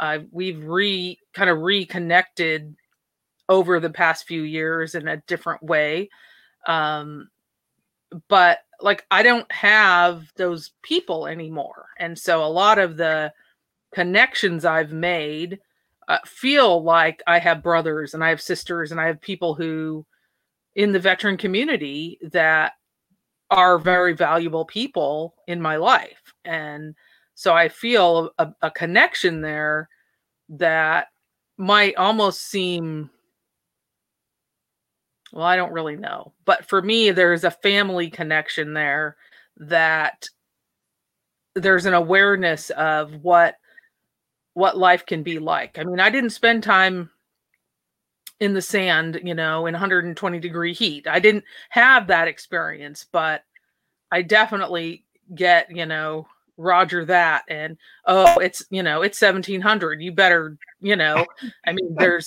Uh, 0.00 0.20
we've 0.30 0.64
re 0.64 1.18
kind 1.34 1.50
of 1.50 1.58
reconnected 1.58 2.76
over 3.48 3.80
the 3.80 3.90
past 3.90 4.26
few 4.26 4.42
years 4.42 4.94
in 4.94 5.08
a 5.08 5.22
different 5.26 5.62
way. 5.62 6.08
Um 6.66 7.28
but 8.28 8.60
like 8.80 9.04
i 9.10 9.22
don't 9.22 9.50
have 9.52 10.32
those 10.36 10.72
people 10.82 11.26
anymore. 11.26 11.86
And 11.98 12.18
so 12.18 12.44
a 12.44 12.46
lot 12.46 12.78
of 12.78 12.96
the 12.96 13.32
connections 13.92 14.64
i've 14.64 14.92
made 14.92 15.58
uh, 16.08 16.18
feel 16.26 16.82
like 16.82 17.22
i 17.26 17.38
have 17.38 17.62
brothers 17.62 18.14
and 18.14 18.22
i 18.22 18.28
have 18.28 18.40
sisters 18.40 18.92
and 18.92 19.00
i 19.00 19.06
have 19.06 19.20
people 19.20 19.54
who 19.54 20.04
in 20.74 20.92
the 20.92 20.98
veteran 20.98 21.36
community 21.36 22.18
that 22.22 22.72
are 23.50 23.78
very 23.78 24.12
valuable 24.12 24.64
people 24.64 25.34
in 25.46 25.60
my 25.60 25.76
life 25.76 26.34
and 26.44 26.94
so 27.34 27.54
i 27.54 27.68
feel 27.68 28.30
a, 28.38 28.48
a 28.62 28.70
connection 28.70 29.40
there 29.40 29.88
that 30.48 31.08
might 31.56 31.96
almost 31.96 32.42
seem 32.42 33.10
well 35.32 35.44
i 35.44 35.56
don't 35.56 35.72
really 35.72 35.96
know 35.96 36.32
but 36.44 36.64
for 36.68 36.82
me 36.82 37.10
there's 37.10 37.44
a 37.44 37.50
family 37.50 38.10
connection 38.10 38.74
there 38.74 39.16
that 39.56 40.28
there's 41.54 41.86
an 41.86 41.94
awareness 41.94 42.70
of 42.70 43.14
what 43.22 43.56
what 44.54 44.76
life 44.76 45.06
can 45.06 45.22
be 45.22 45.38
like. 45.38 45.78
I 45.78 45.84
mean 45.84 46.00
i 46.00 46.10
didn't 46.10 46.30
spend 46.30 46.62
time 46.62 47.10
in 48.40 48.54
the 48.54 48.62
sand 48.62 49.20
you 49.24 49.34
know 49.34 49.66
in 49.66 49.74
120 49.74 50.38
degree 50.38 50.72
heat. 50.72 51.06
I 51.06 51.18
didn't 51.20 51.44
have 51.70 52.06
that 52.06 52.28
experience 52.28 53.06
but 53.10 53.42
i 54.10 54.22
definitely 54.22 55.04
get 55.34 55.70
you 55.74 55.86
know 55.86 56.26
roger 56.56 57.04
that 57.04 57.44
and 57.48 57.76
oh 58.06 58.38
it's 58.38 58.64
you 58.70 58.82
know 58.82 59.02
it's 59.02 59.20
1700 59.20 60.02
you 60.02 60.12
better 60.12 60.56
you 60.80 60.96
know. 60.96 61.24
I 61.66 61.72
mean 61.72 61.94
there's 61.96 62.26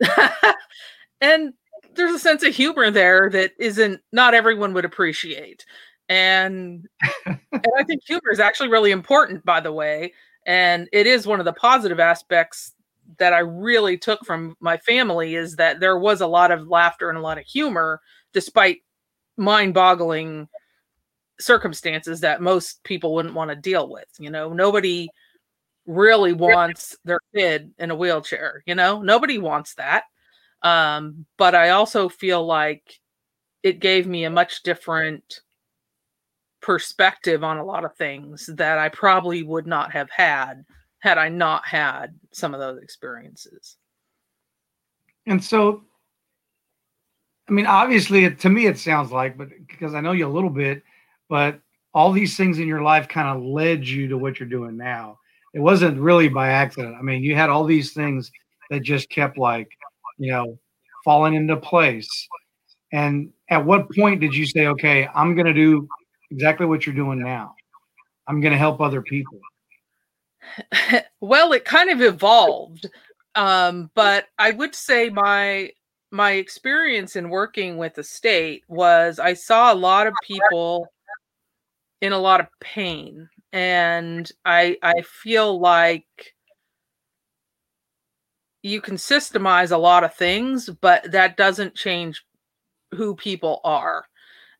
and 1.20 1.52
there's 1.94 2.14
a 2.14 2.18
sense 2.18 2.42
of 2.42 2.54
humor 2.54 2.90
there 2.90 3.30
that 3.30 3.52
isn't 3.58 4.00
not 4.12 4.34
everyone 4.34 4.74
would 4.74 4.84
appreciate. 4.84 5.64
And 6.08 6.86
and 7.24 7.40
i 7.78 7.82
think 7.82 8.02
humor 8.06 8.30
is 8.30 8.38
actually 8.38 8.68
really 8.68 8.92
important 8.92 9.44
by 9.44 9.58
the 9.58 9.72
way 9.72 10.12
and 10.46 10.88
it 10.92 11.06
is 11.08 11.26
one 11.26 11.40
of 11.40 11.44
the 11.44 11.52
positive 11.52 11.98
aspects 11.98 12.75
that 13.18 13.32
i 13.32 13.38
really 13.38 13.96
took 13.96 14.24
from 14.24 14.56
my 14.60 14.76
family 14.78 15.34
is 15.34 15.56
that 15.56 15.80
there 15.80 15.98
was 15.98 16.20
a 16.20 16.26
lot 16.26 16.50
of 16.50 16.68
laughter 16.68 17.08
and 17.08 17.18
a 17.18 17.22
lot 17.22 17.38
of 17.38 17.44
humor 17.44 18.00
despite 18.32 18.78
mind-boggling 19.36 20.48
circumstances 21.38 22.20
that 22.20 22.40
most 22.40 22.82
people 22.84 23.14
wouldn't 23.14 23.34
want 23.34 23.50
to 23.50 23.56
deal 23.56 23.88
with 23.88 24.08
you 24.18 24.30
know? 24.30 24.52
Nobody 24.52 25.08
really 25.86 26.32
wants 26.32 26.96
their 27.04 27.20
kid 27.34 27.72
in 27.78 27.90
a 27.90 27.96
wheelchair 27.96 28.62
you 28.66 28.74
know? 28.74 29.02
Nobody 29.02 29.38
wants 29.38 29.74
that 29.74 30.04
um, 30.62 31.26
but 31.36 31.54
I 31.54 31.70
also 31.70 32.08
feel 32.08 32.44
like 32.44 32.98
it 33.62 33.80
gave 33.80 34.06
me 34.06 34.24
a 34.24 34.30
much 34.30 34.62
different 34.62 35.40
perspective 36.60 37.44
on 37.44 37.58
a 37.58 37.64
lot 37.64 37.84
of 37.84 37.94
things 37.96 38.48
that 38.54 38.78
I 38.78 38.88
probably 38.88 39.42
would 39.42 39.66
not 39.66 39.92
have 39.92 40.10
had 40.10 40.64
had 41.00 41.18
I 41.18 41.28
not 41.28 41.66
had 41.66 42.18
some 42.32 42.54
of 42.54 42.60
those 42.60 42.82
experiences. 42.82 43.76
And 45.26 45.42
so, 45.42 45.82
I 47.48 47.52
mean, 47.52 47.66
obviously, 47.66 48.32
to 48.34 48.48
me, 48.48 48.66
it 48.66 48.78
sounds 48.78 49.12
like, 49.12 49.36
but 49.36 49.48
because 49.68 49.94
I 49.94 50.00
know 50.00 50.12
you 50.12 50.26
a 50.26 50.28
little 50.28 50.50
bit, 50.50 50.82
but 51.28 51.60
all 51.94 52.12
these 52.12 52.36
things 52.36 52.58
in 52.58 52.68
your 52.68 52.82
life 52.82 53.08
kind 53.08 53.28
of 53.28 53.44
led 53.44 53.86
you 53.86 54.08
to 54.08 54.18
what 54.18 54.38
you're 54.38 54.48
doing 54.48 54.76
now. 54.76 55.18
It 55.54 55.60
wasn't 55.60 55.98
really 55.98 56.28
by 56.28 56.48
accident. 56.48 56.96
I 56.98 57.02
mean, 57.02 57.22
you 57.22 57.34
had 57.34 57.50
all 57.50 57.64
these 57.64 57.92
things 57.92 58.30
that 58.70 58.80
just 58.80 59.08
kept 59.08 59.38
like 59.38 59.70
you 60.18 60.30
know, 60.30 60.58
falling 61.04 61.34
into 61.34 61.56
place. 61.56 62.28
And 62.92 63.30
at 63.50 63.64
what 63.64 63.90
point 63.94 64.20
did 64.20 64.34
you 64.34 64.46
say, 64.46 64.66
okay, 64.68 65.08
I'm 65.14 65.34
going 65.34 65.46
to 65.46 65.54
do 65.54 65.88
exactly 66.30 66.66
what 66.66 66.86
you're 66.86 66.94
doing 66.94 67.20
now? 67.20 67.54
I'm 68.26 68.40
going 68.40 68.52
to 68.52 68.58
help 68.58 68.80
other 68.80 69.02
people? 69.02 69.38
well, 71.20 71.52
it 71.52 71.64
kind 71.64 71.90
of 71.90 72.00
evolved. 72.00 72.86
Um, 73.34 73.90
but 73.94 74.26
I 74.38 74.52
would 74.52 74.74
say 74.74 75.10
my 75.10 75.70
my 76.10 76.32
experience 76.32 77.16
in 77.16 77.28
working 77.28 77.76
with 77.76 77.94
the 77.94 78.04
state 78.04 78.64
was 78.68 79.18
I 79.18 79.34
saw 79.34 79.72
a 79.72 79.74
lot 79.74 80.06
of 80.06 80.14
people 80.22 80.86
in 82.00 82.12
a 82.12 82.18
lot 82.18 82.40
of 82.40 82.46
pain 82.60 83.28
and 83.52 84.30
I 84.44 84.76
I 84.82 85.02
feel 85.02 85.58
like 85.58 86.34
you 88.62 88.80
can 88.80 88.96
systemize 88.96 89.70
a 89.70 89.76
lot 89.76 90.02
of 90.04 90.14
things, 90.14 90.68
but 90.68 91.12
that 91.12 91.36
doesn't 91.36 91.76
change 91.76 92.24
who 92.92 93.14
people 93.14 93.60
are. 93.64 94.04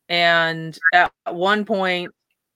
And 0.08 0.78
at 0.94 1.12
one 1.28 1.64
point, 1.64 2.14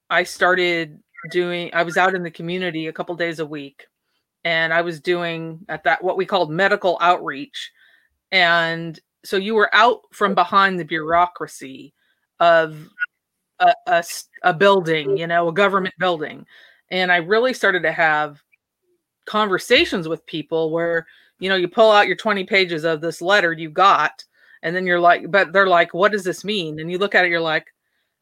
I 0.09 0.23
started 0.23 0.99
doing, 1.29 1.69
I 1.73 1.83
was 1.83 1.97
out 1.97 2.15
in 2.15 2.23
the 2.23 2.31
community 2.31 2.87
a 2.87 2.93
couple 2.93 3.15
days 3.15 3.39
a 3.39 3.45
week, 3.45 3.87
and 4.43 4.73
I 4.73 4.81
was 4.81 4.99
doing 4.99 5.65
at 5.69 5.83
that 5.83 6.03
what 6.03 6.17
we 6.17 6.25
called 6.25 6.51
medical 6.51 6.97
outreach. 7.01 7.71
And 8.31 8.99
so 9.23 9.37
you 9.37 9.55
were 9.55 9.73
out 9.73 10.01
from 10.11 10.33
behind 10.33 10.79
the 10.79 10.85
bureaucracy 10.85 11.93
of 12.39 12.89
a, 13.59 13.73
a, 13.87 14.03
a 14.43 14.53
building, 14.53 15.17
you 15.17 15.27
know, 15.27 15.49
a 15.49 15.53
government 15.53 15.95
building. 15.99 16.45
And 16.89 17.11
I 17.11 17.17
really 17.17 17.53
started 17.53 17.83
to 17.83 17.91
have 17.91 18.41
conversations 19.25 20.07
with 20.07 20.25
people 20.25 20.71
where 20.71 21.05
you 21.41 21.49
know, 21.49 21.55
you 21.55 21.67
pull 21.67 21.91
out 21.91 22.07
your 22.07 22.15
20 22.15 22.45
pages 22.45 22.85
of 22.85 23.01
this 23.01 23.19
letter 23.19 23.51
you 23.51 23.69
got, 23.69 24.23
and 24.61 24.75
then 24.75 24.85
you're 24.85 24.99
like, 24.99 25.29
but 25.31 25.51
they're 25.51 25.67
like, 25.67 25.91
what 25.91 26.11
does 26.11 26.23
this 26.23 26.45
mean? 26.45 26.79
And 26.79 26.89
you 26.89 26.99
look 26.99 27.15
at 27.15 27.25
it, 27.25 27.31
you're 27.31 27.41
like, 27.41 27.65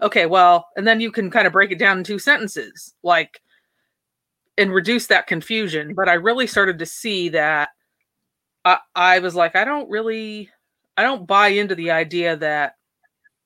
okay, 0.02 0.26
well, 0.26 0.68
and 0.76 0.88
then 0.88 1.00
you 1.00 1.12
can 1.12 1.30
kind 1.30 1.48
of 1.48 1.54
break 1.54 1.72
it 1.72 1.80
down 1.80 1.98
in 1.98 2.04
two 2.04 2.20
sentences, 2.20 2.94
like, 3.04 3.42
and 4.58 4.74
reduce 4.74 5.08
that 5.08 5.28
confusion. 5.28 5.94
But 5.94 6.10
I 6.10 6.14
really 6.14 6.48
started 6.48 6.80
to 6.80 6.86
see 6.86 7.30
that 7.30 7.70
I, 8.66 8.80
I 8.96 9.20
was 9.20 9.36
like, 9.36 9.56
I 9.56 9.66
don't 9.66 9.90
really, 9.90 10.50
I 10.98 11.04
don't 11.04 11.28
buy 11.28 11.50
into 11.50 11.76
the 11.76 11.92
idea 11.92 12.36
that 12.38 12.76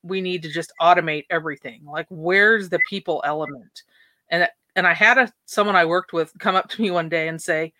we 0.02 0.20
need 0.20 0.42
to 0.42 0.50
just 0.50 0.72
automate 0.80 1.24
everything. 1.30 1.82
Like, 1.84 2.06
where's 2.10 2.68
the 2.68 2.80
people 2.88 3.22
element? 3.24 3.82
And 4.30 4.48
and 4.76 4.86
I 4.86 4.92
had 4.92 5.18
a 5.18 5.32
someone 5.46 5.76
I 5.76 5.84
worked 5.84 6.12
with 6.12 6.32
come 6.38 6.56
up 6.56 6.68
to 6.70 6.82
me 6.82 6.90
one 6.90 7.08
day 7.08 7.28
and 7.28 7.40
say, 7.40 7.72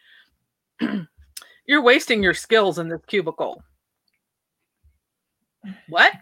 you're 1.67 1.83
wasting 1.83 2.23
your 2.23 2.35
skills 2.35 2.79
in 2.79 2.89
this 2.89 3.01
cubicle. 3.07 3.63
What? 5.89 6.13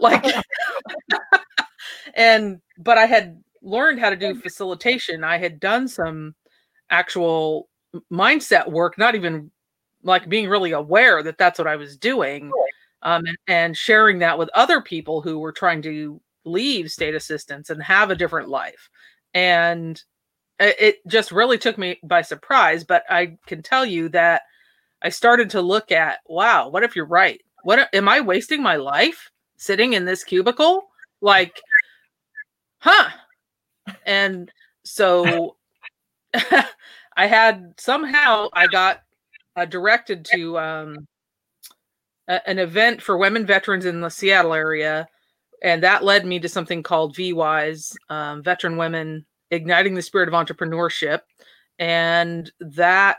like, 0.00 0.24
and, 2.14 2.60
but 2.78 2.98
I 2.98 3.06
had 3.06 3.42
learned 3.62 4.00
how 4.00 4.10
to 4.10 4.16
do 4.16 4.34
facilitation. 4.34 5.24
I 5.24 5.38
had 5.38 5.60
done 5.60 5.88
some 5.88 6.34
actual 6.90 7.68
mindset 8.12 8.70
work, 8.70 8.98
not 8.98 9.14
even 9.14 9.50
like 10.02 10.28
being 10.28 10.48
really 10.48 10.72
aware 10.72 11.22
that 11.22 11.38
that's 11.38 11.58
what 11.58 11.68
I 11.68 11.76
was 11.76 11.96
doing. 11.96 12.50
Um, 13.02 13.26
and, 13.26 13.38
and 13.48 13.76
sharing 13.76 14.20
that 14.20 14.38
with 14.38 14.48
other 14.54 14.80
people 14.80 15.20
who 15.20 15.38
were 15.38 15.52
trying 15.52 15.82
to 15.82 16.20
leave 16.46 16.90
state 16.90 17.14
assistance 17.14 17.68
and 17.68 17.82
have 17.82 18.10
a 18.10 18.16
different 18.16 18.48
life. 18.48 18.88
And 19.34 20.02
it 20.58 21.06
just 21.06 21.30
really 21.30 21.58
took 21.58 21.76
me 21.76 21.98
by 22.02 22.22
surprise. 22.22 22.82
But 22.82 23.04
I 23.10 23.36
can 23.46 23.62
tell 23.62 23.84
you 23.84 24.08
that 24.10 24.42
I 25.02 25.10
started 25.10 25.50
to 25.50 25.60
look 25.60 25.92
at, 25.92 26.20
wow, 26.26 26.70
what 26.70 26.82
if 26.82 26.96
you're 26.96 27.04
right? 27.04 27.42
What 27.62 27.94
am 27.94 28.08
I 28.08 28.20
wasting 28.22 28.62
my 28.62 28.76
life 28.76 29.30
sitting 29.56 29.92
in 29.92 30.06
this 30.06 30.24
cubicle? 30.24 30.84
Like, 31.20 31.60
huh? 32.84 33.08
And 34.04 34.52
so 34.84 35.56
I 37.16 37.26
had 37.26 37.74
somehow 37.78 38.48
I 38.52 38.66
got 38.66 39.00
uh, 39.56 39.64
directed 39.64 40.26
to 40.34 40.58
um, 40.58 41.06
a, 42.28 42.46
an 42.48 42.58
event 42.58 43.00
for 43.00 43.16
women 43.16 43.46
veterans 43.46 43.86
in 43.86 44.00
the 44.00 44.10
Seattle 44.10 44.52
area, 44.52 45.08
and 45.62 45.82
that 45.82 46.04
led 46.04 46.26
me 46.26 46.38
to 46.40 46.48
something 46.48 46.82
called 46.82 47.16
VWise, 47.16 47.94
um, 48.10 48.42
Veteran 48.42 48.76
Women 48.76 49.24
Igniting 49.50 49.94
the 49.94 50.02
Spirit 50.02 50.28
of 50.28 50.34
Entrepreneurship, 50.34 51.20
and 51.78 52.52
that 52.60 53.18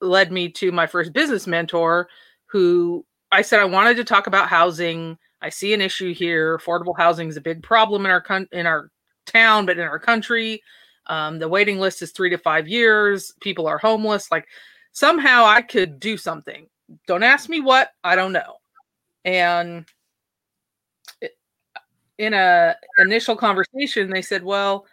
led 0.00 0.32
me 0.32 0.48
to 0.48 0.72
my 0.72 0.86
first 0.86 1.12
business 1.12 1.46
mentor 1.46 2.08
who 2.46 3.04
I 3.30 3.42
said 3.42 3.60
I 3.60 3.64
wanted 3.64 3.96
to 3.96 4.04
talk 4.04 4.26
about 4.26 4.48
housing. 4.48 5.18
I 5.40 5.48
see 5.48 5.74
an 5.74 5.80
issue 5.80 6.14
here. 6.14 6.56
Affordable 6.56 6.96
housing 6.96 7.28
is 7.28 7.36
a 7.36 7.42
big 7.42 7.62
problem 7.62 8.04
in 8.04 8.10
our 8.10 8.20
con- 8.20 8.48
in 8.52 8.66
our 8.66 8.91
town, 9.26 9.66
but 9.66 9.78
in 9.78 9.84
our 9.84 9.98
country, 9.98 10.62
um, 11.06 11.38
the 11.38 11.48
waiting 11.48 11.78
list 11.78 12.02
is 12.02 12.12
three 12.12 12.30
to 12.30 12.38
five 12.38 12.68
years. 12.68 13.32
People 13.40 13.66
are 13.66 13.78
homeless. 13.78 14.30
Like 14.30 14.46
somehow 14.92 15.44
I 15.44 15.62
could 15.62 15.98
do 15.98 16.16
something. 16.16 16.66
Don't 17.06 17.22
ask 17.22 17.48
me 17.48 17.60
what. 17.60 17.90
I 18.04 18.16
don't 18.16 18.32
know. 18.32 18.56
And 19.24 19.86
in 22.18 22.34
a 22.34 22.76
initial 22.98 23.36
conversation, 23.36 24.10
they 24.10 24.22
said, 24.22 24.44
"Well, 24.44 24.86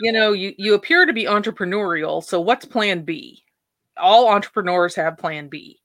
you 0.00 0.12
know, 0.12 0.32
you 0.32 0.54
you 0.58 0.74
appear 0.74 1.06
to 1.06 1.12
be 1.12 1.24
entrepreneurial. 1.24 2.22
So 2.22 2.40
what's 2.40 2.66
Plan 2.66 3.02
B? 3.02 3.44
All 3.96 4.28
entrepreneurs 4.28 4.94
have 4.96 5.18
Plan 5.18 5.48
B." 5.48 5.80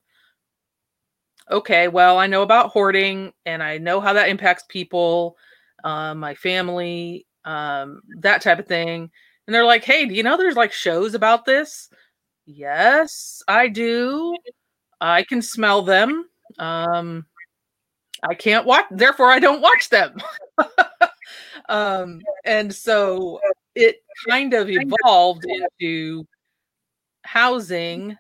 Okay, 1.51 1.88
well, 1.88 2.17
I 2.17 2.28
know 2.28 2.41
about 2.41 2.71
hoarding, 2.71 3.32
and 3.45 3.61
I 3.61 3.78
know 3.78 4.01
how 4.01 4.13
that 4.13 4.30
impacts 4.30 4.63
people, 4.67 5.38
um, 5.84 6.17
my 6.17 6.34
family, 6.34 7.28
um, 7.46 8.02
that 8.20 8.41
type 8.41 8.60
of 8.60 8.68
thing. 8.68 9.10
And 9.48 9.54
they're 9.54 9.66
like, 9.66 9.84
"Hey, 9.84 10.06
do 10.06 10.14
you 10.14 10.24
know 10.24 10.38
there's 10.38 10.56
like 10.58 10.74
shows 10.74 11.14
about 11.14 11.46
this?" 11.46 11.89
Yes, 12.46 13.41
I 13.48 13.68
do. 13.70 14.36
I 15.02 15.24
can 15.24 15.41
smell 15.41 15.82
them. 15.82 16.28
Um, 16.60 17.26
I 18.24 18.34
can't 18.34 18.66
watch, 18.66 18.86
therefore, 18.91 19.32
I 19.32 19.39
don't 19.39 19.62
watch 19.62 19.89
them. 19.89 20.18
um, 21.70 22.22
and 22.43 22.74
so 22.74 23.39
it 23.76 23.98
kind 24.30 24.54
of 24.54 24.68
evolved 24.70 25.46
into 25.46 26.26
housing. 27.24 28.18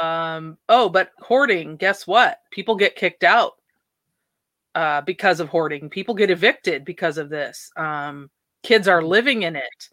Um, 0.00 0.58
oh, 0.68 0.88
but 0.88 1.12
hoarding, 1.20 1.76
guess 1.76 2.06
what? 2.06 2.40
People 2.50 2.76
get 2.76 2.96
kicked 2.96 3.24
out 3.24 3.52
uh, 4.74 5.00
because 5.02 5.40
of 5.40 5.48
hoarding. 5.48 5.88
People 5.88 6.14
get 6.14 6.30
evicted 6.30 6.84
because 6.84 7.18
of 7.18 7.30
this. 7.30 7.70
Um, 7.76 8.30
kids 8.68 8.86
are 8.86 9.02
living 9.02 9.44
in 9.44 9.56
it. 9.56 9.88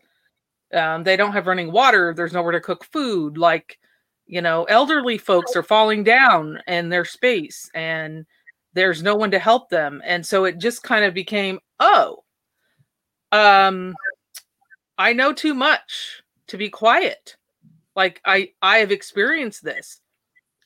Um, 0.74 1.06
they 1.06 1.16
don't 1.16 1.32
have 1.32 1.48
running 1.48 1.72
water. 1.72 2.14
There's 2.14 2.34
nowhere 2.34 2.52
to 2.52 2.60
cook 2.60 2.84
food. 2.84 3.38
Like, 3.38 3.80
you 4.28 4.42
know, 4.42 4.66
elderly 4.66 5.18
folks 5.18 5.56
are 5.56 5.64
falling 5.64 6.04
down 6.04 6.60
in 6.68 6.90
their 6.90 7.06
space 7.06 7.72
and 7.74 8.26
there's 8.74 9.02
no 9.02 9.16
one 9.16 9.32
to 9.32 9.40
help 9.40 9.70
them. 9.70 10.02
And 10.04 10.26
so 10.26 10.44
it 10.44 10.58
just 10.58 10.84
kind 10.84 11.06
of 11.06 11.14
became, 11.14 11.60
oh, 11.80 12.26
um, 13.32 13.96
I 14.98 15.14
know 15.14 15.32
too 15.32 15.54
much 15.54 16.22
to 16.48 16.58
be 16.58 16.70
quiet. 16.70 17.38
Like 17.96 18.20
I, 18.26 18.50
I 18.62 18.80
have 18.80 18.92
experienced 18.92 19.64
this. 19.64 20.02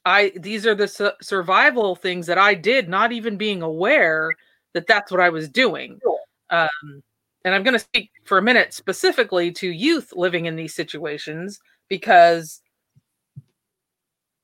I 0.03 0.31
these 0.35 0.65
are 0.65 0.73
the 0.73 0.87
su- 0.87 1.11
survival 1.21 1.95
things 1.95 2.25
that 2.25 2.39
I 2.39 2.55
did, 2.55 2.89
not 2.89 3.11
even 3.11 3.37
being 3.37 3.61
aware 3.61 4.35
that 4.73 4.87
that's 4.87 5.11
what 5.11 5.19
I 5.19 5.29
was 5.29 5.47
doing. 5.47 5.99
Um, 6.49 7.03
and 7.45 7.55
I'm 7.55 7.63
going 7.63 7.73
to 7.73 7.79
speak 7.79 8.11
for 8.25 8.37
a 8.37 8.43
minute 8.43 8.73
specifically 8.73 9.51
to 9.53 9.67
youth 9.69 10.11
living 10.15 10.45
in 10.45 10.55
these 10.55 10.75
situations 10.75 11.59
because 11.87 12.61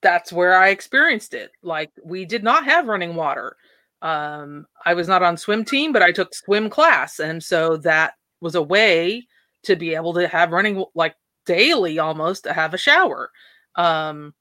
that's 0.01 0.31
where 0.31 0.55
I 0.55 0.69
experienced 0.69 1.33
it. 1.33 1.51
Like 1.63 1.91
we 2.03 2.25
did 2.25 2.43
not 2.43 2.65
have 2.65 2.87
running 2.87 3.15
water. 3.15 3.57
Um, 4.01 4.67
I 4.85 4.93
was 4.93 5.07
not 5.07 5.23
on 5.23 5.37
swim 5.37 5.65
team, 5.65 5.91
but 5.91 6.03
I 6.03 6.11
took 6.11 6.33
swim 6.33 6.69
class, 6.69 7.19
and 7.19 7.43
so 7.43 7.77
that 7.77 8.13
was 8.39 8.55
a 8.55 8.61
way 8.61 9.25
to 9.63 9.75
be 9.75 9.95
able 9.95 10.13
to 10.13 10.27
have 10.27 10.51
running 10.51 10.85
like 10.93 11.15
daily 11.45 11.97
almost 11.97 12.43
to 12.43 12.53
have 12.53 12.73
a 12.73 12.77
shower. 12.77 13.31
Um, 13.75 14.33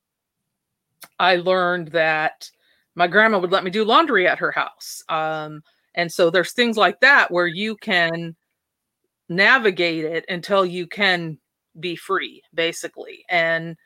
I 1.18 1.36
learned 1.36 1.88
that 1.88 2.50
my 2.94 3.06
grandma 3.06 3.38
would 3.38 3.52
let 3.52 3.64
me 3.64 3.70
do 3.70 3.84
laundry 3.84 4.28
at 4.28 4.38
her 4.38 4.50
house. 4.50 5.02
Um, 5.08 5.62
and 5.94 6.12
so 6.12 6.30
there's 6.30 6.52
things 6.52 6.76
like 6.76 7.00
that 7.00 7.30
where 7.30 7.46
you 7.46 7.76
can 7.76 8.36
navigate 9.28 10.04
it 10.04 10.24
until 10.28 10.64
you 10.64 10.86
can 10.86 11.38
be 11.80 11.96
free, 11.96 12.42
basically. 12.54 13.24
And 13.28 13.76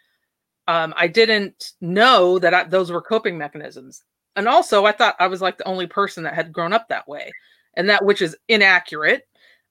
um, 0.66 0.92
I 0.96 1.06
didn't 1.06 1.72
know 1.80 2.38
that 2.38 2.54
I, 2.54 2.64
those 2.64 2.90
were 2.90 3.00
coping 3.00 3.38
mechanisms. 3.38 4.02
And 4.36 4.46
also, 4.46 4.84
I 4.84 4.92
thought 4.92 5.16
I 5.18 5.26
was 5.26 5.40
like 5.40 5.58
the 5.58 5.66
only 5.66 5.86
person 5.86 6.22
that 6.24 6.34
had 6.34 6.52
grown 6.52 6.72
up 6.72 6.88
that 6.88 7.08
way, 7.08 7.30
and 7.74 7.88
that 7.88 8.04
which 8.04 8.22
is 8.22 8.36
inaccurate. 8.48 9.26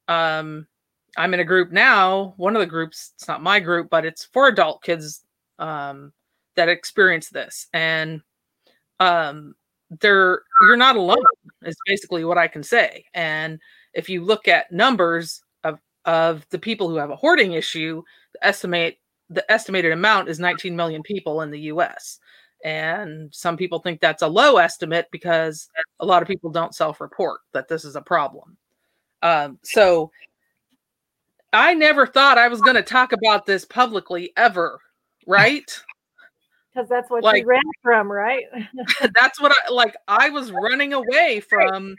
Um, 0.08 0.68
I'm 1.16 1.34
in 1.34 1.40
a 1.40 1.46
group 1.46 1.72
now. 1.72 2.34
One 2.38 2.56
of 2.56 2.60
the 2.60 2.66
groups, 2.66 3.14
it's 3.16 3.28
not 3.28 3.42
my 3.42 3.60
group, 3.60 3.90
but 3.90 4.06
it's 4.06 4.26
for 4.26 4.48
adult 4.48 4.84
kids 4.84 5.24
um, 5.58 6.12
that 6.56 6.68
experience 6.68 7.30
this, 7.30 7.68
and 7.74 8.22
um, 9.00 9.56
they're 10.02 10.42
you're 10.64 10.76
not 10.76 10.98
alone. 10.98 11.18
Is 11.62 11.78
basically 11.86 12.26
what 12.26 12.38
I 12.38 12.48
can 12.48 12.64
say. 12.64 13.06
And 13.14 13.60
if 13.94 14.10
you 14.10 14.24
look 14.26 14.48
at 14.48 14.72
numbers 14.72 15.42
of 16.08 16.48
the 16.50 16.58
people 16.58 16.90
who 16.90 16.96
have 16.96 17.12
a 17.12 17.16
hoarding 17.16 17.52
issue, 17.54 18.02
the 18.34 18.46
estimate 18.46 18.98
the 19.30 19.50
estimated 19.52 19.92
amount 19.92 20.30
is 20.30 20.40
19 20.40 20.74
million 20.76 21.04
people 21.04 21.42
in 21.42 21.52
the 21.52 21.60
US. 21.74 22.20
And 22.64 23.34
some 23.36 23.58
people 23.58 23.80
think 23.80 24.00
that's 24.00 24.22
a 24.24 24.28
low 24.28 24.58
estimate 24.58 25.08
because 25.12 25.68
a 26.00 26.06
lot 26.06 26.22
of 26.22 26.28
people 26.30 26.50
don't 26.50 26.74
self 26.74 27.02
report 27.02 27.42
that 27.52 27.68
this 27.68 27.84
is 27.86 27.96
a 27.98 28.02
problem. 28.02 28.56
Um, 29.22 29.60
so 29.64 30.12
I 31.54 31.74
never 31.74 32.08
thought 32.08 32.38
I 32.38 32.48
was 32.48 32.62
going 32.62 32.76
to 32.76 32.82
talk 32.84 33.12
about 33.12 33.46
this 33.46 33.66
publicly 33.66 34.32
ever, 34.38 34.80
right? 35.28 35.70
Because 36.74 36.90
that's 36.90 37.10
what 37.10 37.24
Like- 37.24 37.42
you 37.42 37.48
ran 37.48 37.60
from, 37.82 38.12
right? 38.12 38.44
that's 39.16 39.42
what 39.42 39.52
I 39.52 39.72
like. 39.72 39.96
I 40.08 40.30
was 40.30 40.52
running 40.52 40.94
away 40.94 41.40
from 41.40 41.96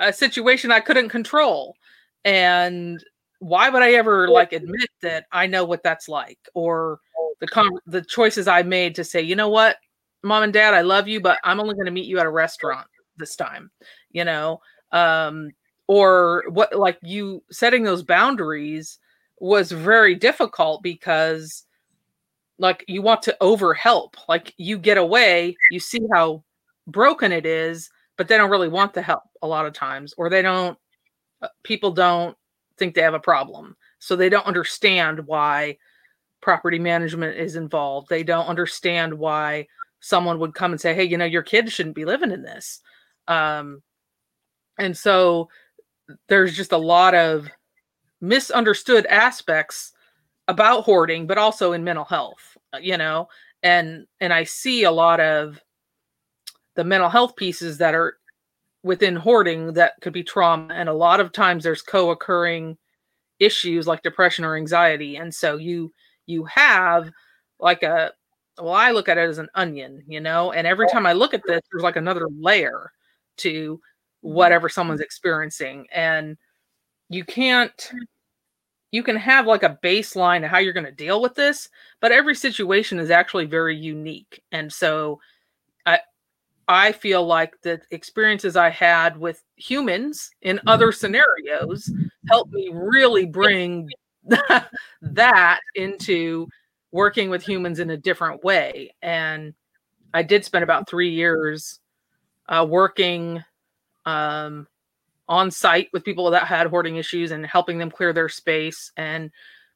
a 0.00 0.12
situation 0.12 0.72
I 0.72 0.80
couldn't 0.80 1.10
control. 1.10 1.76
And 2.24 3.00
why 3.40 3.68
would 3.68 3.82
I 3.82 3.92
ever 3.92 4.28
like 4.28 4.52
admit 4.52 4.90
that 5.02 5.26
I 5.32 5.46
know 5.46 5.64
what 5.64 5.82
that's 5.82 6.08
like? 6.08 6.38
Or 6.54 7.00
the 7.40 7.48
con- 7.48 7.80
the 7.86 8.02
choices 8.02 8.46
I 8.46 8.62
made 8.62 8.94
to 8.94 9.04
say, 9.04 9.20
you 9.20 9.34
know 9.34 9.48
what, 9.48 9.76
mom 10.22 10.44
and 10.44 10.52
dad, 10.52 10.74
I 10.74 10.82
love 10.82 11.08
you, 11.08 11.20
but 11.20 11.38
I'm 11.42 11.58
only 11.58 11.74
going 11.74 11.86
to 11.86 11.92
meet 11.92 12.06
you 12.06 12.18
at 12.18 12.26
a 12.26 12.30
restaurant 12.30 12.86
this 13.16 13.36
time, 13.36 13.70
you 14.12 14.24
know, 14.24 14.60
um, 14.92 15.50
or 15.88 16.44
what 16.48 16.74
like 16.76 16.98
you 17.02 17.42
setting 17.50 17.82
those 17.82 18.02
boundaries 18.02 18.98
was 19.38 19.72
very 19.72 20.14
difficult 20.14 20.82
because 20.82 21.64
like 22.58 22.84
you 22.86 23.00
want 23.00 23.22
to 23.22 23.36
overhelp. 23.40 24.14
Like 24.28 24.52
you 24.58 24.78
get 24.78 24.98
away 24.98 25.56
you 25.70 25.80
see 25.80 26.00
how 26.12 26.44
broken 26.86 27.32
it 27.32 27.46
is 27.46 27.90
but 28.16 28.28
they 28.28 28.36
don't 28.36 28.50
really 28.50 28.68
want 28.68 28.92
the 28.92 29.00
help 29.00 29.22
a 29.42 29.46
lot 29.46 29.64
of 29.64 29.72
times 29.72 30.12
or 30.18 30.28
they 30.28 30.42
don't 30.42 30.76
uh, 31.40 31.48
people 31.62 31.90
don't 31.90 32.36
think 32.80 32.96
they 32.96 33.02
have 33.02 33.14
a 33.14 33.20
problem. 33.20 33.76
So 34.00 34.16
they 34.16 34.28
don't 34.28 34.46
understand 34.46 35.26
why 35.28 35.76
property 36.40 36.80
management 36.80 37.36
is 37.36 37.54
involved. 37.54 38.08
They 38.08 38.24
don't 38.24 38.46
understand 38.46 39.14
why 39.14 39.68
someone 40.00 40.40
would 40.40 40.54
come 40.54 40.72
and 40.72 40.80
say 40.80 40.94
hey 40.94 41.04
you 41.04 41.18
know 41.18 41.26
your 41.26 41.42
kids 41.42 41.72
shouldn't 41.72 41.94
be 41.94 42.06
living 42.06 42.32
in 42.32 42.42
this. 42.42 42.80
Um 43.28 43.82
and 44.78 44.96
so 44.96 45.48
there's 46.28 46.56
just 46.56 46.72
a 46.72 46.78
lot 46.78 47.14
of 47.14 47.48
misunderstood 48.20 49.06
aspects 49.06 49.92
about 50.48 50.84
hoarding 50.84 51.26
but 51.26 51.38
also 51.38 51.72
in 51.72 51.84
mental 51.84 52.04
health 52.04 52.56
uh, 52.72 52.78
you 52.78 52.96
know? 52.96 53.28
And 53.62 54.06
and 54.20 54.32
i 54.32 54.44
see 54.44 54.84
a 54.84 54.90
lot 54.90 55.20
of 55.20 55.60
the 56.76 56.84
mental 56.84 57.10
health 57.10 57.36
pieces 57.36 57.76
that 57.78 57.94
are 57.94 58.16
within 58.82 59.16
hoarding 59.16 59.74
that 59.74 59.94
could 60.00 60.12
be 60.12 60.22
trauma 60.22 60.72
and 60.72 60.88
a 60.88 60.94
lot 60.94 61.20
of 61.20 61.32
times 61.32 61.62
there's 61.62 61.82
co-occurring 61.82 62.76
issues 63.38 63.86
like 63.86 64.02
depression 64.02 64.44
or 64.44 64.56
anxiety 64.56 65.16
and 65.16 65.34
so 65.34 65.56
you 65.56 65.92
you 66.26 66.44
have 66.44 67.10
like 67.58 67.82
a 67.82 68.12
well 68.58 68.72
i 68.72 68.90
look 68.90 69.08
at 69.08 69.18
it 69.18 69.28
as 69.28 69.38
an 69.38 69.48
onion 69.54 70.02
you 70.06 70.20
know 70.20 70.52
and 70.52 70.66
every 70.66 70.86
time 70.88 71.06
i 71.06 71.12
look 71.12 71.34
at 71.34 71.42
this 71.46 71.60
there's 71.70 71.82
like 71.82 71.96
another 71.96 72.26
layer 72.38 72.90
to 73.36 73.80
whatever 74.22 74.68
someone's 74.68 75.00
experiencing 75.00 75.86
and 75.92 76.36
you 77.08 77.24
can't 77.24 77.90
you 78.92 79.02
can 79.02 79.16
have 79.16 79.46
like 79.46 79.62
a 79.62 79.78
baseline 79.82 80.44
of 80.44 80.50
how 80.50 80.58
you're 80.58 80.72
going 80.72 80.84
to 80.84 80.92
deal 80.92 81.20
with 81.20 81.34
this 81.34 81.68
but 82.00 82.12
every 82.12 82.34
situation 82.34 82.98
is 82.98 83.10
actually 83.10 83.46
very 83.46 83.76
unique 83.76 84.42
and 84.52 84.72
so 84.72 85.18
i 86.70 86.92
feel 86.92 87.26
like 87.26 87.60
the 87.62 87.80
experiences 87.90 88.56
i 88.56 88.70
had 88.70 89.16
with 89.16 89.42
humans 89.56 90.30
in 90.42 90.60
other 90.66 90.92
scenarios 90.92 91.92
helped 92.28 92.52
me 92.52 92.70
really 92.72 93.26
bring 93.26 93.88
that 95.02 95.60
into 95.74 96.46
working 96.92 97.30
with 97.30 97.42
humans 97.42 97.78
in 97.78 97.90
a 97.90 97.96
different 97.96 98.42
way. 98.44 98.94
And 99.02 99.54
i 100.14 100.22
did 100.22 100.44
spend 100.44 100.62
about 100.62 100.88
three 100.88 101.10
years 101.10 101.80
uh, 102.48 102.66
working 102.68 103.42
um, 104.06 104.66
on 105.28 105.50
site 105.50 105.88
with 105.92 106.04
people 106.04 106.30
that 106.30 106.44
had 106.44 106.66
hoarding 106.66 106.96
issues 106.96 107.30
and 107.30 107.46
helping 107.46 107.78
them 107.78 107.90
clear 107.90 108.12
their 108.12 108.28
space 108.28 108.92
and 108.96 109.30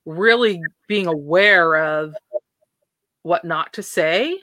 really 0.05 0.61
being 0.89 1.07
aware 1.07 1.77
of 1.77 2.15
what 3.23 3.45
not 3.45 3.73
to 3.73 3.83
say 3.83 4.41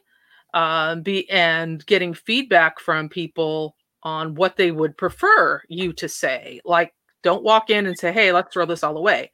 um, 0.54 1.02
be 1.02 1.30
and 1.30 1.86
getting 1.86 2.14
feedback 2.14 2.80
from 2.80 3.10
people 3.10 3.76
on 4.04 4.36
what 4.36 4.58
they 4.58 4.72
would 4.72 4.98
prefer 4.98 5.62
you 5.70 5.94
to 5.94 6.10
say. 6.10 6.60
Like 6.66 6.94
don't 7.24 7.44
walk 7.44 7.70
in 7.70 7.86
and 7.86 7.98
say 7.98 8.12
hey 8.12 8.32
let's 8.32 8.54
throw 8.54 8.66
this 8.66 8.84
all 8.84 8.98
away. 8.98 9.32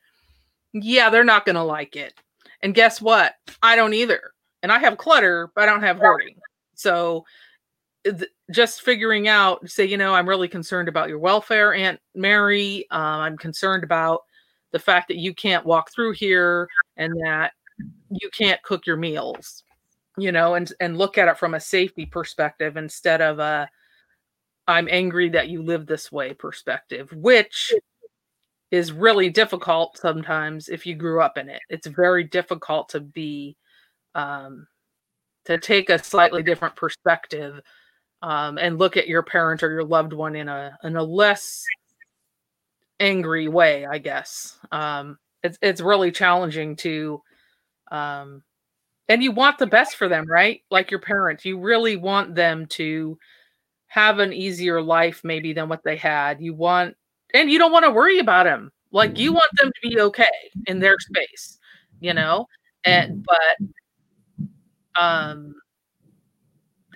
Yeah 0.74 1.09
they're 1.09 1.24
not 1.24 1.45
going 1.45 1.55
to 1.55 1.63
like 1.63 1.95
it. 1.95 2.13
And 2.61 2.76
guess 2.76 3.01
what? 3.01 3.36
I 3.63 3.76
don't 3.76 3.93
either. 3.93 4.34
And 4.63 4.72
i 4.72 4.80
have 4.80 4.97
clutter 4.97 5.51
but 5.55 5.63
i 5.63 5.65
don't 5.65 5.84
have 5.84 5.97
hoarding. 5.97 6.36
So 6.76 7.26
th- 8.03 8.30
just 8.51 8.82
figuring 8.82 9.28
out, 9.28 9.70
say, 9.70 9.86
you 9.86 9.97
know, 9.97 10.13
I'm 10.13 10.28
really 10.28 10.47
concerned 10.47 10.88
about 10.88 11.09
your 11.09 11.20
welfare, 11.20 11.74
Aunt 11.74 11.99
Mary. 12.15 12.86
Um, 12.91 13.01
I'm 13.01 13.38
concerned 13.38 13.84
about 13.84 14.22
the 14.72 14.80
fact 14.80 15.07
that 15.09 15.18
you 15.18 15.34
can't 15.34 15.65
walk 15.65 15.91
through 15.91 16.13
here 16.13 16.68
and 16.97 17.13
that 17.24 17.53
you 18.09 18.30
can't 18.32 18.61
cook 18.63 18.86
your 18.86 18.97
meals, 18.97 19.63
you 20.18 20.32
know, 20.32 20.55
and 20.55 20.72
and 20.80 20.97
look 20.97 21.18
at 21.18 21.28
it 21.28 21.38
from 21.38 21.53
a 21.53 21.59
safety 21.59 22.05
perspective 22.05 22.78
instead 22.78 23.22
of 23.22 23.39
a 23.39 23.70
I'm 24.68 24.88
angry 24.91 25.30
that 25.30 25.47
you 25.47 25.63
live 25.63 25.86
this 25.86 26.11
way 26.11 26.34
perspective, 26.34 27.09
which 27.13 27.74
is 28.72 28.91
really 28.91 29.30
difficult 29.30 29.97
sometimes 29.97 30.68
if 30.68 30.86
you 30.86 30.95
grew 30.95 31.22
up 31.22 31.38
in 31.38 31.49
it. 31.49 31.61
It's 31.70 31.88
very 31.88 32.26
difficult 32.26 32.89
to 32.89 32.99
be 32.99 33.55
um, 34.15 34.68
to 35.45 35.57
take 35.57 35.89
a 35.89 36.03
slightly 36.03 36.43
different 36.43 36.76
perspective 36.76 37.61
um, 38.22 38.57
and 38.57 38.78
look 38.78 38.97
at 38.97 39.07
your 39.07 39.24
parent 39.24 39.63
or 39.63 39.72
your 39.72 39.86
loved 39.86 40.11
one 40.13 40.36
in 40.36 40.49
a 40.49 40.78
in 40.84 40.97
a 40.97 41.03
less 41.03 41.63
angry 42.99 43.47
way, 43.47 43.86
I 43.86 43.99
guess. 43.99 44.57
Um, 44.72 45.18
it's 45.43 45.57
it's 45.61 45.82
really 45.82 46.11
challenging 46.11 46.76
to 46.78 47.22
um, 47.91 48.43
and 49.10 49.24
you 49.24 49.32
want 49.32 49.58
the 49.58 49.68
best 49.68 49.95
for 49.95 50.08
them, 50.08 50.26
right? 50.28 50.62
Like 50.70 50.91
your 50.91 50.99
parents, 50.99 51.45
you 51.45 51.60
really 51.60 51.95
want 51.95 52.36
them 52.36 52.66
to 52.68 53.18
have 53.88 54.20
an 54.20 54.34
easier 54.34 54.82
life 54.82 55.22
maybe 55.24 55.53
than 55.53 55.70
what 55.70 55.84
they 55.84 55.95
had. 55.95 56.41
You 56.41 56.53
want 56.53 56.95
and 57.34 57.49
you 57.49 57.58
don't 57.58 57.72
want 57.72 57.86
to 57.86 57.91
worry 57.91 58.20
about 58.20 58.43
them. 58.43 58.72
Like 58.91 59.18
you 59.18 59.34
want 59.34 59.51
them 59.58 59.70
to 59.70 59.89
be 59.89 59.99
okay 60.01 60.26
in 60.68 60.80
their 60.80 60.95
space, 60.99 61.60
you 61.99 62.14
know? 62.14 62.47
And 62.84 63.26
but 63.26 65.01
um 65.01 65.55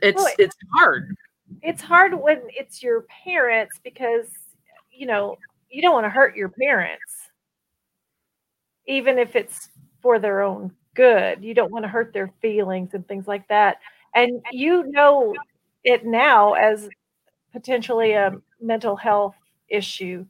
it's 0.01 0.24
Well, 0.24 0.34
it's 0.38 0.55
hard. 0.74 1.16
It's 1.62 1.82
hard 1.82 2.14
when 2.20 2.41
it's 2.49 2.82
your 2.82 3.05
parents 3.24 3.80
because 3.84 4.28
you 4.91 5.05
know 5.05 5.38
you 5.70 5.82
don't 5.82 5.93
want 5.93 6.05
to 6.05 6.09
hurt 6.09 6.36
your 6.36 6.49
parents, 6.49 7.30
even 8.88 9.18
if 9.18 9.36
it's 9.36 9.70
for 10.01 10.20
their 10.20 10.41
own 10.41 10.72
good. 10.95 11.43
You 11.43 11.53
don't 11.53 11.71
want 11.71 11.83
to 11.83 11.89
hurt 11.89 12.13
their 12.13 12.31
feelings 12.41 12.93
and 12.93 13.07
things 13.07 13.27
like 13.27 13.47
that. 13.49 13.77
And 14.15 14.41
you 14.51 14.83
know 14.91 15.33
it 15.83 16.05
now 16.05 16.53
as 16.53 16.89
potentially 17.53 18.13
a 18.13 18.33
mental 18.59 18.95
health 18.95 19.35
issue. 19.69 20.25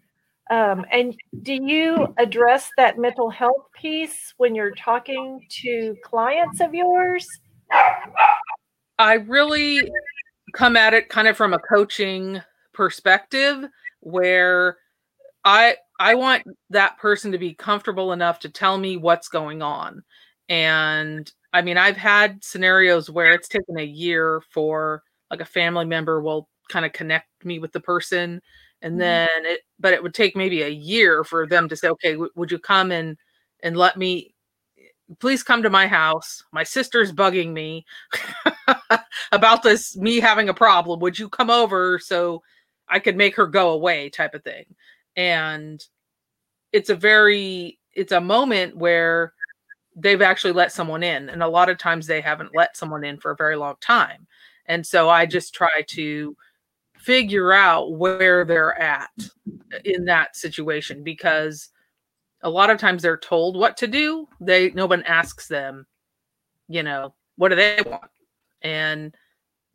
Um, 0.49 0.85
and 0.91 1.15
do 1.43 1.53
you 1.53 2.13
address 2.17 2.69
that 2.77 2.97
mental 2.97 3.29
health 3.29 3.71
piece 3.73 4.33
when 4.37 4.53
you're 4.53 4.75
talking 4.75 5.39
to 5.61 5.95
clients 6.03 6.59
of 6.59 6.73
yours? 6.73 7.27
I 8.99 9.13
really 9.13 9.89
come 10.53 10.75
at 10.75 10.93
it 10.93 11.09
kind 11.09 11.27
of 11.27 11.37
from 11.37 11.53
a 11.53 11.59
coaching 11.59 12.41
perspective 12.73 13.65
where 14.01 14.77
I 15.45 15.77
I 15.99 16.15
want 16.15 16.43
that 16.71 16.97
person 16.97 17.31
to 17.31 17.37
be 17.37 17.53
comfortable 17.53 18.11
enough 18.11 18.39
to 18.39 18.49
tell 18.49 18.77
me 18.77 18.97
what's 18.97 19.29
going 19.29 19.61
on. 19.61 20.03
And 20.49 21.31
I 21.53 21.61
mean, 21.61 21.77
I've 21.77 21.97
had 21.97 22.43
scenarios 22.43 23.09
where 23.09 23.31
it's 23.33 23.47
taken 23.47 23.77
a 23.79 23.83
year 23.83 24.41
for 24.51 25.03
like 25.29 25.41
a 25.41 25.45
family 25.45 25.85
member 25.85 26.21
will 26.21 26.49
kind 26.69 26.85
of 26.85 26.93
connect 26.93 27.27
me 27.43 27.59
with 27.59 27.71
the 27.73 27.79
person 27.79 28.41
and 28.81 28.95
Mhm. 28.95 28.99
then 28.99 29.29
it 29.45 29.61
but 29.79 29.93
it 29.93 30.01
would 30.03 30.13
take 30.13 30.35
maybe 30.35 30.61
a 30.61 30.69
year 30.69 31.23
for 31.23 31.45
them 31.47 31.67
to 31.69 31.75
say 31.75 31.89
okay 31.89 32.13
w- 32.13 32.31
would 32.35 32.49
you 32.51 32.57
come 32.59 32.91
and 32.91 33.17
and 33.63 33.75
let 33.77 33.97
me 33.97 34.33
please 35.19 35.43
come 35.43 35.63
to 35.63 35.69
my 35.69 35.87
house. 35.87 36.43
My 36.51 36.63
sister's 36.63 37.11
bugging 37.11 37.51
me 37.53 37.85
about 39.31 39.63
this 39.63 39.95
me 39.97 40.19
having 40.19 40.49
a 40.49 40.53
problem. 40.53 40.99
Would 41.01 41.19
you 41.19 41.29
come 41.29 41.49
over 41.49 41.99
so 41.99 42.41
i 42.89 42.99
could 42.99 43.15
make 43.17 43.35
her 43.35 43.47
go 43.47 43.71
away? 43.71 44.09
type 44.09 44.33
of 44.35 44.43
thing. 44.43 44.65
And 45.15 45.83
it's 46.73 46.89
a 46.89 46.95
very 46.95 47.79
it's 47.93 48.11
a 48.13 48.21
moment 48.21 48.77
where 48.77 49.33
they've 50.01 50.21
actually 50.21 50.53
let 50.53 50.71
someone 50.71 51.03
in 51.03 51.29
and 51.29 51.43
a 51.43 51.47
lot 51.47 51.69
of 51.69 51.77
times 51.77 52.07
they 52.07 52.21
haven't 52.21 52.55
let 52.55 52.75
someone 52.75 53.03
in 53.03 53.17
for 53.17 53.31
a 53.31 53.35
very 53.35 53.55
long 53.55 53.75
time. 53.81 54.27
And 54.65 54.85
so 54.85 55.09
i 55.09 55.25
mm. 55.25 55.29
just 55.29 55.53
try 55.53 55.83
to 55.87 56.35
figure 56.97 57.51
out 57.51 57.93
where 57.93 58.45
they're 58.45 58.79
at 58.79 59.09
uh, 59.17 59.77
in 59.85 60.05
that 60.05 60.35
situation 60.35 61.03
because 61.03 61.69
a 62.43 62.49
lot 62.49 62.69
of 62.69 62.77
times 62.77 63.01
they're 63.01 63.17
told 63.17 63.57
what 63.57 63.75
to 63.77 63.87
do 63.87 64.27
they 64.39 64.69
no 64.71 64.85
one 64.85 65.03
asks 65.03 65.47
them 65.47 65.85
you 66.67 66.83
know 66.83 67.13
what 67.37 67.49
do 67.49 67.55
they 67.55 67.79
want? 67.85 68.11
And 68.61 69.15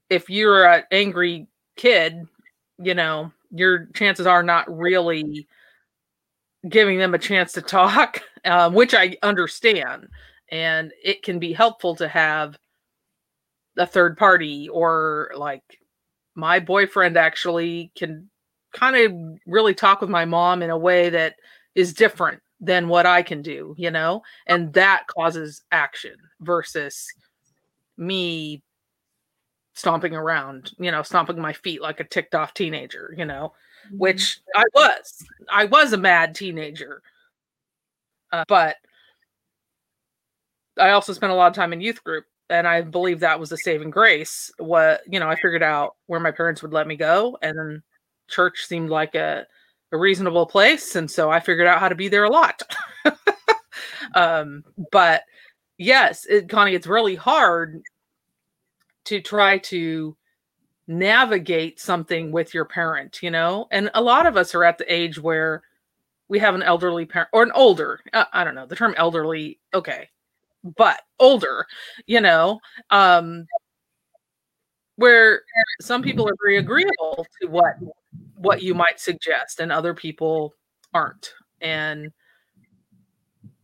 if 0.09 0.31
you're 0.31 0.67
an 0.67 0.85
angry 0.93 1.49
kid 1.77 2.27
you 2.81 2.95
know 2.95 3.33
your 3.51 3.87
chances 3.87 4.27
are 4.27 4.43
not 4.43 4.73
really 4.75 5.49
giving 6.69 6.99
them 6.99 7.15
a 7.15 7.19
chance 7.19 7.53
to 7.53 7.63
talk 7.79 8.23
um, 8.47 8.75
which 8.75 8.95
i 8.95 9.17
understand 9.23 10.09
and 10.51 10.93
it 11.03 11.23
can 11.23 11.39
be 11.39 11.53
helpful 11.53 11.95
to 11.97 12.09
have 12.09 12.57
a 13.77 13.87
third 13.87 14.17
party 14.17 14.69
or 14.69 15.33
like 15.37 15.63
my 16.35 16.61
boyfriend 16.61 17.17
actually 17.17 17.91
can 17.97 18.29
kind 18.73 18.97
of 18.97 19.39
really 19.47 19.75
talk 19.75 20.01
with 20.01 20.11
my 20.11 20.25
mom 20.25 20.63
in 20.63 20.71
a 20.71 20.79
way 20.79 21.09
that 21.11 21.37
is 21.75 21.95
different 21.95 22.41
than 22.61 22.89
what 22.89 23.07
I 23.07 23.23
can 23.23 23.43
do, 23.43 23.75
you 23.77 23.91
know, 23.91 24.23
and 24.47 24.73
that 24.75 25.07
causes 25.09 25.63
action 25.73 26.15
versus 26.41 27.07
me 27.97 28.63
stomping 29.75 30.15
around, 30.15 30.73
you 30.79 30.91
know, 30.91 31.03
stomping 31.03 31.41
my 31.41 31.53
feet 31.53 31.83
like 31.83 32.01
a 32.01 32.05
ticked 32.05 32.35
off 32.35 32.55
teenager, 32.55 33.15
you 33.17 33.25
know, 33.25 33.53
which 33.91 34.41
I 34.55 34.65
was. 34.75 35.25
I 35.51 35.67
was 35.67 35.93
a 35.93 35.99
mad 35.99 36.35
teenager. 36.35 37.03
Uh, 38.33 38.45
but 38.49 38.77
I 40.79 40.91
also 40.91 41.13
spent 41.13 41.33
a 41.33 41.35
lot 41.35 41.49
of 41.49 41.55
time 41.55 41.73
in 41.73 41.81
youth 41.81 42.03
group 42.05 42.27
and 42.49 42.67
I 42.67 42.83
believe 42.83 43.21
that 43.21 43.41
was 43.41 43.53
a 43.53 43.57
saving 43.57 43.91
grace. 43.91 44.51
What 44.59 45.01
you 45.07 45.21
know, 45.21 45.29
I 45.29 45.35
figured 45.35 45.63
out 45.63 45.97
where 46.07 46.21
my 46.21 46.31
parents 46.31 46.63
would 46.63 46.73
let 46.73 46.87
me 46.87 46.97
go, 46.97 47.37
and 47.43 47.59
then 47.59 47.83
church 48.29 48.67
seemed 48.67 48.91
like 48.91 49.15
a, 49.15 49.47
a 49.93 49.99
reasonable 49.99 50.47
place, 50.47 50.97
and 50.97 51.11
so 51.11 51.31
I 51.31 51.41
figured 51.41 51.67
out 51.67 51.81
how 51.81 51.89
to 51.89 51.95
be 51.95 52.09
there 52.09 52.25
a 52.25 52.31
lot. 52.31 52.63
um, 54.15 54.65
but 54.93 55.23
yes, 55.79 56.27
it, 56.27 56.49
Connie, 56.49 56.75
it's 56.75 56.87
really 56.87 57.17
hard 57.17 57.83
to 59.07 59.21
try 59.21 59.59
to 59.59 60.17
navigate 60.89 61.81
something 61.81 62.31
with 62.31 62.55
your 62.55 62.65
parent, 62.65 63.23
you 63.23 63.31
know, 63.31 63.67
and 63.73 63.91
a 63.95 64.03
lot 64.03 64.27
of 64.27 64.37
us 64.37 64.55
are 64.55 64.65
at 64.65 64.79
the 64.79 64.93
age 64.93 65.19
where 65.19 65.63
we 66.29 66.39
have 66.39 66.55
an 66.55 66.63
elderly 66.63 67.07
parent 67.07 67.31
or 67.33 67.43
an 67.43 67.53
older. 67.55 68.01
Uh, 68.13 68.25
I 68.33 68.45
don't 68.45 68.55
know 68.55 68.67
the 68.67 68.77
term 68.77 68.95
elderly. 68.97 69.59
Okay, 69.75 70.09
but 70.77 71.01
older, 71.19 71.67
you 72.07 72.21
know, 72.21 72.61
um, 72.91 73.47
where 74.97 75.43
some 75.81 76.03
people 76.03 76.29
are 76.29 76.37
very 76.43 76.59
agreeable 76.59 77.27
to 77.41 77.49
what 77.49 77.75
what 78.37 78.63
you 78.63 78.75
might 78.75 79.01
suggest, 79.01 79.61
and 79.61 79.73
other 79.73 79.95
people 79.95 80.55
aren't. 80.93 81.33
And 81.61 82.13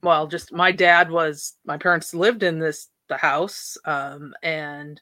well, 0.03 0.27
just 0.27 0.53
my 0.53 0.73
dad 0.73 1.11
was 1.11 1.55
my 1.65 1.77
parents 1.79 2.15
lived 2.15 2.43
in 2.43 2.59
this 2.59 2.89
the 3.09 3.17
house, 3.17 3.77
um, 3.85 4.35
and 4.43 5.01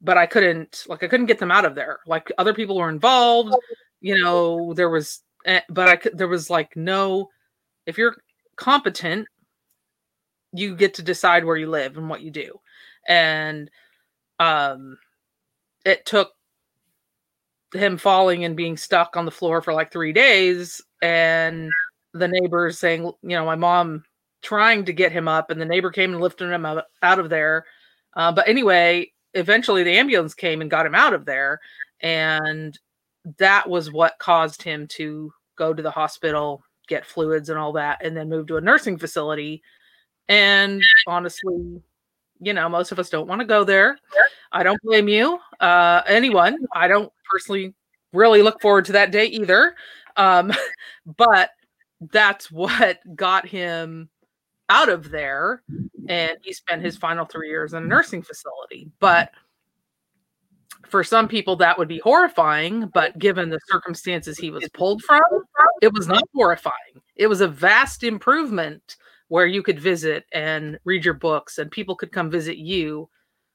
but 0.00 0.16
I 0.18 0.26
couldn't 0.26 0.84
like 0.88 1.02
I 1.02 1.08
couldn't 1.08 1.26
get 1.26 1.38
them 1.38 1.50
out 1.50 1.64
of 1.64 1.74
there. 1.74 2.00
Like 2.06 2.30
other 2.38 2.54
people 2.54 2.76
were 2.76 2.88
involved, 2.88 3.54
you 4.00 4.20
know. 4.20 4.74
There 4.74 4.90
was, 4.90 5.20
but 5.68 5.88
I 5.88 5.96
could. 5.96 6.16
There 6.16 6.28
was 6.28 6.50
like 6.50 6.76
no. 6.76 7.30
If 7.86 7.98
you're 7.98 8.16
competent 8.56 9.26
you 10.52 10.76
get 10.76 10.94
to 10.94 11.02
decide 11.02 11.44
where 11.44 11.56
you 11.56 11.68
live 11.68 11.96
and 11.96 12.08
what 12.08 12.22
you 12.22 12.30
do 12.30 12.60
and 13.08 13.70
um 14.38 14.96
it 15.84 16.04
took 16.06 16.32
him 17.74 17.96
falling 17.96 18.44
and 18.44 18.56
being 18.56 18.76
stuck 18.76 19.16
on 19.16 19.24
the 19.24 19.30
floor 19.30 19.62
for 19.62 19.72
like 19.72 19.90
3 19.90 20.12
days 20.12 20.80
and 21.00 21.70
the 22.12 22.28
neighbors 22.28 22.78
saying 22.78 23.02
you 23.22 23.30
know 23.30 23.46
my 23.46 23.56
mom 23.56 24.04
trying 24.42 24.84
to 24.84 24.92
get 24.92 25.12
him 25.12 25.28
up 25.28 25.50
and 25.50 25.60
the 25.60 25.64
neighbor 25.64 25.90
came 25.90 26.12
and 26.12 26.20
lifted 26.20 26.50
him 26.50 26.66
out, 26.66 26.84
out 27.02 27.18
of 27.18 27.30
there 27.30 27.64
uh, 28.14 28.30
but 28.30 28.46
anyway 28.46 29.10
eventually 29.34 29.82
the 29.82 29.96
ambulance 29.96 30.34
came 30.34 30.60
and 30.60 30.70
got 30.70 30.84
him 30.84 30.94
out 30.94 31.14
of 31.14 31.24
there 31.24 31.58
and 32.00 32.78
that 33.38 33.68
was 33.68 33.92
what 33.92 34.18
caused 34.18 34.62
him 34.62 34.86
to 34.86 35.32
go 35.56 35.72
to 35.72 35.82
the 35.82 35.90
hospital 35.90 36.62
get 36.88 37.06
fluids 37.06 37.48
and 37.48 37.58
all 37.58 37.72
that 37.72 38.04
and 38.04 38.16
then 38.16 38.28
move 38.28 38.46
to 38.46 38.56
a 38.56 38.60
nursing 38.60 38.98
facility 38.98 39.62
and 40.28 40.82
honestly, 41.06 41.82
you 42.40 42.52
know, 42.52 42.68
most 42.68 42.92
of 42.92 42.98
us 42.98 43.10
don't 43.10 43.28
want 43.28 43.40
to 43.40 43.46
go 43.46 43.64
there. 43.64 43.98
I 44.50 44.62
don't 44.62 44.80
blame 44.82 45.08
you. 45.08 45.38
Uh, 45.60 46.02
anyone. 46.06 46.56
I 46.72 46.88
don't 46.88 47.12
personally 47.30 47.74
really 48.12 48.42
look 48.42 48.60
forward 48.60 48.84
to 48.86 48.92
that 48.92 49.12
day 49.12 49.26
either. 49.26 49.74
Um, 50.16 50.52
but 51.16 51.50
that's 52.12 52.50
what 52.50 52.98
got 53.14 53.46
him 53.46 54.08
out 54.68 54.88
of 54.88 55.10
there. 55.10 55.62
And 56.08 56.38
he 56.42 56.52
spent 56.52 56.82
his 56.82 56.96
final 56.96 57.24
three 57.24 57.48
years 57.48 57.74
in 57.74 57.82
a 57.82 57.86
nursing 57.86 58.22
facility. 58.22 58.90
But 58.98 59.30
for 60.86 61.04
some 61.04 61.28
people 61.28 61.56
that 61.56 61.78
would 61.78 61.88
be 61.88 62.00
horrifying, 62.00 62.88
but 62.92 63.18
given 63.18 63.50
the 63.50 63.60
circumstances 63.70 64.38
he 64.38 64.50
was 64.50 64.68
pulled 64.74 65.02
from, 65.02 65.20
it 65.80 65.92
was 65.92 66.08
not 66.08 66.24
horrifying. 66.34 67.00
It 67.16 67.26
was 67.26 67.40
a 67.40 67.48
vast 67.48 68.02
improvement 68.02 68.96
where 69.28 69.46
you 69.46 69.62
could 69.62 69.80
visit 69.80 70.24
and 70.32 70.78
read 70.84 71.04
your 71.04 71.14
books 71.14 71.58
and 71.58 71.70
people 71.70 71.96
could 71.96 72.12
come 72.12 72.30
visit 72.30 72.58
you 72.58 73.08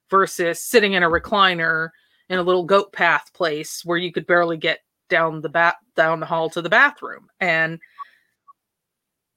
versus 0.10 0.60
sitting 0.64 0.94
in 0.94 1.04
a 1.04 1.10
recliner 1.10 1.90
in 2.30 2.40
a 2.40 2.44
little 2.44 2.64
goat 2.64 2.92
path 2.92 3.32
place 3.34 3.84
where 3.86 3.98
you 3.98 4.12
could 4.12 4.26
barely 4.26 4.58
get 4.58 4.80
down 5.10 5.42
the 5.42 5.50
bat 5.50 5.76
down 5.96 6.20
the 6.20 6.26
hall 6.26 6.50
to 6.50 6.62
the 6.62 6.70
bathroom. 6.70 7.28
And 7.40 7.80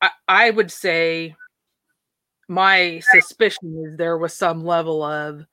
I, 0.01 0.11
I 0.29 0.51
would 0.51 0.71
say 0.71 1.35
my 2.49 3.01
suspicion 3.13 3.85
is 3.87 3.97
there 3.97 4.19
was 4.19 4.35
some 4.35 4.65
level 4.65 5.03
of 5.03 5.45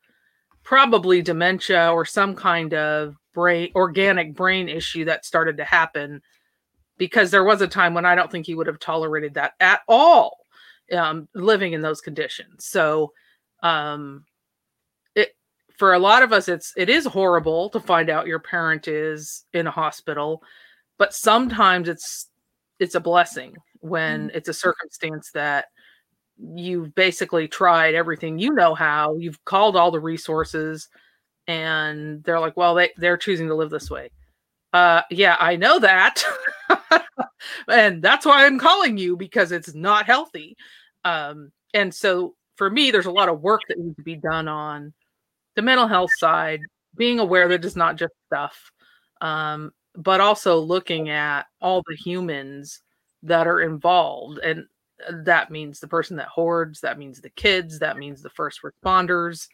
probably 0.67 1.21
dementia 1.21 1.89
or 1.93 2.03
some 2.03 2.35
kind 2.35 2.73
of 2.73 3.15
brain 3.33 3.71
organic 3.73 4.35
brain 4.35 4.67
issue 4.67 5.05
that 5.05 5.25
started 5.25 5.55
to 5.55 5.63
happen 5.63 6.21
because 6.97 7.31
there 7.31 7.45
was 7.45 7.61
a 7.61 7.67
time 7.67 7.93
when 7.93 8.05
I 8.05 8.15
don't 8.15 8.29
think 8.29 8.45
he 8.45 8.53
would 8.53 8.67
have 8.67 8.77
tolerated 8.77 9.35
that 9.35 9.53
at 9.61 9.79
all 9.87 10.39
um, 10.91 11.29
living 11.33 11.71
in 11.71 11.79
those 11.79 12.01
conditions. 12.01 12.65
So 12.65 13.13
um, 13.63 14.25
it 15.15 15.37
for 15.77 15.93
a 15.93 15.99
lot 15.99 16.21
of 16.21 16.33
us 16.33 16.49
it's 16.49 16.73
it 16.75 16.89
is 16.89 17.05
horrible 17.05 17.69
to 17.69 17.79
find 17.79 18.09
out 18.09 18.27
your 18.27 18.39
parent 18.39 18.89
is 18.89 19.45
in 19.53 19.67
a 19.67 19.71
hospital, 19.71 20.43
but 20.97 21.13
sometimes 21.13 21.87
it's 21.87 22.27
it's 22.77 22.95
a 22.95 22.99
blessing 22.99 23.55
when 23.79 24.27
mm-hmm. 24.27 24.37
it's 24.37 24.49
a 24.49 24.53
circumstance 24.53 25.31
that 25.31 25.67
you've 26.39 26.93
basically 26.95 27.47
tried 27.47 27.95
everything 27.95 28.37
you 28.37 28.53
know 28.53 28.75
how 28.75 29.15
you've 29.17 29.43
called 29.45 29.75
all 29.75 29.91
the 29.91 29.99
resources 29.99 30.87
and 31.47 32.23
they're 32.23 32.39
like 32.39 32.55
well 32.57 32.75
they, 32.75 32.91
they're 32.97 33.17
choosing 33.17 33.47
to 33.47 33.55
live 33.55 33.69
this 33.69 33.89
way. 33.89 34.09
Uh 34.73 35.01
yeah 35.09 35.37
i 35.39 35.55
know 35.55 35.79
that 35.79 36.23
and 37.69 38.01
that's 38.03 38.25
why 38.25 38.45
i'm 38.45 38.59
calling 38.59 38.97
you 38.97 39.15
because 39.17 39.51
it's 39.51 39.73
not 39.73 40.05
healthy. 40.05 40.55
Um 41.05 41.51
and 41.73 41.93
so 41.93 42.35
for 42.55 42.69
me 42.69 42.91
there's 42.91 43.05
a 43.05 43.11
lot 43.11 43.29
of 43.29 43.41
work 43.41 43.61
that 43.69 43.79
needs 43.79 43.95
to 43.95 44.03
be 44.03 44.15
done 44.15 44.47
on 44.47 44.93
the 45.55 45.61
mental 45.61 45.87
health 45.87 46.11
side 46.17 46.59
being 46.95 47.19
aware 47.19 47.47
that 47.47 47.63
it's 47.65 47.75
not 47.75 47.95
just 47.95 48.13
stuff 48.27 48.71
um 49.21 49.71
but 49.95 50.21
also 50.21 50.59
looking 50.59 51.09
at 51.09 51.47
all 51.61 51.81
the 51.87 51.95
humans 51.95 52.81
that 53.23 53.47
are 53.47 53.61
involved 53.61 54.37
and 54.39 54.65
that 55.11 55.51
means 55.51 55.79
the 55.79 55.87
person 55.87 56.17
that 56.17 56.27
hoards 56.27 56.81
that 56.81 56.97
means 56.97 57.21
the 57.21 57.29
kids 57.29 57.79
that 57.79 57.97
means 57.97 58.21
the 58.21 58.29
first 58.29 58.61
responders 58.63 59.47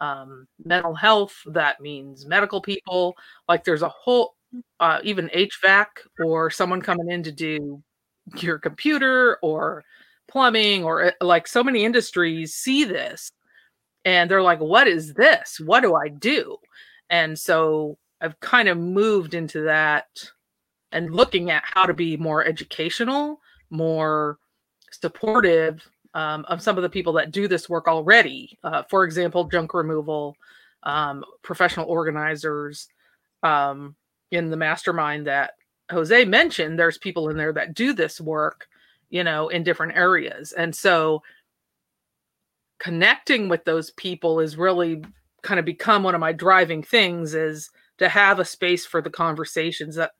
um, 0.00 0.46
mental 0.64 0.94
health 0.94 1.34
that 1.46 1.80
means 1.80 2.26
medical 2.26 2.60
people. 2.60 3.16
Like 3.48 3.64
there's 3.64 3.82
a 3.82 3.88
whole 3.88 4.34
uh, 4.80 4.98
even 5.02 5.30
hvac 5.34 5.86
or 6.22 6.50
someone 6.50 6.82
coming 6.82 7.10
in 7.10 7.22
to 7.22 7.32
do 7.32 7.82
your 8.36 8.58
computer 8.58 9.38
or 9.42 9.82
plumbing 10.28 10.84
or 10.84 11.04
uh, 11.06 11.10
like 11.20 11.46
so 11.46 11.64
many 11.64 11.84
industries 11.84 12.54
see 12.54 12.84
this 12.84 13.32
and 14.04 14.30
they're 14.30 14.42
like 14.42 14.60
what 14.60 14.86
is 14.86 15.14
this? 15.14 15.58
What 15.58 15.80
do 15.80 15.94
i 15.94 16.08
do? 16.08 16.58
And 17.08 17.38
so 17.38 17.98
i've 18.20 18.38
kind 18.40 18.68
of 18.68 18.78
moved 18.78 19.34
into 19.34 19.62
that 19.62 20.06
and 20.92 21.14
looking 21.14 21.50
at 21.50 21.64
how 21.64 21.86
to 21.86 21.94
be 21.94 22.16
more 22.16 22.44
educational 22.44 23.40
more 23.70 24.38
supportive 24.92 25.86
um, 26.14 26.44
of 26.48 26.62
some 26.62 26.76
of 26.76 26.82
the 26.82 26.90
people 26.90 27.14
that 27.14 27.30
do 27.30 27.48
this 27.48 27.68
work 27.68 27.88
already. 27.88 28.58
Uh, 28.62 28.82
for 28.88 29.04
example, 29.04 29.44
junk 29.44 29.74
removal, 29.74 30.36
um, 30.82 31.24
professional 31.42 31.86
organizers 31.86 32.88
um, 33.42 33.94
in 34.30 34.50
the 34.50 34.56
mastermind 34.56 35.26
that 35.26 35.52
Jose 35.90 36.24
mentioned. 36.24 36.78
There's 36.78 36.98
people 36.98 37.28
in 37.28 37.36
there 37.36 37.52
that 37.52 37.74
do 37.74 37.92
this 37.92 38.20
work, 38.20 38.66
you 39.10 39.24
know, 39.24 39.48
in 39.48 39.62
different 39.62 39.96
areas, 39.96 40.52
and 40.52 40.74
so 40.74 41.22
connecting 42.78 43.48
with 43.48 43.64
those 43.64 43.92
people 43.92 44.40
is 44.40 44.56
really 44.56 45.02
kind 45.42 45.60
of 45.60 45.64
become 45.64 46.02
one 46.02 46.14
of 46.16 46.20
my 46.20 46.32
driving 46.32 46.82
things 46.82 47.32
is 47.32 47.70
to 47.98 48.08
have 48.08 48.40
a 48.40 48.44
space 48.44 48.84
for 48.84 49.00
the 49.00 49.10
conversations 49.10 49.94
that 49.94 50.10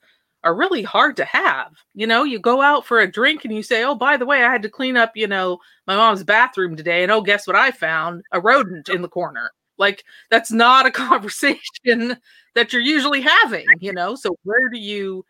are 0.45 0.55
really 0.55 0.82
hard 0.82 1.16
to 1.16 1.24
have. 1.24 1.72
You 1.95 2.07
know, 2.07 2.24
you 2.24 2.38
go 2.38 2.61
out 2.61 2.84
for 2.86 3.01
a 3.01 3.11
drink 3.11 3.45
and 3.45 3.55
you 3.55 3.62
say, 3.62 3.84
"Oh, 3.84 3.95
by 3.95 4.16
the 4.16 4.26
way, 4.26 4.45
I 4.45 4.51
had 4.51 4.62
to 4.62 4.68
clean 4.68 4.97
up, 4.97 5.12
you 5.16 5.26
know, 5.26 5.59
my 5.86 5.97
mom's 5.97 6.24
bathroom 6.24 6.76
today." 6.76 7.03
And 7.03 7.12
oh, 7.12 7.22
guess 7.22 7.47
what 7.47 7.57
I 7.57 7.70
found? 7.70 8.22
A 8.32 8.40
rodent 8.40 8.88
in 8.88 9.03
the 9.03 9.09
corner. 9.09 9.51
Like 9.78 10.05
that's 10.30 10.53
not 10.53 10.86
a 10.86 10.90
conversation 11.09 12.16
that 12.55 12.72
you're 12.72 12.82
usually 12.82 13.20
having, 13.20 13.66
you 13.80 13.93
know? 13.93 14.14
So 14.14 14.36
where 14.45 14.68
do 14.68 14.78
you 14.78 15.24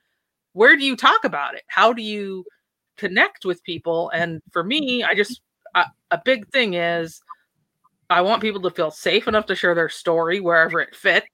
where 0.55 0.77
do 0.77 0.85
you 0.85 0.97
talk 0.97 1.25
about 1.25 1.55
it? 1.55 1.63
How 1.69 1.93
do 1.93 2.03
you 2.03 2.45
connect 2.97 3.45
with 3.45 3.65
people? 3.65 4.11
And 4.11 4.43
for 4.53 4.65
me, 4.65 5.03
I 5.03 5.15
just 5.15 5.41
a, 5.75 5.87
a 6.11 6.21
big 6.25 6.49
thing 6.51 6.75
is 6.75 7.21
I 8.11 8.21
want 8.23 8.43
people 8.43 8.63
to 8.63 8.71
feel 8.71 8.91
safe 8.91 9.29
enough 9.29 9.47
to 9.47 9.57
share 9.57 9.75
their 9.75 9.89
story 9.89 10.41
wherever 10.41 10.81
it 10.81 10.95
fits, 10.95 11.27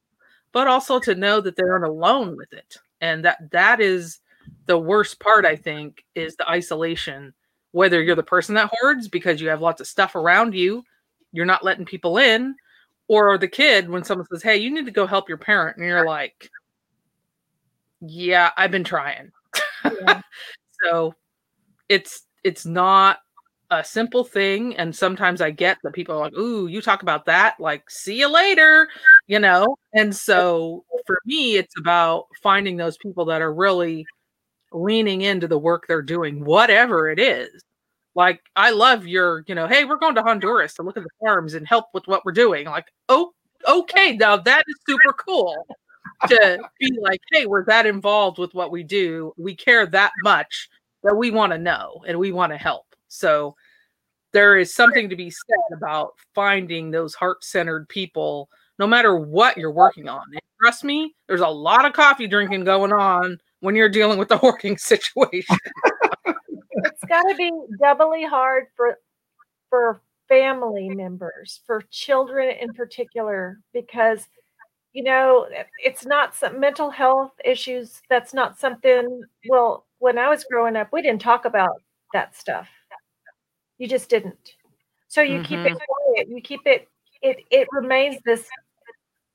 but 0.53 0.69
also 0.69 1.01
to 1.01 1.15
know 1.15 1.41
that 1.41 1.57
they're 1.57 1.79
not 1.79 1.89
alone 1.89 2.37
with 2.37 2.53
it 2.53 2.79
and 3.01 3.25
that 3.25 3.51
that 3.51 3.81
is 3.81 4.21
the 4.67 4.79
worst 4.79 5.21
part 5.21 5.45
i 5.45 5.57
think 5.57 6.05
is 6.15 6.37
the 6.37 6.49
isolation. 6.49 7.33
Whether 7.73 8.03
you're 8.03 8.17
the 8.17 8.23
person 8.23 8.55
that 8.55 8.71
hoards 8.73 9.09
because 9.09 9.41
you 9.41 9.49
have 9.49 9.61
lots 9.61 9.81
of 9.81 9.87
stuff 9.87 10.15
around 10.15 10.55
you 10.55 10.85
you're 11.33 11.45
not 11.45 11.65
letting 11.65 11.85
people 11.85 12.17
in 12.19 12.55
or 13.09 13.37
the 13.37 13.49
kid 13.49 13.89
when 13.89 14.05
someone 14.05 14.27
says 14.27 14.43
hey 14.43 14.57
you 14.57 14.71
need 14.71 14.87
to 14.87 14.91
go 14.91 15.07
help 15.07 15.29
your 15.29 15.39
parent 15.39 15.77
and 15.77 15.87
you're 15.87 16.07
like 16.07 16.51
yeah 18.01 18.51
i've 18.57 18.71
been 18.71 18.85
trying. 18.85 19.31
Yeah. 19.85 20.23
so 20.83 21.15
it's 21.89 22.23
it's 22.45 22.65
not 22.65 23.19
a 23.71 23.85
simple 23.85 24.25
thing 24.25 24.75
and 24.77 24.97
sometimes 24.97 25.43
i 25.43 25.51
get 25.51 25.77
that 25.83 25.93
people 25.93 26.15
are 26.15 26.21
like 26.21 26.35
ooh 26.35 26.67
you 26.69 26.81
talk 26.81 27.03
about 27.03 27.27
that 27.27 27.59
like 27.61 27.91
see 27.91 28.19
you 28.19 28.33
later 28.33 28.89
you 29.29 29.39
know? 29.39 29.77
And 29.95 30.15
so 30.17 30.85
for 31.07 31.21
me 31.27 31.57
it's 31.57 31.75
about 31.79 32.27
finding 32.43 32.77
those 32.79 32.99
people 32.99 33.27
that 33.27 33.43
are 33.43 33.55
really 33.55 34.07
leaning 34.73 35.23
into 35.23 35.49
the 35.49 35.59
work 35.59 35.87
they're 35.89 36.03
doing 36.03 36.45
whatever 36.45 37.11
it 37.11 37.21
is. 37.21 37.63
Like 38.17 38.43
i 38.57 38.71
love 38.71 39.07
your 39.07 39.45
you 39.49 39.55
know 39.55 39.69
hey 39.69 39.85
we're 39.85 39.99
going 39.99 40.17
to 40.17 40.23
honduras 40.23 40.75
to 40.75 40.83
look 40.83 40.97
at 40.97 41.05
the 41.05 41.11
farms 41.21 41.55
and 41.55 41.67
help 41.69 41.87
with 41.95 42.07
what 42.09 42.25
we're 42.25 42.33
doing. 42.33 42.67
Like 42.67 42.87
oh 43.09 43.33
okay 43.69 44.17
now 44.17 44.37
that 44.39 44.65
is 44.69 44.77
super 44.89 45.15
cool 45.15 45.67
to 46.29 46.59
be 46.81 46.99
like 47.03 47.21
hey 47.33 47.47
we're 47.47 47.65
that 47.67 47.87
involved 47.87 48.39
with 48.39 48.55
what 48.55 48.71
we 48.73 48.83
do. 48.85 49.33
We 49.39 49.55
care 49.57 49.87
that 49.87 50.13
much 50.25 50.69
that 51.05 51.17
we 51.17 51.31
want 51.31 51.53
to 51.53 51.59
know 51.59 52.03
and 52.09 52.19
we 52.19 52.33
want 52.33 52.53
to 52.53 52.59
help. 52.59 52.87
So 53.09 53.57
there 54.33 54.59
is 54.59 54.75
something 54.75 55.09
to 55.09 55.17
be 55.17 55.31
said 55.31 55.77
about 55.77 56.13
finding 56.35 56.91
those 56.91 57.15
heart 57.15 57.45
centered 57.45 57.89
people, 57.89 58.49
no 58.79 58.87
matter 58.87 59.17
what 59.17 59.57
you're 59.57 59.73
working 59.73 60.09
on. 60.09 60.23
And 60.31 60.41
trust 60.61 60.85
me, 60.85 61.15
there's 61.27 61.41
a 61.41 61.49
lot 61.49 61.85
of 61.85 61.93
coffee 61.93 62.27
drinking 62.27 62.65
going 62.65 62.93
on 62.93 63.39
when 63.61 63.75
you're 63.75 63.89
dealing 63.89 64.19
with 64.19 64.29
the 64.29 64.39
hoarding 64.39 64.77
situation. 64.77 65.57
it's 66.27 67.05
got 67.09 67.23
to 67.23 67.35
be 67.37 67.51
doubly 67.81 68.25
hard 68.25 68.67
for 68.77 68.99
for 69.71 70.01
family 70.29 70.89
members, 70.89 71.61
for 71.67 71.83
children 71.91 72.51
in 72.61 72.73
particular, 72.73 73.61
because 73.73 74.29
you 74.93 75.03
know 75.03 75.47
it's 75.85 76.07
not 76.07 76.35
some 76.35 76.61
mental 76.61 76.91
health 76.91 77.33
issues. 77.45 78.01
That's 78.09 78.33
not 78.33 78.59
something. 78.59 79.23
Well, 79.49 79.87
when 79.99 80.19
I 80.19 80.29
was 80.29 80.45
growing 80.45 80.77
up, 80.77 80.89
we 80.93 81.03
didn't 81.03 81.21
talk 81.21 81.45
about 81.45 81.83
that 82.13 82.37
stuff 82.37 82.69
you 83.79 83.89
just 83.89 84.11
didn't. 84.11 84.55
So 85.07 85.23
you 85.23 85.37
mm-hmm. 85.37 85.45
keep 85.45 85.59
it 85.61 85.73
mm-hmm. 85.73 86.13
quiet. 86.13 86.29
You 86.29 86.43
keep 86.43 86.61
it. 86.67 86.89
It 87.23 87.39
it 87.51 87.67
remains 87.73 88.17
this 88.25 88.47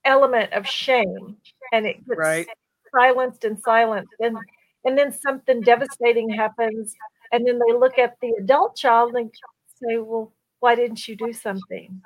element 0.05 0.53
of 0.53 0.67
shame, 0.67 1.37
and 1.71 1.85
it 1.85 2.05
gets 2.07 2.17
right. 2.17 2.47
silenced 2.93 3.43
and 3.43 3.59
silenced, 3.59 4.13
and 4.19 4.37
and 4.85 4.97
then 4.97 5.11
something 5.11 5.61
devastating 5.61 6.29
happens, 6.29 6.93
and 7.31 7.47
then 7.47 7.59
they 7.59 7.73
look 7.73 7.97
at 7.97 8.15
the 8.21 8.33
adult 8.39 8.75
child 8.75 9.15
and 9.15 9.31
say, 9.67 9.97
"Well, 9.97 10.33
why 10.59 10.75
didn't 10.75 11.07
you 11.07 11.15
do 11.15 11.33
something?" 11.33 12.01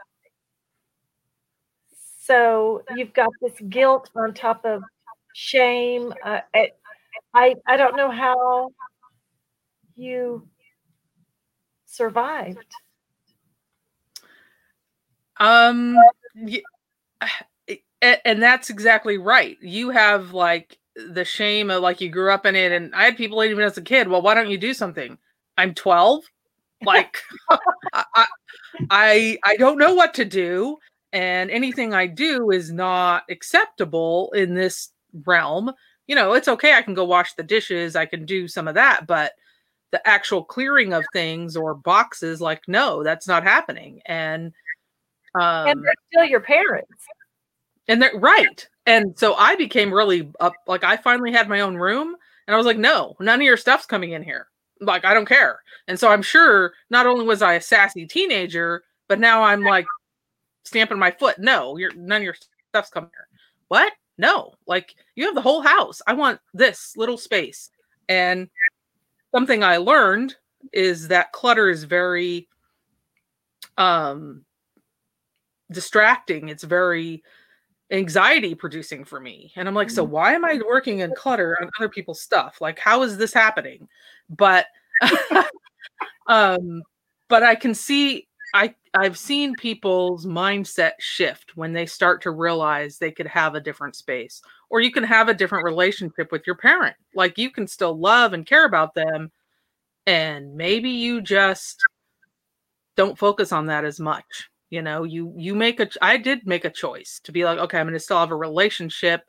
So 2.22 2.84
you've 2.96 3.14
got 3.14 3.30
this 3.42 3.60
guilt 3.70 4.10
on 4.16 4.34
top 4.34 4.66
of 4.66 4.84
shame. 5.34 6.14
Uh, 6.24 6.42
I 7.34 7.56
I 7.66 7.78
don't 7.78 7.96
know 7.96 8.12
how 8.12 8.72
you 9.96 10.48
survived? 11.86 12.76
Um, 15.40 15.98
and 18.02 18.42
that's 18.42 18.70
exactly 18.70 19.18
right. 19.18 19.58
You 19.62 19.90
have 19.90 20.34
like 20.34 20.78
the 20.96 21.26
shame 21.26 21.70
of 21.70 21.82
like 21.82 22.02
you 22.02 22.10
grew 22.10 22.32
up 22.32 22.46
in 22.46 22.56
it, 22.56 22.72
and 22.72 22.94
I 22.96 23.06
had 23.06 23.18
people 23.18 23.44
even 23.44 23.64
as 23.64 23.78
a 23.78 23.82
kid. 23.82 24.08
Well, 24.08 24.22
why 24.22 24.34
don't 24.34 24.50
you 24.50 24.58
do 24.58 24.74
something? 24.74 25.18
I'm 25.58 25.74
12. 25.74 26.24
Like 26.84 27.18
I, 27.94 28.26
I, 28.90 29.38
I 29.44 29.56
don't 29.58 29.80
know 29.80 29.94
what 29.94 30.14
to 30.16 30.26
do, 30.26 30.78
and 31.12 31.50
anything 31.50 31.94
I 31.94 32.08
do 32.08 32.52
is 32.52 32.72
not 32.72 33.24
acceptable 33.30 34.32
in 34.34 34.54
this 34.54 34.90
realm. 35.26 35.72
You 36.08 36.16
know, 36.16 36.34
it's 36.34 36.48
okay. 36.48 36.74
I 36.74 36.84
can 36.84 36.94
go 36.94 37.04
wash 37.04 37.34
the 37.34 37.44
dishes. 37.44 37.96
I 37.96 38.06
can 38.06 38.26
do 38.26 38.48
some 38.48 38.68
of 38.68 38.76
that, 38.76 39.08
but 39.08 39.34
the 39.92 40.06
actual 40.08 40.44
clearing 40.44 40.94
of 40.94 41.06
things 41.14 41.56
or 41.56 41.74
boxes, 41.74 42.42
like, 42.42 42.62
no, 42.68 43.04
that's 43.04 43.28
not 43.28 43.44
happening. 43.44 44.02
And 44.06 44.54
um, 45.36 45.68
and 45.68 45.84
they're 45.84 45.94
still 46.12 46.26
your 46.26 46.40
parents. 46.40 46.92
And 47.88 48.02
they're 48.02 48.18
right. 48.18 48.68
And 48.86 49.18
so 49.18 49.36
I 49.36 49.56
became 49.56 49.94
really 49.94 50.32
up. 50.40 50.54
Like 50.68 50.84
I 50.84 50.98
finally 50.98 51.32
had 51.32 51.50
my 51.50 51.60
own 51.62 51.76
room, 51.76 52.16
and 52.48 52.54
I 52.54 52.58
was 52.58 52.66
like, 52.66 52.78
no, 52.78 53.16
none 53.20 53.40
of 53.40 53.46
your 53.46 53.58
stuff's 53.58 53.86
coming 53.86 54.12
in 54.12 54.24
here. 54.24 54.48
Like 54.80 55.06
I 55.06 55.14
don't 55.14 55.28
care. 55.28 55.60
And 55.88 56.00
so 56.00 56.10
I'm 56.10 56.22
sure 56.22 56.74
not 56.90 57.06
only 57.06 57.26
was 57.26 57.42
I 57.42 57.54
a 57.54 57.62
sassy 57.62 58.06
teenager, 58.06 58.84
but 59.08 59.20
now 59.20 59.44
I'm 59.44 59.62
like 59.62 59.86
stamping 60.64 61.00
my 61.00 61.12
foot. 61.12 61.40
No, 61.40 61.78
you're 61.78 61.94
none 61.96 62.18
of 62.22 62.24
your 62.24 62.36
stuff's 62.70 62.90
coming 62.90 63.10
here. 63.14 63.28
What? 63.68 63.94
No, 64.18 64.54
like 64.66 64.96
you 65.16 65.26
have 65.26 65.36
the 65.36 65.42
whole 65.42 65.62
house. 65.62 66.02
I 66.08 66.14
want 66.14 66.40
this 66.54 66.96
little 66.98 67.18
space. 67.18 67.70
And 68.10 68.50
something 69.34 69.64
I 69.64 69.78
learned 69.78 70.36
is 70.74 71.10
that 71.10 71.32
clutter 71.34 71.70
is 71.70 71.84
very 71.84 72.48
um 73.78 74.44
distracting. 75.72 76.50
It's 76.50 76.64
very 76.64 77.24
anxiety 77.92 78.54
producing 78.54 79.06
for 79.06 79.20
me. 79.20 79.52
And 79.56 79.68
I'm 79.68 79.76
like, 79.76 79.90
so 79.90 80.04
mm-hmm. 80.04 80.14
why 80.14 80.34
am 80.34 80.46
I 80.46 80.60
working 80.68 81.00
in 81.00 81.14
clutter 81.16 81.58
on 81.62 81.70
other 81.78 81.90
people's 81.90 82.22
stuff? 82.22 82.60
Like, 82.62 82.80
how 82.80 83.04
is 83.04 83.18
this 83.18 83.34
happening? 83.34 83.88
But 84.30 84.68
um, 86.28 86.84
but 87.30 87.44
I 87.44 87.56
can 87.56 87.74
see 87.74 88.28
I 88.54 88.74
I've 88.94 89.18
seen 89.18 89.56
people's 89.56 90.26
mindset 90.26 90.94
shift 91.00 91.56
when 91.56 91.74
they 91.74 91.86
start 91.86 92.22
to 92.24 92.32
realize 92.32 92.98
they 92.98 93.12
could 93.12 93.28
have 93.28 93.56
a 93.56 93.62
different 93.62 93.96
space 93.96 94.42
or 94.70 94.82
you 94.82 94.92
can 94.92 95.04
have 95.04 95.30
a 95.30 95.34
different 95.34 95.66
relationship 95.66 96.32
with 96.32 96.48
your 96.48 96.56
parent. 96.56 96.96
Like 97.14 97.38
you 97.38 97.52
can 97.52 97.68
still 97.68 97.98
love 97.98 98.34
and 98.34 98.46
care 98.46 98.66
about 98.66 98.94
them 98.94 99.32
and 100.06 100.56
maybe 100.56 100.90
you 100.90 101.22
just 101.22 101.82
don't 102.96 103.18
focus 103.18 103.52
on 103.52 103.68
that 103.68 103.86
as 103.86 104.00
much 104.00 104.50
you 104.70 104.82
know 104.82 105.04
you 105.04 105.34
you 105.38 105.56
make 105.56 105.80
a 105.80 105.90
i 106.02 106.18
did 106.18 106.46
make 106.46 106.66
a 106.66 106.70
choice 106.70 107.20
to 107.24 107.32
be 107.32 107.46
like 107.46 107.58
okay 107.58 107.80
i'm 107.80 107.86
going 107.86 107.94
to 107.94 108.00
still 108.00 108.20
have 108.20 108.32
a 108.32 108.36
relationship 108.36 109.22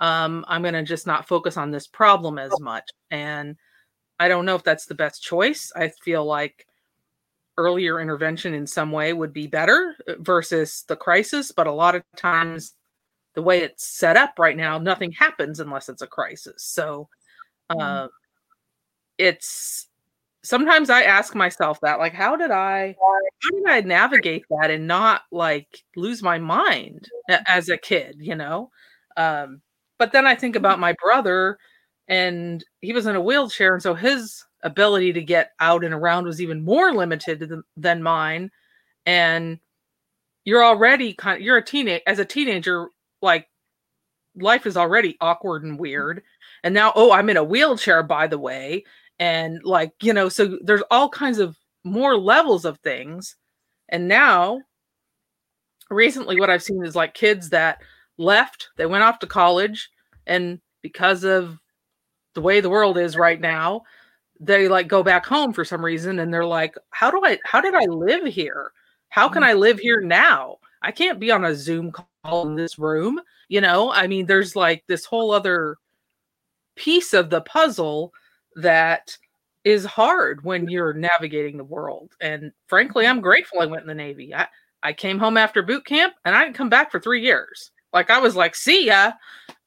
um 0.00 0.44
i'm 0.48 0.62
going 0.62 0.74
to 0.74 0.82
just 0.82 1.06
not 1.06 1.26
focus 1.28 1.56
on 1.56 1.70
this 1.70 1.86
problem 1.86 2.38
as 2.38 2.52
much. 2.60 2.88
And 3.10 3.56
i 4.20 4.28
don't 4.28 4.44
know 4.44 4.54
if 4.54 4.64
that's 4.64 4.86
the 4.86 4.94
best 4.94 5.22
choice. 5.22 5.72
I 5.74 5.88
feel 6.04 6.24
like 6.24 6.66
earlier 7.58 8.00
intervention 8.00 8.52
in 8.52 8.66
some 8.66 8.92
way 8.92 9.14
would 9.14 9.32
be 9.32 9.46
better 9.46 9.96
uh, 10.06 10.14
versus 10.18 10.84
the 10.88 10.96
crisis 10.96 11.52
but 11.52 11.66
a 11.66 11.72
lot 11.72 11.94
of 11.94 12.02
times 12.14 12.74
the 13.34 13.40
way 13.40 13.60
it's 13.60 13.86
set 13.86 14.16
up 14.16 14.34
right 14.38 14.56
now 14.58 14.78
nothing 14.78 15.12
happens 15.12 15.60
unless 15.60 15.88
it's 15.88 16.02
a 16.02 16.06
crisis. 16.06 16.64
So 16.64 17.08
uh, 17.70 17.76
mm. 17.76 18.08
it's 19.16 19.88
sometimes 20.46 20.90
I 20.90 21.02
ask 21.02 21.34
myself 21.34 21.80
that, 21.80 21.98
like, 21.98 22.14
how 22.14 22.36
did 22.36 22.52
I, 22.52 22.94
how 23.42 23.50
did 23.50 23.66
I 23.66 23.80
navigate 23.80 24.44
that 24.50 24.70
and 24.70 24.86
not 24.86 25.22
like 25.32 25.82
lose 25.96 26.22
my 26.22 26.38
mind 26.38 27.08
as 27.46 27.68
a 27.68 27.76
kid, 27.76 28.16
you 28.20 28.36
know? 28.36 28.70
Um, 29.16 29.60
but 29.98 30.12
then 30.12 30.26
I 30.26 30.36
think 30.36 30.54
mm-hmm. 30.54 30.64
about 30.64 30.78
my 30.78 30.94
brother, 31.02 31.58
and 32.06 32.64
he 32.80 32.92
was 32.92 33.06
in 33.06 33.16
a 33.16 33.20
wheelchair, 33.20 33.74
and 33.74 33.82
so 33.82 33.94
his 33.94 34.44
ability 34.62 35.12
to 35.14 35.22
get 35.22 35.50
out 35.58 35.84
and 35.84 35.92
around 35.92 36.26
was 36.26 36.40
even 36.40 36.64
more 36.64 36.92
limited 36.92 37.40
than, 37.40 37.62
than 37.76 38.02
mine. 38.02 38.50
And 39.04 39.58
you're 40.44 40.64
already 40.64 41.12
kind 41.12 41.36
of, 41.36 41.42
you're 41.42 41.56
a 41.56 41.64
teenage 41.64 42.02
as 42.06 42.20
a 42.20 42.24
teenager, 42.24 42.88
like 43.20 43.48
life 44.36 44.66
is 44.66 44.76
already 44.76 45.16
awkward 45.20 45.64
and 45.64 45.78
weird. 45.78 46.22
And 46.62 46.72
now, 46.72 46.92
oh, 46.94 47.12
I'm 47.12 47.30
in 47.30 47.36
a 47.36 47.44
wheelchair, 47.44 48.02
by 48.02 48.28
the 48.28 48.38
way 48.38 48.84
and 49.18 49.62
like 49.64 49.92
you 50.02 50.12
know 50.12 50.28
so 50.28 50.58
there's 50.62 50.82
all 50.90 51.08
kinds 51.08 51.38
of 51.38 51.56
more 51.84 52.16
levels 52.16 52.64
of 52.64 52.78
things 52.78 53.36
and 53.88 54.08
now 54.08 54.60
recently 55.90 56.38
what 56.38 56.50
i've 56.50 56.62
seen 56.62 56.84
is 56.84 56.96
like 56.96 57.14
kids 57.14 57.50
that 57.50 57.78
left 58.18 58.68
they 58.76 58.86
went 58.86 59.04
off 59.04 59.18
to 59.18 59.26
college 59.26 59.90
and 60.26 60.60
because 60.82 61.24
of 61.24 61.58
the 62.34 62.40
way 62.40 62.60
the 62.60 62.70
world 62.70 62.98
is 62.98 63.16
right 63.16 63.40
now 63.40 63.82
they 64.40 64.68
like 64.68 64.88
go 64.88 65.02
back 65.02 65.24
home 65.24 65.52
for 65.52 65.64
some 65.64 65.84
reason 65.84 66.18
and 66.18 66.32
they're 66.32 66.44
like 66.44 66.74
how 66.90 67.10
do 67.10 67.20
i 67.24 67.38
how 67.44 67.60
did 67.60 67.74
i 67.74 67.84
live 67.86 68.24
here? 68.24 68.72
How 69.08 69.28
can 69.28 69.42
mm. 69.42 69.46
i 69.46 69.52
live 69.54 69.78
here 69.78 70.00
now? 70.00 70.58
I 70.82 70.92
can't 70.92 71.18
be 71.18 71.30
on 71.30 71.44
a 71.44 71.54
zoom 71.54 71.90
call 71.90 72.46
in 72.46 72.54
this 72.54 72.78
room 72.78 73.20
you 73.48 73.60
know? 73.60 73.90
I 73.90 74.06
mean 74.06 74.26
there's 74.26 74.56
like 74.56 74.84
this 74.86 75.04
whole 75.04 75.30
other 75.30 75.76
piece 76.74 77.14
of 77.14 77.30
the 77.30 77.40
puzzle 77.40 78.12
that 78.56 79.16
is 79.64 79.84
hard 79.84 80.44
when 80.44 80.68
you're 80.68 80.92
navigating 80.92 81.56
the 81.56 81.64
world. 81.64 82.12
And 82.20 82.52
frankly, 82.66 83.06
I'm 83.06 83.20
grateful 83.20 83.60
I 83.60 83.66
went 83.66 83.82
in 83.82 83.88
the 83.88 83.94
Navy. 83.94 84.34
I, 84.34 84.46
I 84.82 84.92
came 84.92 85.18
home 85.18 85.36
after 85.36 85.62
boot 85.62 85.84
camp 85.84 86.14
and 86.24 86.34
I 86.34 86.44
didn't 86.44 86.56
come 86.56 86.68
back 86.68 86.90
for 86.90 87.00
three 87.00 87.22
years. 87.22 87.70
Like 87.92 88.10
I 88.10 88.18
was 88.18 88.36
like, 88.36 88.54
see 88.54 88.86
ya. 88.86 89.12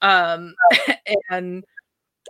Um, 0.02 0.54
and 1.30 1.64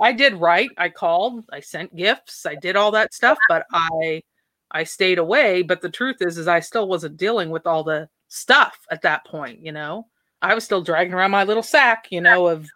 I 0.02 0.14
did 0.14 0.34
right. 0.36 0.70
I 0.78 0.90
called, 0.90 1.46
I 1.52 1.60
sent 1.60 1.96
gifts, 1.96 2.46
I 2.46 2.56
did 2.56 2.76
all 2.76 2.92
that 2.92 3.14
stuff, 3.14 3.38
but 3.48 3.66
I 3.72 4.24
I 4.72 4.84
stayed 4.84 5.18
away. 5.18 5.62
But 5.62 5.82
the 5.82 5.90
truth 5.90 6.18
is, 6.22 6.38
is 6.38 6.48
I 6.48 6.60
still 6.60 6.88
wasn't 6.88 7.18
dealing 7.18 7.50
with 7.50 7.68
all 7.68 7.84
the 7.84 8.10
stuff 8.28 8.78
at 8.92 9.02
that 9.02 9.26
point, 9.26 9.60
you 9.64 9.72
know. 9.72 10.08
I 10.42 10.56
was 10.56 10.64
still 10.64 10.82
dragging 10.82 11.14
around 11.14 11.32
my 11.32 11.44
little 11.44 11.64
sack, 11.64 12.08
you 12.12 12.22
know, 12.22 12.48
of 12.48 12.70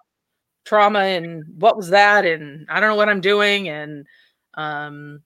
trauma 0.66 1.00
and 1.00 1.44
what 1.58 1.78
was 1.78 1.90
that? 1.90 2.26
And 2.26 2.66
I 2.70 2.80
don't 2.80 2.90
know 2.90 2.96
what 2.96 3.10
I'm 3.10 3.22
doing 3.22 3.70
and 3.70 4.06
um 4.56 5.22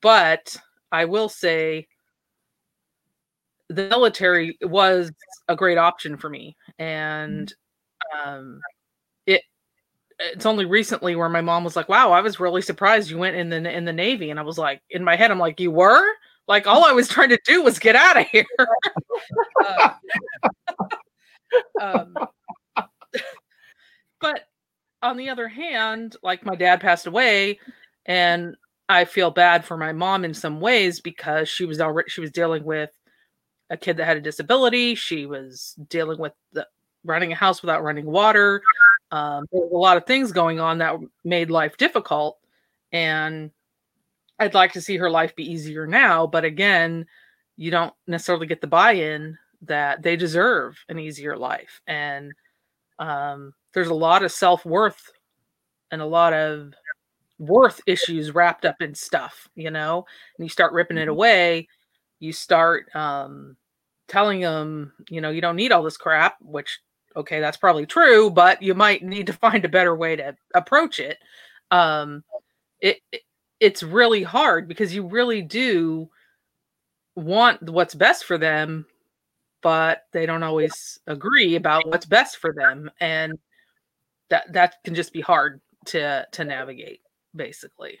but 0.00 0.56
I 0.92 1.04
will 1.04 1.28
say 1.28 1.88
the 3.68 3.88
military 3.88 4.56
was 4.62 5.12
a 5.48 5.56
great 5.56 5.78
option 5.78 6.16
for 6.16 6.30
me 6.30 6.56
and 6.78 7.52
um 8.24 8.60
it 9.26 9.42
it's 10.20 10.46
only 10.46 10.64
recently 10.64 11.16
where 11.16 11.28
my 11.28 11.40
mom 11.40 11.64
was 11.64 11.76
like 11.76 11.88
wow 11.88 12.12
I 12.12 12.20
was 12.20 12.40
really 12.40 12.62
surprised 12.62 13.10
you 13.10 13.18
went 13.18 13.36
in 13.36 13.50
the 13.50 13.76
in 13.76 13.84
the 13.84 13.92
navy 13.92 14.30
and 14.30 14.38
I 14.38 14.42
was 14.42 14.58
like 14.58 14.80
in 14.90 15.04
my 15.04 15.16
head 15.16 15.30
I'm 15.30 15.38
like 15.38 15.60
you 15.60 15.70
were? 15.70 16.04
Like 16.46 16.66
all 16.66 16.84
I 16.84 16.92
was 16.92 17.08
trying 17.10 17.28
to 17.30 17.38
do 17.44 17.62
was 17.62 17.78
get 17.78 17.96
out 17.96 18.18
of 18.18 18.26
here. 18.28 18.46
Uh, 19.64 19.90
um, 21.80 22.14
but 24.20 24.42
on 25.02 25.16
the 25.16 25.28
other 25.28 25.48
hand, 25.48 26.16
like 26.22 26.44
my 26.44 26.54
dad 26.54 26.80
passed 26.80 27.06
away, 27.06 27.58
and 28.06 28.56
I 28.88 29.04
feel 29.04 29.30
bad 29.30 29.64
for 29.64 29.76
my 29.76 29.92
mom 29.92 30.24
in 30.24 30.34
some 30.34 30.60
ways 30.60 31.00
because 31.00 31.48
she 31.48 31.64
was 31.64 31.80
already 31.80 32.10
she 32.10 32.20
was 32.20 32.30
dealing 32.30 32.64
with 32.64 32.90
a 33.70 33.76
kid 33.76 33.98
that 33.98 34.06
had 34.06 34.16
a 34.16 34.20
disability. 34.22 34.94
She 34.94 35.26
was 35.26 35.74
dealing 35.88 36.18
with 36.18 36.32
the, 36.52 36.66
running 37.04 37.32
a 37.32 37.36
house 37.36 37.62
without 37.62 37.82
running 37.82 38.06
water. 38.06 38.62
Um, 39.10 39.46
there 39.52 39.60
was 39.60 39.72
a 39.72 39.76
lot 39.76 39.96
of 39.96 40.06
things 40.06 40.32
going 40.32 40.60
on 40.60 40.78
that 40.78 40.96
made 41.24 41.50
life 41.50 41.76
difficult, 41.76 42.38
and 42.92 43.50
I'd 44.38 44.54
like 44.54 44.72
to 44.72 44.80
see 44.80 44.96
her 44.96 45.10
life 45.10 45.36
be 45.36 45.50
easier 45.50 45.86
now. 45.86 46.26
But 46.26 46.44
again, 46.44 47.06
you 47.56 47.70
don't 47.70 47.94
necessarily 48.06 48.46
get 48.46 48.60
the 48.60 48.66
buy-in 48.66 49.36
that 49.62 50.02
they 50.02 50.16
deserve 50.16 50.78
an 50.88 50.98
easier 50.98 51.36
life, 51.36 51.80
and 51.86 52.32
um, 52.98 53.52
there's 53.74 53.88
a 53.88 53.94
lot 53.94 54.22
of 54.22 54.32
self-worth 54.32 55.10
and 55.90 56.00
a 56.00 56.06
lot 56.06 56.32
of 56.32 56.72
worth 57.38 57.80
issues 57.86 58.34
wrapped 58.34 58.64
up 58.64 58.80
in 58.80 58.94
stuff, 58.94 59.48
you 59.54 59.70
know, 59.70 60.04
and 60.36 60.44
you 60.44 60.48
start 60.48 60.72
ripping 60.72 60.98
it 60.98 61.02
mm-hmm. 61.02 61.10
away, 61.10 61.68
you 62.18 62.32
start 62.32 62.94
um, 62.94 63.56
telling 64.08 64.40
them, 64.40 64.92
you 65.08 65.20
know, 65.20 65.30
you 65.30 65.40
don't 65.40 65.56
need 65.56 65.72
all 65.72 65.82
this 65.82 65.96
crap, 65.96 66.36
which, 66.40 66.80
okay, 67.16 67.40
that's 67.40 67.56
probably 67.56 67.86
true, 67.86 68.30
but 68.30 68.62
you 68.62 68.74
might 68.74 69.02
need 69.02 69.26
to 69.26 69.32
find 69.34 69.64
a 69.64 69.68
better 69.68 69.94
way 69.94 70.16
to 70.16 70.36
approach 70.54 70.98
it. 70.98 71.18
Um, 71.70 72.24
it, 72.80 72.98
it 73.12 73.22
it's 73.60 73.82
really 73.82 74.22
hard 74.22 74.68
because 74.68 74.94
you 74.94 75.06
really 75.06 75.42
do 75.42 76.08
want 77.16 77.62
what's 77.70 77.94
best 77.94 78.24
for 78.24 78.38
them, 78.38 78.86
but 79.62 80.04
they 80.12 80.26
don't 80.26 80.44
always 80.44 81.00
agree 81.08 81.56
about 81.56 81.88
what's 81.88 82.06
best 82.06 82.36
for 82.36 82.52
them. 82.52 82.88
And 83.00 83.36
that 84.30 84.52
that 84.52 84.76
can 84.84 84.94
just 84.94 85.12
be 85.12 85.20
hard 85.20 85.60
to 85.86 86.26
to 86.32 86.44
navigate 86.44 87.00
basically 87.34 87.98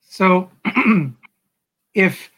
so 0.00 0.50
if 1.94 2.30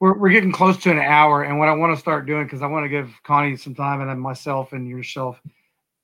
we're, 0.00 0.16
we're 0.16 0.30
getting 0.30 0.52
close 0.52 0.76
to 0.78 0.90
an 0.90 0.98
hour 0.98 1.42
and 1.42 1.58
what 1.58 1.68
i 1.68 1.74
want 1.74 1.94
to 1.94 2.00
start 2.00 2.26
doing 2.26 2.44
because 2.44 2.62
i 2.62 2.66
want 2.66 2.84
to 2.84 2.88
give 2.88 3.10
connie 3.24 3.56
some 3.56 3.74
time 3.74 4.00
and 4.00 4.10
then 4.10 4.18
myself 4.18 4.72
and 4.72 4.88
yourself 4.88 5.40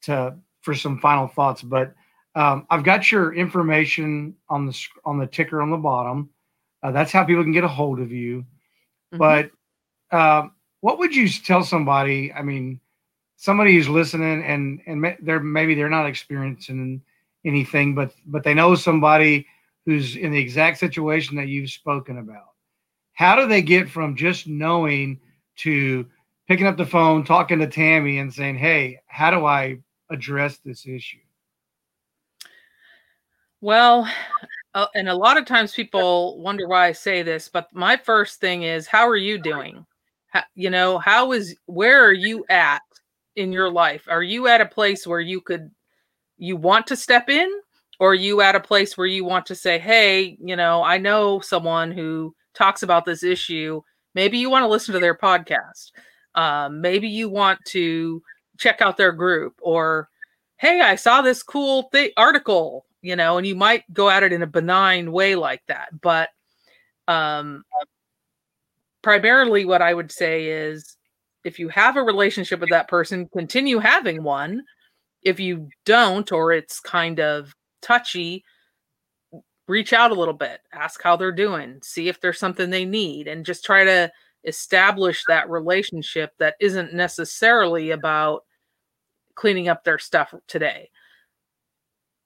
to 0.02 0.34
for 0.60 0.74
some 0.74 0.98
final 0.98 1.26
thoughts 1.26 1.62
but 1.62 1.94
um, 2.34 2.66
i've 2.70 2.84
got 2.84 3.10
your 3.12 3.34
information 3.34 4.34
on 4.48 4.66
the 4.66 4.86
on 5.04 5.18
the 5.18 5.26
ticker 5.26 5.62
on 5.62 5.70
the 5.70 5.76
bottom 5.76 6.28
uh, 6.82 6.90
that's 6.90 7.12
how 7.12 7.24
people 7.24 7.42
can 7.42 7.52
get 7.52 7.64
a 7.64 7.68
hold 7.68 8.00
of 8.00 8.12
you 8.12 8.44
mm-hmm. 9.12 9.18
but 9.18 9.50
um, 10.10 10.52
what 10.84 10.98
would 10.98 11.16
you 11.16 11.28
tell 11.28 11.64
somebody? 11.64 12.30
I 12.30 12.42
mean, 12.42 12.78
somebody 13.36 13.74
who's 13.74 13.88
listening 13.88 14.42
and 14.44 14.80
and 14.86 15.16
they're 15.22 15.40
maybe 15.40 15.74
they're 15.74 15.88
not 15.88 16.06
experiencing 16.06 17.02
anything, 17.44 17.94
but 17.94 18.12
but 18.26 18.44
they 18.44 18.54
know 18.54 18.74
somebody 18.74 19.46
who's 19.86 20.16
in 20.16 20.32
the 20.32 20.38
exact 20.38 20.78
situation 20.78 21.36
that 21.36 21.48
you've 21.48 21.70
spoken 21.70 22.18
about. 22.18 22.52
How 23.12 23.36
do 23.36 23.46
they 23.46 23.62
get 23.62 23.88
from 23.88 24.16
just 24.16 24.46
knowing 24.46 25.20
to 25.56 26.06
picking 26.48 26.66
up 26.66 26.76
the 26.76 26.86
phone, 26.86 27.24
talking 27.24 27.58
to 27.58 27.66
Tammy, 27.66 28.18
and 28.18 28.32
saying, 28.32 28.56
"Hey, 28.56 29.00
how 29.06 29.30
do 29.30 29.46
I 29.46 29.78
address 30.10 30.58
this 30.58 30.86
issue?" 30.86 31.18
Well, 33.60 34.08
uh, 34.74 34.86
and 34.94 35.08
a 35.08 35.14
lot 35.14 35.36
of 35.36 35.46
times 35.46 35.72
people 35.72 36.38
wonder 36.40 36.66
why 36.66 36.86
I 36.86 36.92
say 36.92 37.22
this, 37.22 37.48
but 37.48 37.72
my 37.72 37.96
first 37.96 38.40
thing 38.40 38.62
is, 38.62 38.86
how 38.86 39.08
are 39.08 39.16
you 39.16 39.38
doing? 39.38 39.86
How, 40.28 40.42
you 40.54 40.68
know, 40.68 40.98
how 40.98 41.32
is 41.32 41.56
where 41.66 42.04
are 42.04 42.12
you 42.12 42.44
at 42.50 42.82
in 43.36 43.52
your 43.52 43.70
life? 43.70 44.06
Are 44.08 44.22
you 44.22 44.46
at 44.48 44.60
a 44.60 44.66
place 44.66 45.06
where 45.06 45.20
you 45.20 45.40
could 45.40 45.70
you 46.38 46.56
want 46.56 46.86
to 46.88 46.96
step 46.96 47.28
in 47.28 47.48
or 48.00 48.10
are 48.10 48.14
you 48.14 48.40
at 48.40 48.56
a 48.56 48.60
place 48.60 48.96
where 48.96 49.06
you 49.06 49.24
want 49.24 49.46
to 49.46 49.54
say, 49.54 49.78
"Hey, 49.78 50.36
you 50.40 50.56
know, 50.56 50.82
I 50.82 50.98
know 50.98 51.40
someone 51.40 51.92
who 51.92 52.34
talks 52.54 52.82
about 52.82 53.04
this 53.04 53.22
issue. 53.22 53.82
Maybe 54.14 54.38
you 54.38 54.50
want 54.50 54.64
to 54.64 54.68
listen 54.68 54.94
to 54.94 55.00
their 55.00 55.16
podcast. 55.16 55.92
Um, 56.34 56.80
maybe 56.80 57.08
you 57.08 57.28
want 57.28 57.60
to 57.66 58.22
check 58.58 58.80
out 58.80 58.96
their 58.96 59.12
group 59.12 59.54
or 59.62 60.08
hey, 60.56 60.80
I 60.80 60.96
saw 60.96 61.22
this 61.22 61.42
cool 61.42 61.88
th- 61.92 62.12
article 62.16 62.86
you 63.04 63.16
know, 63.16 63.36
and 63.36 63.46
you 63.46 63.54
might 63.54 63.84
go 63.92 64.08
at 64.08 64.22
it 64.22 64.32
in 64.32 64.42
a 64.42 64.46
benign 64.46 65.12
way 65.12 65.34
like 65.34 65.62
that. 65.68 65.88
But 66.00 66.30
um, 67.06 67.62
primarily, 69.02 69.66
what 69.66 69.82
I 69.82 69.92
would 69.92 70.10
say 70.10 70.46
is 70.46 70.93
if 71.44 71.58
you 71.58 71.68
have 71.68 71.96
a 71.96 72.02
relationship 72.02 72.60
with 72.60 72.70
that 72.70 72.88
person, 72.88 73.28
continue 73.32 73.78
having 73.78 74.22
one. 74.22 74.62
If 75.22 75.38
you 75.38 75.68
don't, 75.84 76.30
or 76.32 76.52
it's 76.52 76.80
kind 76.80 77.20
of 77.20 77.54
touchy, 77.80 78.44
reach 79.68 79.92
out 79.92 80.10
a 80.10 80.14
little 80.14 80.34
bit, 80.34 80.60
ask 80.72 81.02
how 81.02 81.16
they're 81.16 81.32
doing, 81.32 81.78
see 81.82 82.08
if 82.08 82.20
there's 82.20 82.38
something 82.38 82.70
they 82.70 82.84
need, 82.84 83.28
and 83.28 83.46
just 83.46 83.64
try 83.64 83.84
to 83.84 84.10
establish 84.44 85.24
that 85.26 85.48
relationship 85.48 86.32
that 86.38 86.54
isn't 86.60 86.92
necessarily 86.92 87.90
about 87.90 88.44
cleaning 89.34 89.68
up 89.68 89.84
their 89.84 89.98
stuff 89.98 90.34
today. 90.46 90.90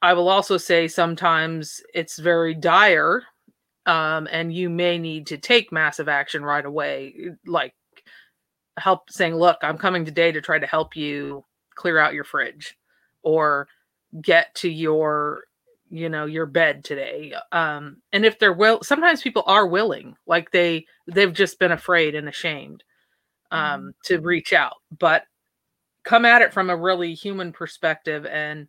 I 0.03 0.13
will 0.15 0.29
also 0.29 0.57
say 0.57 0.89
sometimes 0.89 1.81
it's 1.95 2.19
very 2.19 2.55
dire, 2.55 3.23
um, 3.87 4.29
and 4.31 4.53
you 4.53 4.69
may 4.69 4.99
need 4.99 5.27
to 5.29 5.39
take 5.39 5.73
massive 5.73 6.09
action 6.09 6.45
right 6.45 6.65
away, 6.65 7.31
like 7.47 7.75
help 8.81 9.11
saying, 9.11 9.35
"Look, 9.35 9.59
I'm 9.63 9.79
coming 9.79 10.05
today 10.05 10.33
to 10.33 10.41
try 10.41 10.59
to 10.59 10.67
help 10.67 10.97
you 10.97 11.45
clear 11.75 11.99
out 11.99 12.15
your 12.15 12.25
fridge, 12.25 12.77
or 13.23 13.69
get 14.21 14.55
to 14.57 14.69
your, 14.69 15.45
you 15.91 16.09
know, 16.09 16.27
your 16.27 16.47
bed 16.47 16.85
today." 16.85 17.35
Um, 17.53 17.99
and 18.13 18.25
if 18.25 18.39
they're 18.39 18.53
will, 18.53 18.83
sometimes 18.83 19.23
people 19.23 19.45
are 19.47 19.67
willing, 19.67 20.17
like 20.27 20.51
they 20.51 20.87
they've 21.07 21.33
just 21.33 21.59
been 21.59 21.73
afraid 21.73 22.15
and 22.15 22.29
ashamed 22.29 22.85
um, 23.51 23.61
mm-hmm. 23.61 23.89
to 24.05 24.21
reach 24.21 24.53
out, 24.53 24.77
but 24.99 25.25
come 26.05 26.25
at 26.25 26.43
it 26.43 26.53
from 26.53 26.71
a 26.71 26.77
really 26.77 27.15
human 27.15 27.53
perspective 27.53 28.25
and 28.27 28.67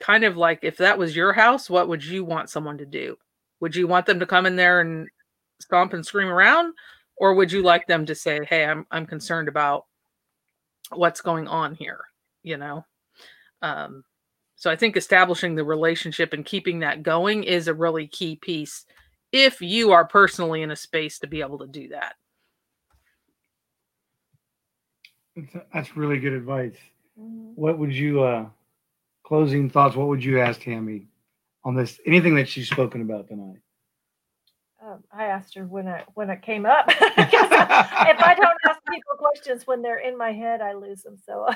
kind 0.00 0.24
of 0.24 0.36
like 0.36 0.60
if 0.62 0.78
that 0.78 0.98
was 0.98 1.14
your 1.16 1.32
house, 1.32 1.68
what 1.68 1.88
would 1.88 2.04
you 2.04 2.24
want 2.24 2.50
someone 2.50 2.78
to 2.78 2.86
do? 2.86 3.16
Would 3.60 3.76
you 3.76 3.86
want 3.86 4.06
them 4.06 4.20
to 4.20 4.26
come 4.26 4.46
in 4.46 4.56
there 4.56 4.80
and 4.80 5.08
stomp 5.60 5.92
and 5.92 6.04
scream 6.04 6.28
around? 6.28 6.74
Or 7.16 7.34
would 7.34 7.52
you 7.52 7.62
like 7.62 7.86
them 7.86 8.06
to 8.06 8.14
say, 8.14 8.44
Hey, 8.44 8.64
I'm 8.64 8.86
I'm 8.90 9.06
concerned 9.06 9.48
about 9.48 9.86
what's 10.90 11.20
going 11.20 11.48
on 11.48 11.74
here, 11.74 12.00
you 12.42 12.56
know? 12.56 12.84
Um, 13.62 14.04
so 14.56 14.70
I 14.70 14.76
think 14.76 14.96
establishing 14.96 15.54
the 15.54 15.64
relationship 15.64 16.32
and 16.32 16.44
keeping 16.44 16.80
that 16.80 17.02
going 17.02 17.44
is 17.44 17.68
a 17.68 17.74
really 17.74 18.06
key 18.06 18.36
piece 18.36 18.84
if 19.32 19.60
you 19.60 19.92
are 19.92 20.04
personally 20.04 20.62
in 20.62 20.70
a 20.70 20.76
space 20.76 21.18
to 21.18 21.26
be 21.26 21.40
able 21.40 21.58
to 21.58 21.66
do 21.66 21.88
that. 21.88 22.14
That's 25.72 25.96
really 25.96 26.18
good 26.18 26.32
advice. 26.32 26.76
Mm-hmm. 27.20 27.52
What 27.54 27.78
would 27.78 27.92
you 27.92 28.22
uh 28.22 28.46
closing 29.24 29.68
thoughts, 29.68 29.96
what 29.96 30.08
would 30.08 30.22
you 30.22 30.38
ask 30.38 30.60
Tammy 30.60 31.08
on 31.64 31.74
this? 31.74 31.98
Anything 32.06 32.36
that 32.36 32.48
she's 32.48 32.70
spoken 32.70 33.02
about 33.02 33.26
tonight? 33.26 33.58
Um, 34.84 35.02
I 35.10 35.24
asked 35.26 35.54
her 35.54 35.64
when 35.64 35.88
it 35.88 36.04
when 36.14 36.28
it 36.28 36.42
came 36.42 36.66
up. 36.66 36.86
if 36.88 36.98
I 36.98 38.34
don't 38.36 38.58
ask 38.68 38.80
people 38.90 39.14
questions 39.16 39.66
when 39.66 39.80
they're 39.80 40.00
in 40.00 40.18
my 40.18 40.32
head, 40.32 40.60
I 40.60 40.74
lose 40.74 41.02
them. 41.02 41.16
So. 41.24 41.48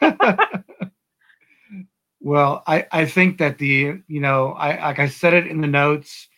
well, 2.20 2.62
I 2.66 2.86
I 2.90 3.06
think 3.06 3.38
that 3.38 3.58
the 3.58 4.00
you 4.08 4.20
know 4.20 4.52
I 4.52 4.84
like 4.88 4.98
I 4.98 5.08
said 5.08 5.34
it 5.34 5.46
in 5.46 5.60
the 5.60 5.68
notes 5.68 6.28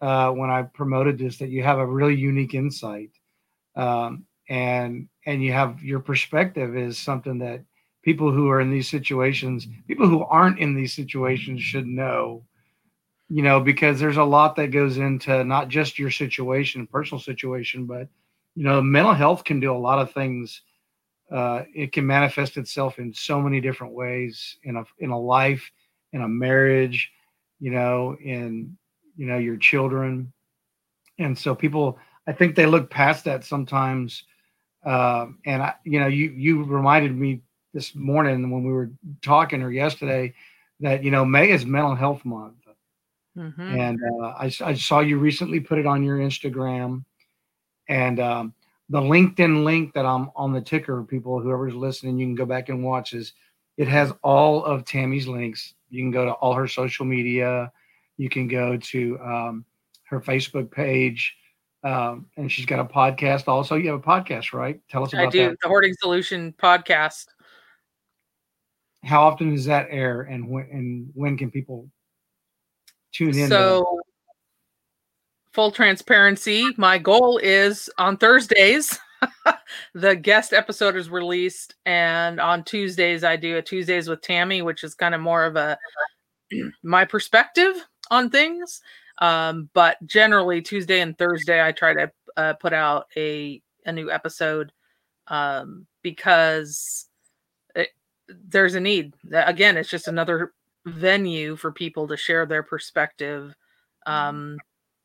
uh, 0.00 0.30
when 0.32 0.50
I 0.50 0.62
promoted 0.62 1.16
this 1.16 1.38
that 1.38 1.50
you 1.50 1.62
have 1.62 1.78
a 1.78 1.86
really 1.86 2.16
unique 2.16 2.54
insight, 2.54 3.10
um, 3.76 4.24
and 4.48 5.08
and 5.26 5.44
you 5.44 5.52
have 5.52 5.80
your 5.80 6.00
perspective 6.00 6.76
is 6.76 6.98
something 6.98 7.38
that 7.38 7.62
people 8.02 8.32
who 8.32 8.48
are 8.48 8.60
in 8.60 8.70
these 8.70 8.88
situations, 8.90 9.68
people 9.86 10.08
who 10.08 10.24
aren't 10.24 10.58
in 10.58 10.74
these 10.74 10.92
situations 10.92 11.62
should 11.62 11.86
know, 11.86 12.44
you 13.28 13.42
know, 13.42 13.60
because 13.60 13.98
there's 13.98 14.16
a 14.16 14.24
lot 14.24 14.56
that 14.56 14.68
goes 14.68 14.98
into 14.98 15.44
not 15.44 15.68
just 15.68 15.98
your 15.98 16.10
situation, 16.10 16.86
personal 16.86 17.20
situation, 17.20 17.86
but 17.86 18.08
you 18.54 18.64
know, 18.64 18.80
mental 18.80 19.14
health 19.14 19.44
can 19.44 19.60
do 19.60 19.72
a 19.72 19.76
lot 19.76 19.98
of 19.98 20.12
things. 20.12 20.62
Uh, 21.30 21.64
it 21.74 21.92
can 21.92 22.06
manifest 22.06 22.56
itself 22.56 22.98
in 22.98 23.12
so 23.12 23.40
many 23.40 23.60
different 23.60 23.92
ways 23.92 24.56
in 24.62 24.76
a 24.76 24.84
in 24.98 25.10
a 25.10 25.18
life, 25.18 25.70
in 26.12 26.22
a 26.22 26.28
marriage, 26.28 27.10
you 27.60 27.70
know, 27.70 28.16
in 28.22 28.76
you 29.16 29.26
know 29.26 29.38
your 29.38 29.56
children, 29.56 30.32
and 31.18 31.36
so 31.36 31.54
people, 31.54 31.98
I 32.26 32.32
think 32.32 32.54
they 32.54 32.66
look 32.66 32.90
past 32.90 33.24
that 33.24 33.44
sometimes. 33.44 34.24
Uh, 34.84 35.28
and 35.46 35.62
I, 35.62 35.74
you 35.84 35.98
know, 35.98 36.08
you 36.08 36.30
you 36.30 36.62
reminded 36.62 37.16
me 37.16 37.40
this 37.72 37.94
morning 37.94 38.50
when 38.50 38.64
we 38.64 38.72
were 38.72 38.90
talking 39.22 39.62
or 39.62 39.70
yesterday 39.70 40.34
that 40.80 41.02
you 41.02 41.10
know 41.10 41.24
May 41.24 41.50
is 41.50 41.64
Mental 41.64 41.94
Health 41.94 42.24
Month, 42.24 42.63
mm-hmm. 43.36 43.60
and 43.60 43.98
uh, 44.20 44.26
I, 44.26 44.52
I, 44.60 44.74
saw 44.74 45.00
you 45.00 45.18
recently 45.18 45.60
put 45.60 45.78
it 45.78 45.86
on 45.86 46.02
your 46.02 46.18
Instagram, 46.18 47.04
and 47.88 48.20
um, 48.20 48.54
the 48.88 49.00
LinkedIn 49.00 49.64
link 49.64 49.94
that 49.94 50.06
I'm 50.06 50.30
on 50.36 50.52
the 50.52 50.60
ticker. 50.60 51.02
People, 51.02 51.40
whoever's 51.40 51.74
listening, 51.74 52.18
you 52.18 52.26
can 52.26 52.34
go 52.34 52.46
back 52.46 52.68
and 52.68 52.84
watch. 52.84 53.12
Is 53.12 53.32
it 53.76 53.88
has 53.88 54.12
all 54.22 54.64
of 54.64 54.84
Tammy's 54.84 55.26
links. 55.26 55.74
You 55.90 56.02
can 56.02 56.10
go 56.10 56.24
to 56.24 56.32
all 56.32 56.54
her 56.54 56.68
social 56.68 57.04
media. 57.04 57.72
You 58.16 58.28
can 58.28 58.48
go 58.48 58.76
to 58.76 59.18
um, 59.20 59.64
her 60.04 60.20
Facebook 60.20 60.70
page. 60.70 61.36
Um, 61.82 62.26
and 62.36 62.50
she's 62.50 62.64
got 62.64 62.78
a 62.78 62.84
podcast 62.84 63.46
also. 63.46 63.74
You 63.74 63.90
have 63.90 64.00
a 64.00 64.02
podcast, 64.02 64.54
right? 64.54 64.80
Tell 64.88 65.02
us 65.02 65.12
about 65.12 65.26
I 65.26 65.30
do, 65.30 65.48
that. 65.50 65.58
the 65.60 65.68
Hoarding 65.68 65.92
Solution 66.00 66.54
podcast 66.56 67.26
how 69.04 69.22
often 69.22 69.54
does 69.54 69.66
that 69.66 69.86
air 69.90 70.22
and 70.22 70.48
when 70.48 70.66
and 70.72 71.10
when 71.14 71.36
can 71.36 71.50
people 71.50 71.88
tune 73.14 73.36
in 73.36 73.48
so 73.48 74.00
full 75.52 75.70
transparency 75.70 76.66
my 76.76 76.98
goal 76.98 77.38
is 77.38 77.88
on 77.98 78.16
thursdays 78.16 78.98
the 79.94 80.16
guest 80.16 80.52
episode 80.52 80.96
is 80.96 81.08
released 81.08 81.74
and 81.86 82.40
on 82.40 82.64
tuesdays 82.64 83.24
i 83.24 83.36
do 83.36 83.56
a 83.56 83.62
tuesdays 83.62 84.08
with 84.08 84.20
tammy 84.20 84.62
which 84.62 84.84
is 84.84 84.94
kind 84.94 85.14
of 85.14 85.20
more 85.20 85.44
of 85.44 85.56
a 85.56 85.78
my 86.82 87.04
perspective 87.04 87.74
on 88.10 88.28
things 88.28 88.80
um, 89.18 89.70
but 89.74 89.96
generally 90.06 90.60
tuesday 90.60 91.00
and 91.00 91.16
thursday 91.16 91.64
i 91.64 91.72
try 91.72 91.94
to 91.94 92.10
uh, 92.36 92.52
put 92.54 92.72
out 92.72 93.06
a 93.16 93.62
a 93.86 93.92
new 93.92 94.10
episode 94.10 94.72
um, 95.28 95.86
because 96.02 97.06
there's 98.28 98.74
a 98.74 98.80
need. 98.80 99.14
Again, 99.32 99.76
it's 99.76 99.90
just 99.90 100.08
another 100.08 100.52
venue 100.86 101.56
for 101.56 101.72
people 101.72 102.08
to 102.08 102.16
share 102.16 102.46
their 102.46 102.62
perspective 102.62 103.54
mm-hmm. 104.06 104.12
um, 104.12 104.58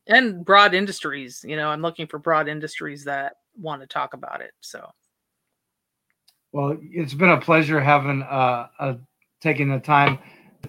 and 0.08 0.46
broad 0.46 0.74
industries. 0.74 1.44
You 1.48 1.56
know, 1.56 1.70
I'm 1.70 1.82
looking 1.82 2.08
for 2.08 2.20
broad 2.20 2.48
industries 2.48 3.04
that 3.06 3.38
want 3.58 3.82
to 3.82 3.88
talk 3.88 4.14
about 4.14 4.42
it. 4.42 4.52
So, 4.62 4.90
well, 6.52 6.78
it's 6.82 7.14
been 7.14 7.30
a 7.30 7.42
pleasure 7.42 7.80
having 7.80 8.24
uh, 8.24 8.68
uh 8.80 8.94
taking 9.42 9.70
the 9.70 9.80
time 9.80 10.20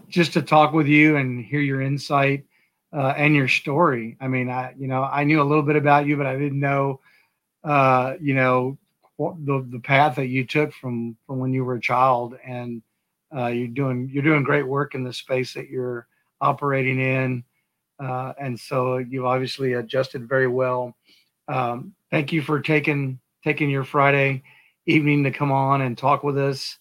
just 0.09 0.33
to 0.35 0.43
talk 0.43 0.73
with 0.73 0.87
you 0.87 1.17
and 1.17 1.45
hear 1.45 1.61
your 1.61 1.81
insight 1.81 2.45
uh, 2.93 3.15
and 3.17 3.35
your 3.35 3.49
story. 3.49 4.17
I 4.21 4.29
mean, 4.29 4.51
I 4.51 4.75
you 4.79 4.89
know 4.89 5.03
I 5.03 5.25
knew 5.25 5.41
a 5.41 5.45
little 5.45 5.63
bit 5.63 5.77
about 5.77 6.07
you, 6.07 6.17
but 6.17 6.27
I 6.27 6.37
didn't 6.37 6.61
know 6.61 7.01
uh, 7.65 8.15
you 8.21 8.35
know 8.35 8.79
the 9.19 9.67
the 9.71 9.81
path 9.81 10.17
that 10.17 10.27
you 10.27 10.47
took 10.47 10.73
from 10.73 11.17
from 11.27 11.39
when 11.39 11.53
you 11.53 11.65
were 11.65 11.75
a 11.75 11.81
child, 11.81 12.37
and 12.45 12.83
uh, 13.37 13.47
you're 13.47 13.69
doing 13.69 14.11
you're 14.13 14.23
doing 14.23 14.43
great 14.43 14.67
work 14.67 14.95
in 14.95 15.05
the 15.05 15.13
space 15.13 15.55
that 15.55 15.69
you're 15.69 16.07
operating 16.41 17.01
in, 17.01 17.45
uh, 18.03 18.33
and 18.41 18.59
so 18.59 18.99
you've 18.99 19.27
obviously 19.27 19.75
adjusted 19.75 20.29
very 20.29 20.49
well. 20.49 20.97
Um, 21.49 21.95
thank 22.11 22.33
you 22.33 22.43
for 22.43 22.61
taking 22.61 23.21
taking 23.45 23.71
your 23.71 23.85
Friday 23.85 24.43
evening 24.87 25.25
to 25.25 25.31
come 25.31 25.53
on 25.53 25.83
and 25.83 25.97
talk 25.97 26.23
with 26.23 26.39
us. 26.39 26.79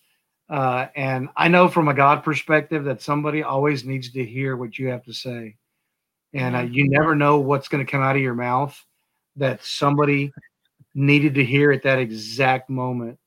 Uh, 0.49 0.87
and 0.95 1.29
I 1.37 1.47
know 1.47 1.67
from 1.67 1.89
a 1.89 1.93
God 1.93 2.23
perspective 2.23 2.83
that 2.85 3.01
somebody 3.01 3.43
always 3.43 3.85
needs 3.85 4.11
to 4.11 4.25
hear 4.25 4.57
what 4.57 4.79
you 4.79 4.87
have 4.87 5.03
to 5.05 5.13
say. 5.13 5.55
And 6.33 6.55
uh, 6.55 6.61
you 6.61 6.89
never 6.89 7.15
know 7.15 7.39
what's 7.39 7.67
going 7.67 7.85
to 7.85 7.91
come 7.91 8.01
out 8.01 8.15
of 8.15 8.21
your 8.21 8.35
mouth 8.35 8.79
that 9.35 9.63
somebody 9.63 10.31
needed 10.95 11.35
to 11.35 11.45
hear 11.45 11.71
at 11.71 11.83
that 11.83 11.99
exact 11.99 12.69
moment. 12.69 13.17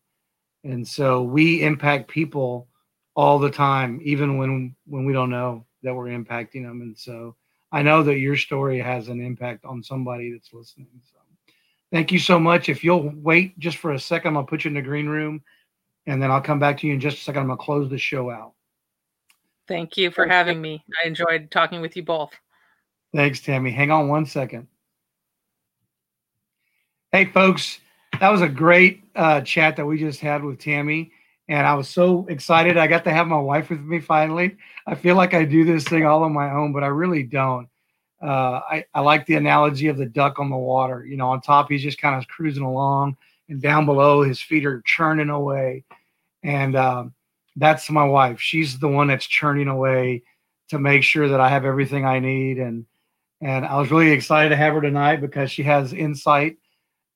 And 0.65 0.87
so 0.87 1.23
we 1.23 1.63
impact 1.63 2.09
people 2.09 2.69
all 3.15 3.39
the 3.39 3.51
time, 3.51 4.01
even 4.03 4.39
when 4.39 4.75
when 4.87 5.05
we 5.05 5.13
don't 5.13 5.31
know 5.31 5.65
that 5.83 5.95
we're 5.95 6.07
impacting 6.07 6.65
them. 6.65 6.81
And 6.81 6.97
so 6.97 7.37
I 7.73 7.83
know 7.83 8.03
that 8.03 8.19
your 8.19 8.37
story 8.37 8.79
has 8.79 9.09
an 9.09 9.21
impact 9.21 9.65
on 9.65 9.83
somebody 9.83 10.33
that's 10.33 10.53
listening. 10.53 10.89
So 11.11 11.19
thank 11.91 12.13
you 12.13 12.19
so 12.19 12.39
much. 12.39 12.69
If 12.69 12.85
you'll 12.85 13.13
wait 13.17 13.59
just 13.59 13.79
for 13.79 13.93
a 13.93 13.99
second, 13.99 14.37
I'll 14.37 14.45
put 14.45 14.65
you 14.65 14.69
in 14.69 14.75
the 14.75 14.83
green 14.83 15.09
room 15.09 15.43
and 16.07 16.23
then 16.23 16.31
I'll 16.31 16.41
come 16.41 16.59
back 16.59 16.79
to 16.79 16.87
you 16.87 16.95
in 16.95 17.01
just 17.01 17.19
a 17.19 17.21
second. 17.21 17.43
I'm 17.43 17.49
gonna 17.49 17.59
close 17.59 17.91
the 17.91 17.99
show 17.99 18.31
out. 18.31 18.53
Thank 19.69 19.97
you 19.97 20.11
for 20.11 20.27
having 20.27 20.61
me. 20.61 20.85
I 21.03 21.07
enjoyed 21.07 21.51
talking 21.51 21.81
with 21.81 21.97
you 21.97 22.03
both. 22.03 22.31
Thanks, 23.15 23.41
Tammy. 23.41 23.71
Hang 23.71 23.91
on 23.91 24.09
one 24.09 24.27
second. 24.27 24.67
Hey, 27.13 27.27
folks, 27.27 27.79
that 28.21 28.31
was 28.31 28.41
a 28.41 28.49
great 28.49 29.05
uh, 29.15 29.43
chat 29.43 29.77
that 29.77 29.85
we 29.85 29.99
just 29.99 30.21
had 30.21 30.43
with 30.43 30.59
Tammy. 30.59 31.13
And 31.53 31.67
I 31.67 31.75
was 31.75 31.87
so 31.87 32.25
excited. 32.31 32.79
I 32.79 32.87
got 32.87 33.05
to 33.05 33.13
have 33.13 33.27
my 33.27 33.39
wife 33.39 33.69
with 33.69 33.83
me 33.83 34.01
finally. 34.01 34.57
I 34.87 34.95
feel 34.95 35.17
like 35.17 35.35
I 35.35 35.45
do 35.45 35.67
this 35.67 35.85
thing 35.85 36.07
all 36.07 36.23
on 36.23 36.33
my 36.33 36.51
own, 36.51 36.73
but 36.73 36.83
I 36.83 36.87
really 36.87 37.25
don't. 37.25 37.69
Uh, 38.23 38.63
I, 38.71 38.87
I 38.95 39.01
like 39.01 39.27
the 39.27 39.35
analogy 39.35 39.89
of 39.89 39.99
the 39.99 40.07
duck 40.07 40.39
on 40.39 40.49
the 40.49 40.57
water. 40.57 41.05
You 41.05 41.19
know, 41.19 41.29
on 41.29 41.43
top, 41.43 41.71
he's 41.71 41.83
just 41.83 42.01
kind 42.01 42.17
of 42.17 42.27
cruising 42.27 42.63
along, 42.63 43.19
and 43.51 43.61
down 43.61 43.85
below, 43.85 44.23
his 44.23 44.41
feet 44.41 44.65
are 44.65 44.81
churning 44.87 45.29
away. 45.29 45.85
And 46.43 46.75
um, 46.75 47.13
that's 47.57 47.91
my 47.91 48.05
wife. 48.05 48.41
She's 48.41 48.79
the 48.79 48.89
one 48.89 49.09
that's 49.09 49.27
churning 49.27 49.69
away 49.69 50.23
to 50.71 50.79
make 50.79 51.03
sure 51.03 51.29
that 51.29 51.41
I 51.41 51.51
have 51.51 51.67
everything 51.67 52.07
I 52.07 52.19
need. 52.19 52.61
And 52.61 52.87
and 53.43 53.67
I 53.67 53.79
was 53.79 53.91
really 53.91 54.13
excited 54.13 54.49
to 54.49 54.57
have 54.57 54.73
her 54.73 54.81
tonight 54.81 55.21
because 55.21 55.51
she 55.51 55.65
has 55.65 55.93
insight 55.93 56.57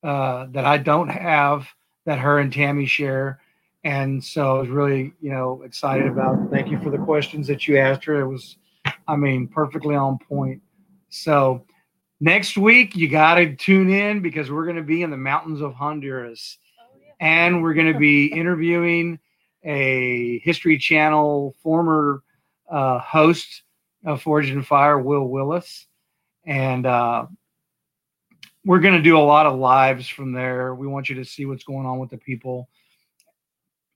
uh, 0.03 0.49
that 0.51 0.67
I 0.67 0.77
don't 0.77 1.09
have 1.09 1.67
that 2.05 2.19
her 2.19 2.39
and 2.39 2.53
Tammy 2.53 2.85
share. 2.85 3.41
And 3.87 4.23
so 4.23 4.57
I 4.57 4.61
was 4.63 4.69
really, 4.69 5.13
you 5.21 5.31
know, 5.31 5.63
excited 5.63 6.09
about. 6.09 6.51
Thank 6.51 6.73
you 6.73 6.81
for 6.81 6.91
the 6.91 6.99
questions 6.99 7.47
that 7.47 7.69
you 7.69 7.79
asked 7.79 8.03
her. 8.07 8.21
It 8.21 8.27
was, 8.27 8.57
I 9.07 9.15
mean, 9.15 9.47
perfectly 9.47 9.95
on 9.95 10.19
point. 10.19 10.61
So 11.09 11.65
next 12.19 12.59
week 12.59 12.97
you 12.97 13.09
got 13.09 13.37
to 13.37 13.55
tune 13.55 13.89
in 13.89 14.23
because 14.23 14.51
we're 14.51 14.65
going 14.65 14.75
to 14.75 14.83
be 14.83 15.03
in 15.03 15.11
the 15.11 15.17
mountains 15.17 15.61
of 15.61 15.73
Honduras, 15.73 16.59
oh, 16.81 16.99
yeah. 17.01 17.13
and 17.21 17.63
we're 17.63 17.75
going 17.75 17.93
to 17.93 17.99
be 17.99 18.27
interviewing 18.33 19.21
a 19.63 20.41
History 20.41 20.79
Channel 20.79 21.55
former 21.63 22.25
uh, 22.69 22.99
host 22.99 23.63
of 24.05 24.21
Forged 24.21 24.51
in 24.51 24.65
Fire, 24.65 24.99
Wil 24.99 25.29
Willis, 25.29 25.87
and 26.45 26.87
uh, 26.87 27.27
we're 28.65 28.81
going 28.81 28.97
to 28.97 29.03
do 29.03 29.17
a 29.17 29.21
lot 29.21 29.47
of 29.47 29.57
lives 29.57 30.09
from 30.09 30.33
there. 30.33 30.75
We 30.75 30.89
want 30.89 31.09
you 31.09 31.15
to 31.15 31.25
see 31.25 31.47
what's 31.47 31.63
going 31.63 31.87
on 31.87 32.01
with 32.01 32.11
the 32.11 32.19
people, 32.19 32.69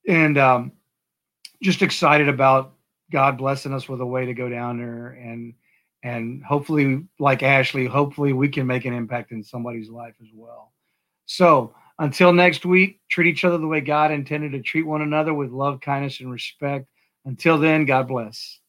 and 0.06 0.38
um, 0.38 0.72
just 1.62 1.82
excited 1.82 2.28
about 2.28 2.74
God 3.10 3.38
blessing 3.38 3.72
us 3.72 3.88
with 3.88 4.00
a 4.00 4.06
way 4.06 4.26
to 4.26 4.34
go 4.34 4.48
down 4.48 4.78
there 4.78 5.08
and 5.08 5.54
and 6.02 6.42
hopefully, 6.42 7.04
like 7.18 7.42
Ashley, 7.42 7.86
hopefully 7.86 8.32
we 8.32 8.48
can 8.48 8.66
make 8.66 8.86
an 8.86 8.94
impact 8.94 9.32
in 9.32 9.44
somebody's 9.44 9.90
life 9.90 10.14
as 10.22 10.28
well. 10.34 10.72
So 11.26 11.74
until 11.98 12.32
next 12.32 12.64
week, 12.64 13.00
treat 13.10 13.26
each 13.26 13.44
other 13.44 13.58
the 13.58 13.66
way 13.66 13.82
God 13.82 14.10
intended 14.10 14.52
to 14.52 14.62
treat 14.62 14.86
one 14.86 15.02
another 15.02 15.34
with 15.34 15.50
love, 15.50 15.80
kindness, 15.82 16.20
and 16.20 16.32
respect. 16.32 16.86
Until 17.26 17.58
then, 17.58 17.84
God 17.84 18.08
bless. 18.08 18.59